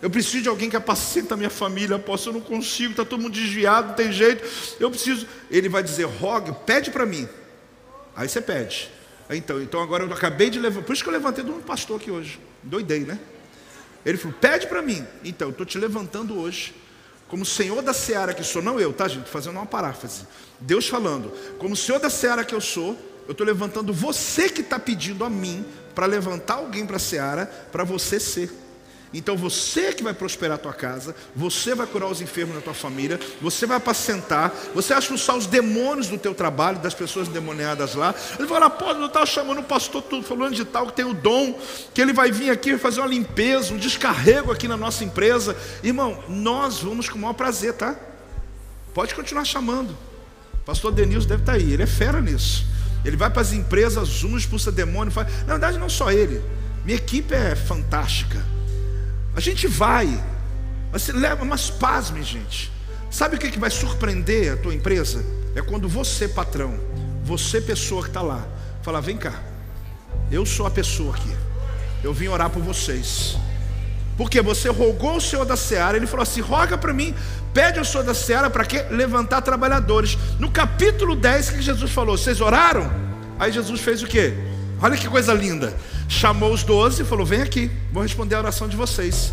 Eu 0.00 0.10
preciso 0.10 0.42
de 0.42 0.48
alguém 0.48 0.68
que 0.68 0.76
apacenta 0.76 1.34
a 1.34 1.36
minha 1.36 1.50
família, 1.50 1.98
posso, 1.98 2.28
eu 2.28 2.34
não 2.34 2.40
consigo, 2.40 2.90
está 2.90 3.04
todo 3.04 3.20
mundo 3.20 3.32
desviado, 3.32 3.88
não 3.88 3.94
tem 3.94 4.12
jeito. 4.12 4.46
Eu 4.78 4.90
preciso. 4.90 5.26
Ele 5.50 5.68
vai 5.68 5.82
dizer, 5.82 6.04
rogue, 6.04 6.54
pede 6.66 6.90
para 6.90 7.06
mim. 7.06 7.28
Aí 8.16 8.28
você 8.28 8.40
pede. 8.40 8.90
Então, 9.30 9.60
então 9.62 9.82
agora 9.82 10.04
eu 10.04 10.12
acabei 10.12 10.50
de 10.50 10.58
levantar. 10.58 10.86
Por 10.86 10.92
isso 10.92 11.02
que 11.02 11.08
eu 11.08 11.12
levantei 11.12 11.42
de 11.44 11.50
um 11.50 11.60
pastor 11.60 11.98
aqui 11.98 12.10
hoje. 12.10 12.38
Doidei, 12.62 13.00
né? 13.00 13.18
Ele 14.04 14.18
falou: 14.18 14.36
pede 14.38 14.66
para 14.66 14.82
mim. 14.82 15.04
Então, 15.24 15.48
eu 15.48 15.52
estou 15.52 15.64
te 15.64 15.78
levantando 15.78 16.38
hoje, 16.38 16.74
como 17.34 17.44
Senhor 17.44 17.82
da 17.82 17.92
seara 17.92 18.32
que 18.32 18.44
sou, 18.44 18.62
não 18.62 18.78
eu, 18.78 18.92
tá, 18.92 19.08
gente? 19.08 19.28
Fazendo 19.28 19.56
uma 19.56 19.66
paráfrase. 19.66 20.20
Deus 20.60 20.86
falando, 20.86 21.32
como 21.58 21.74
Senhor 21.74 21.98
da 21.98 22.08
seara 22.08 22.44
que 22.44 22.54
eu 22.54 22.60
sou, 22.60 22.96
eu 23.26 23.32
estou 23.32 23.44
levantando 23.44 23.92
você 23.92 24.48
que 24.48 24.60
está 24.60 24.78
pedindo 24.78 25.24
a 25.24 25.28
mim 25.28 25.66
para 25.96 26.06
levantar 26.06 26.54
alguém 26.54 26.86
para 26.86 26.94
a 26.94 27.00
seara, 27.00 27.46
para 27.72 27.82
você 27.82 28.20
ser. 28.20 28.52
Então 29.14 29.36
você 29.36 29.92
que 29.92 30.02
vai 30.02 30.12
prosperar 30.12 30.56
a 30.56 30.58
tua 30.58 30.72
casa, 30.72 31.14
você 31.36 31.72
vai 31.72 31.86
curar 31.86 32.08
os 32.08 32.20
enfermos 32.20 32.56
na 32.56 32.60
tua 32.60 32.74
família, 32.74 33.18
você 33.40 33.64
vai 33.64 33.76
apacentar, 33.76 34.52
você 34.74 34.92
vai 34.92 35.00
expulsar 35.00 35.36
os 35.36 35.46
demônios 35.46 36.08
do 36.08 36.18
teu 36.18 36.34
trabalho, 36.34 36.80
das 36.80 36.94
pessoas 36.94 37.28
endemoniadas 37.28 37.94
lá. 37.94 38.12
Ele 38.36 38.48
fala, 38.48 38.68
pô, 38.68 38.90
eu 38.90 39.06
estava 39.06 39.24
chamando 39.24 39.60
o 39.60 39.62
pastor 39.62 40.02
tudo, 40.02 40.26
falando 40.26 40.54
de 40.54 40.64
tal, 40.64 40.88
que 40.88 40.94
tem 40.94 41.04
o 41.04 41.14
dom, 41.14 41.56
que 41.94 42.02
ele 42.02 42.12
vai 42.12 42.32
vir 42.32 42.50
aqui 42.50 42.76
fazer 42.76 43.00
uma 43.00 43.06
limpeza, 43.06 43.72
um 43.72 43.78
descarrego 43.78 44.50
aqui 44.50 44.66
na 44.66 44.76
nossa 44.76 45.04
empresa. 45.04 45.56
Irmão, 45.82 46.22
nós 46.28 46.80
vamos 46.80 47.08
com 47.08 47.16
o 47.16 47.20
maior 47.20 47.34
prazer, 47.34 47.74
tá? 47.74 47.94
Pode 48.92 49.14
continuar 49.14 49.44
chamando. 49.44 49.96
Pastor 50.66 50.90
Denilson 50.90 51.28
deve 51.28 51.42
estar 51.42 51.52
tá 51.52 51.58
aí, 51.58 51.72
ele 51.72 51.84
é 51.84 51.86
fera 51.86 52.20
nisso. 52.20 52.66
Ele 53.04 53.16
vai 53.16 53.30
para 53.30 53.42
as 53.42 53.52
empresas, 53.52 54.24
um 54.24 54.36
expulsa 54.36 54.72
demônio. 54.72 55.12
Faz... 55.12 55.28
Na 55.46 55.54
verdade, 55.54 55.78
não 55.78 55.88
só 55.88 56.10
ele. 56.10 56.42
Minha 56.84 56.96
equipe 56.96 57.32
é 57.32 57.54
fantástica. 57.54 58.53
A 59.36 59.40
gente 59.40 59.66
vai, 59.66 60.06
mas 60.92 61.02
você 61.02 61.12
leva, 61.12 61.44
mas 61.44 61.70
pasme, 61.70 62.22
gente. 62.22 62.72
Sabe 63.10 63.36
o 63.36 63.38
que, 63.38 63.50
que 63.50 63.58
vai 63.58 63.70
surpreender 63.70 64.52
a 64.52 64.56
tua 64.56 64.74
empresa? 64.74 65.24
É 65.54 65.62
quando 65.62 65.88
você, 65.88 66.28
patrão, 66.28 66.78
você, 67.24 67.60
pessoa 67.60 68.02
que 68.02 68.08
está 68.08 68.22
lá, 68.22 68.46
fala: 68.82 69.00
vem 69.00 69.16
cá, 69.16 69.32
eu 70.30 70.44
sou 70.44 70.66
a 70.66 70.70
pessoa 70.70 71.14
aqui, 71.14 71.30
eu 72.02 72.12
vim 72.12 72.28
orar 72.28 72.50
por 72.50 72.62
vocês. 72.62 73.36
Porque 74.16 74.40
você 74.40 74.68
rogou 74.68 75.16
o 75.16 75.20
Senhor 75.20 75.44
da 75.44 75.56
Seara, 75.56 75.96
ele 75.96 76.06
falou 76.06 76.22
assim: 76.22 76.40
roga 76.40 76.78
para 76.78 76.92
mim, 76.92 77.14
pede 77.52 77.78
ao 77.78 77.84
Senhor 77.84 78.04
da 78.04 78.14
Seara 78.14 78.48
para 78.48 78.64
quê? 78.64 78.84
Levantar 78.90 79.42
trabalhadores. 79.42 80.16
No 80.38 80.50
capítulo 80.50 81.16
10, 81.16 81.48
o 81.48 81.52
que 81.54 81.62
Jesus 81.62 81.90
falou? 81.90 82.16
Vocês 82.16 82.40
oraram? 82.40 82.90
Aí 83.38 83.50
Jesus 83.50 83.80
fez 83.80 84.02
o 84.02 84.06
quê? 84.06 84.34
Olha 84.84 84.98
que 84.98 85.08
coisa 85.08 85.32
linda. 85.32 85.74
Chamou 86.10 86.52
os 86.52 86.62
doze 86.62 87.00
e 87.00 87.04
falou: 87.06 87.24
Vem 87.24 87.40
aqui, 87.40 87.70
vou 87.90 88.02
responder 88.02 88.34
a 88.34 88.40
oração 88.40 88.68
de 88.68 88.76
vocês. 88.76 89.32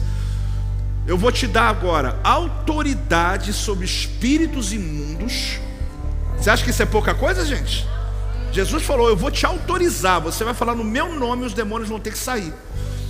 Eu 1.05 1.17
vou 1.17 1.29
te 1.29 1.45
dar 1.45 1.67
agora 1.67 2.17
autoridade 2.23 3.51
sobre 3.51 3.83
espíritos 3.83 4.71
imundos. 4.71 5.59
Você 6.37 6.49
acha 6.49 6.63
que 6.63 6.69
isso 6.69 6.81
é 6.81 6.85
pouca 6.85 7.13
coisa, 7.13 7.45
gente? 7.45 7.85
Jesus 8.53 8.83
falou: 8.83 9.09
Eu 9.09 9.17
vou 9.17 9.29
te 9.29 9.45
autorizar. 9.45 10.21
Você 10.21 10.45
vai 10.45 10.53
falar 10.53 10.73
no 10.73 10.85
meu 10.85 11.19
nome 11.19 11.43
e 11.43 11.47
os 11.47 11.53
demônios 11.53 11.89
vão 11.89 11.99
ter 11.99 12.11
que 12.11 12.17
sair. 12.17 12.53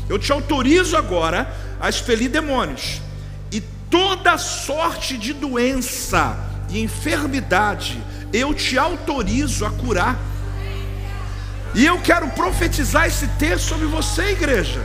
Eu 0.10 0.18
te 0.18 0.32
autorizo 0.32 0.98
agora 0.98 1.48
a 1.80 1.89
expelir 1.89 2.32
demônios. 2.32 3.04
E 3.52 3.62
toda 3.88 4.39
sorte 4.39 5.16
de 5.16 5.32
doença 5.32 6.36
e 6.72 6.82
enfermidade, 6.82 8.02
eu 8.34 8.52
te 8.52 8.80
autorizo 8.80 9.64
a 9.64 9.70
curar 9.70 10.32
e 11.74 11.86
eu 11.86 11.99
quero 11.99 12.28
profetizar 12.30 13.07
esse 13.07 13.28
texto 13.28 13.67
sobre 13.69 13.86
você, 13.86 14.32
igreja. 14.32 14.84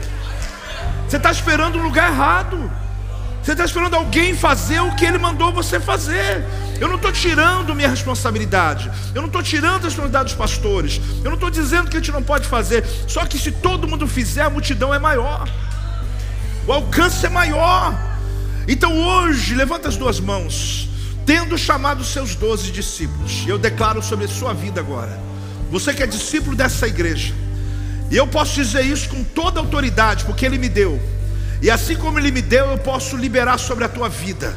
Você 1.07 1.17
está 1.17 1.31
esperando 1.31 1.77
o 1.77 1.81
lugar 1.81 2.11
errado. 2.11 2.71
Você 3.41 3.51
está 3.53 3.63
esperando 3.63 3.95
alguém 3.95 4.35
fazer 4.35 4.81
o 4.81 4.93
que 4.95 5.05
ele 5.05 5.17
mandou 5.17 5.53
você 5.53 5.79
fazer. 5.79 6.43
Eu 6.79 6.87
não 6.87 6.95
estou 6.95 7.11
tirando 7.11 7.75
minha 7.75 7.89
responsabilidade. 7.89 8.91
Eu 9.13 9.21
não 9.21 9.27
estou 9.27 9.43
tirando 9.43 9.81
a 9.81 9.85
responsabilidade 9.85 10.25
dos 10.25 10.33
pastores. 10.33 11.01
Eu 11.19 11.25
não 11.25 11.35
estou 11.35 11.49
dizendo 11.49 11.89
que 11.89 11.97
a 11.97 11.99
gente 11.99 12.11
não 12.11 12.23
pode 12.23 12.47
fazer. 12.47 12.85
Só 13.07 13.25
que 13.25 13.37
se 13.37 13.51
todo 13.51 13.87
mundo 13.87 14.07
fizer, 14.07 14.43
a 14.43 14.49
multidão 14.49 14.93
é 14.93 14.99
maior. 14.99 15.49
O 16.65 16.73
alcance 16.73 17.25
é 17.25 17.29
maior. 17.29 17.97
Então 18.67 18.97
hoje, 18.97 19.55
levanta 19.55 19.87
as 19.89 19.97
duas 19.97 20.19
mãos. 20.19 20.89
Tendo 21.25 21.57
chamado 21.57 22.03
seus 22.05 22.35
doze 22.35 22.71
discípulos, 22.71 23.45
eu 23.45 23.57
declaro 23.57 24.01
sobre 24.01 24.25
a 24.25 24.29
sua 24.29 24.53
vida 24.53 24.79
agora 24.79 25.26
você 25.69 25.93
que 25.93 26.03
é 26.03 26.07
discípulo 26.07 26.55
dessa 26.55 26.87
igreja. 26.87 27.33
E 28.09 28.15
eu 28.15 28.25
posso 28.25 28.55
dizer 28.55 28.83
isso 28.83 29.09
com 29.09 29.23
toda 29.23 29.59
autoridade, 29.59 30.23
porque 30.25 30.45
Ele 30.45 30.57
me 30.57 30.69
deu. 30.69 30.99
E 31.61 31.69
assim 31.69 31.95
como 31.95 32.19
Ele 32.19 32.31
me 32.31 32.41
deu, 32.41 32.67
eu 32.67 32.77
posso 32.77 33.17
liberar 33.17 33.57
sobre 33.57 33.83
a 33.83 33.89
tua 33.89 34.07
vida. 34.07 34.55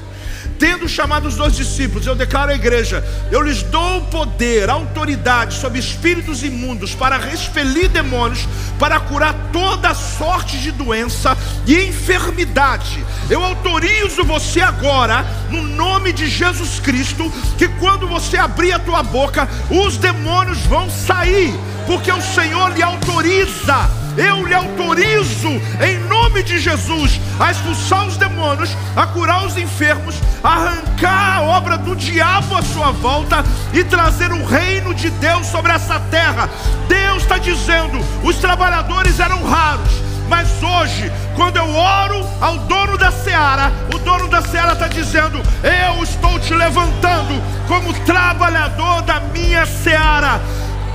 Tendo 0.61 0.87
chamado 0.87 1.27
os 1.27 1.37
dois 1.37 1.57
discípulos, 1.57 2.07
eu 2.07 2.15
declaro 2.15 2.53
à 2.53 2.55
igreja: 2.55 3.03
eu 3.31 3.41
lhes 3.41 3.63
dou 3.63 4.03
poder, 4.03 4.69
autoridade 4.69 5.55
sobre 5.55 5.79
espíritos 5.79 6.45
imundos 6.45 6.95
para 6.95 7.33
expelir 7.33 7.89
demônios, 7.89 8.47
para 8.79 9.01
curar 9.01 9.35
toda 9.55 9.95
sorte 9.95 10.59
de 10.59 10.71
doença 10.71 11.35
e 11.67 11.87
enfermidade. 11.87 13.03
Eu 13.31 13.43
autorizo 13.43 14.23
você 14.23 14.61
agora, 14.61 15.25
no 15.49 15.63
nome 15.63 16.13
de 16.13 16.29
Jesus 16.29 16.79
Cristo, 16.79 17.33
que 17.57 17.67
quando 17.67 18.07
você 18.07 18.37
abrir 18.37 18.73
a 18.73 18.79
tua 18.79 19.03
boca, 19.03 19.49
os 19.71 19.97
demônios 19.97 20.59
vão 20.67 20.91
sair, 20.91 21.55
porque 21.87 22.13
o 22.13 22.21
Senhor 22.21 22.75
lhe 22.75 22.83
autoriza 22.83 24.00
eu 24.21 24.47
lhe 24.47 24.55
autorizo, 24.55 25.49
em 25.81 25.99
nome 26.09 26.43
de 26.43 26.59
Jesus, 26.59 27.19
a 27.39 27.51
expulsar 27.51 28.07
os 28.07 28.19
demônios, 28.19 28.77
a 28.95 29.07
curar 29.07 29.47
os 29.47 29.57
enfermos, 29.57 30.15
a 30.45 30.49
arrancar 30.49 31.37
a 31.39 31.43
obra 31.43 31.79
do 31.79 31.97
diabo 31.97 32.55
à 32.55 32.63
sua 32.63 32.93
volta 32.93 33.43
e 33.73 33.83
trazer 33.83 34.31
o 34.31 34.45
reino 34.45 34.95
de 34.95 35.09
Deus 35.11 35.47
sobre 35.47 35.73
essa 35.73 35.99
terra. 36.11 36.51
Deus 36.87 37.23
está 37.23 37.39
dizendo: 37.39 37.99
os 38.23 38.37
trabalhadores 38.37 39.19
eram 39.19 39.43
raros, 39.45 39.93
Mas 40.29 40.49
hoje, 40.63 41.11
quando 41.35 41.57
eu 41.57 41.75
oro 41.75 42.25
ao 42.41 42.59
dono 42.59 42.97
da 42.97 43.11
seara, 43.11 43.73
o 43.93 43.99
dono 43.99 44.29
da 44.29 44.43
seara 44.43 44.75
está 44.75 44.87
dizendo: 44.87 45.41
Eu 45.65 46.03
estou 46.05 46.39
te 46.39 46.55
levantando 46.55 47.43
como 47.67 47.93
trabalhador 48.05 49.03
da 49.03 49.19
minha 49.21 49.65
seara. 49.65 50.41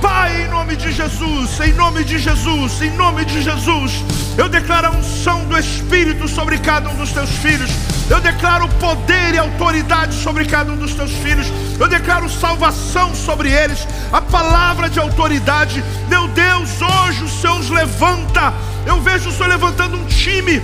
Pai, 0.00 0.42
em 0.42 0.48
nome 0.48 0.76
de 0.76 0.92
Jesus, 0.92 1.60
em 1.60 1.72
nome 1.72 2.04
de 2.04 2.18
Jesus, 2.18 2.82
em 2.82 2.90
nome 2.90 3.24
de 3.24 3.42
Jesus, 3.42 4.04
eu 4.36 4.48
declaro 4.48 4.88
a 4.88 4.90
unção 4.90 5.44
do 5.46 5.58
Espírito 5.58 6.28
sobre 6.28 6.58
cada 6.58 6.88
um 6.90 6.94
dos 6.96 7.12
teus 7.12 7.30
filhos. 7.30 7.70
Eu 8.08 8.20
declaro 8.20 8.68
poder 8.80 9.34
e 9.34 9.38
autoridade 9.38 10.14
sobre 10.14 10.44
cada 10.44 10.70
um 10.72 10.76
dos 10.76 10.94
teus 10.94 11.10
filhos. 11.12 11.46
Eu 11.78 11.88
declaro 11.88 12.28
salvação 12.28 13.14
sobre 13.14 13.50
eles. 13.50 13.86
A 14.12 14.20
palavra 14.20 14.88
de 14.88 15.00
autoridade. 15.00 15.82
Meu 16.08 16.28
Deus, 16.28 16.70
hoje 16.80 17.24
o 17.24 17.28
Senhor 17.28 17.58
os 17.58 17.70
levanta. 17.70 18.52
Eu 18.84 19.00
vejo 19.00 19.30
o 19.30 19.32
Senhor 19.32 19.48
levantando 19.48 19.96
um 19.96 20.04
time, 20.06 20.62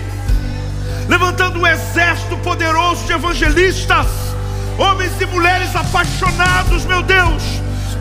levantando 1.09 1.59
um 1.59 1.67
exército 1.67 2.37
poderoso 2.39 3.05
de 3.07 3.13
evangelistas, 3.13 4.07
homens 4.79 5.13
e 5.21 5.27
mulheres 5.27 5.75
apaixonados, 5.75 6.85
meu 6.85 7.03
Deus, 7.03 7.43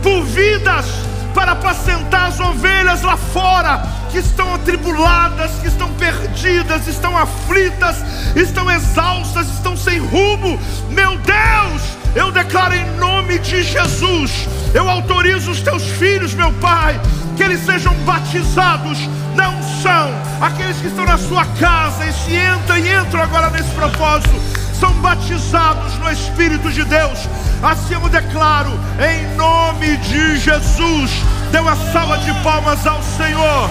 por 0.03 0.23
vidas 0.23 0.85
para 1.33 1.53
apacentar 1.53 2.27
as 2.27 2.39
ovelhas 2.39 3.01
lá 3.01 3.17
fora, 3.17 3.81
que 4.11 4.17
estão 4.19 4.53
atribuladas, 4.53 5.51
que 5.61 5.67
estão 5.67 5.89
perdidas, 5.93 6.87
estão 6.87 7.17
aflitas, 7.17 7.97
estão 8.35 8.69
exaustas, 8.69 9.47
estão 9.47 9.75
sem 9.75 9.99
rumo. 9.99 10.59
Meu 10.89 11.17
Deus, 11.17 11.81
eu 12.15 12.31
declaro 12.31 12.75
em 12.75 12.85
nome 12.97 13.39
de 13.39 13.63
Jesus, 13.63 14.47
eu 14.73 14.89
autorizo 14.89 15.51
os 15.51 15.61
teus 15.61 15.83
filhos, 15.83 16.33
meu 16.33 16.51
Pai, 16.53 16.99
que 17.37 17.43
eles 17.43 17.65
sejam 17.65 17.93
batizados 18.05 18.97
na 19.35 19.49
unção, 19.49 20.11
aqueles 20.41 20.77
que 20.77 20.87
estão 20.87 21.05
na 21.05 21.17
sua 21.17 21.45
casa 21.45 22.05
e 22.05 22.13
se 22.13 22.35
entram 22.35 22.77
e 22.77 22.93
entram 22.93 23.21
agora 23.21 23.49
nesse 23.49 23.69
propósito 23.69 24.60
são 24.81 24.91
batizados 24.93 25.95
no 25.99 26.11
Espírito 26.11 26.71
de 26.71 26.83
Deus. 26.83 27.19
Assim 27.61 27.93
eu 27.93 28.09
declaro, 28.09 28.71
em 28.99 29.37
nome 29.37 29.95
de 29.97 30.39
Jesus. 30.39 31.11
Dê 31.51 31.59
uma 31.59 31.75
salva 31.93 32.17
de 32.17 32.33
palmas 32.41 32.85
ao 32.87 33.01
Senhor. 33.03 33.69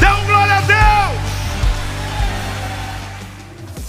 Dê 0.00 0.06
um 0.06 0.24
glória 0.24 0.54
a 0.54 0.60
Deus. 0.62 0.76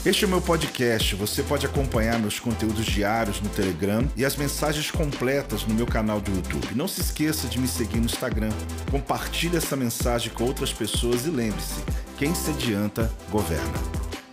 Este 0.05 0.25
é 0.25 0.27
o 0.27 0.29
meu 0.29 0.41
podcast. 0.41 1.15
Você 1.15 1.41
pode 1.41 1.65
acompanhar 1.65 2.19
meus 2.19 2.41
conteúdos 2.41 2.85
diários 2.85 3.39
no 3.39 3.47
Telegram 3.47 4.05
e 4.17 4.25
as 4.25 4.35
mensagens 4.35 4.91
completas 4.91 5.65
no 5.65 5.73
meu 5.73 5.85
canal 5.85 6.19
do 6.19 6.29
YouTube. 6.29 6.75
Não 6.75 6.89
se 6.89 6.99
esqueça 6.99 7.47
de 7.47 7.57
me 7.57 7.69
seguir 7.69 7.99
no 7.99 8.05
Instagram. 8.05 8.51
Compartilhe 8.91 9.55
essa 9.55 9.77
mensagem 9.77 10.29
com 10.33 10.43
outras 10.43 10.73
pessoas 10.73 11.25
e 11.25 11.29
lembre-se: 11.29 11.81
quem 12.17 12.35
se 12.35 12.51
adianta, 12.51 13.09
governa. 13.31 14.26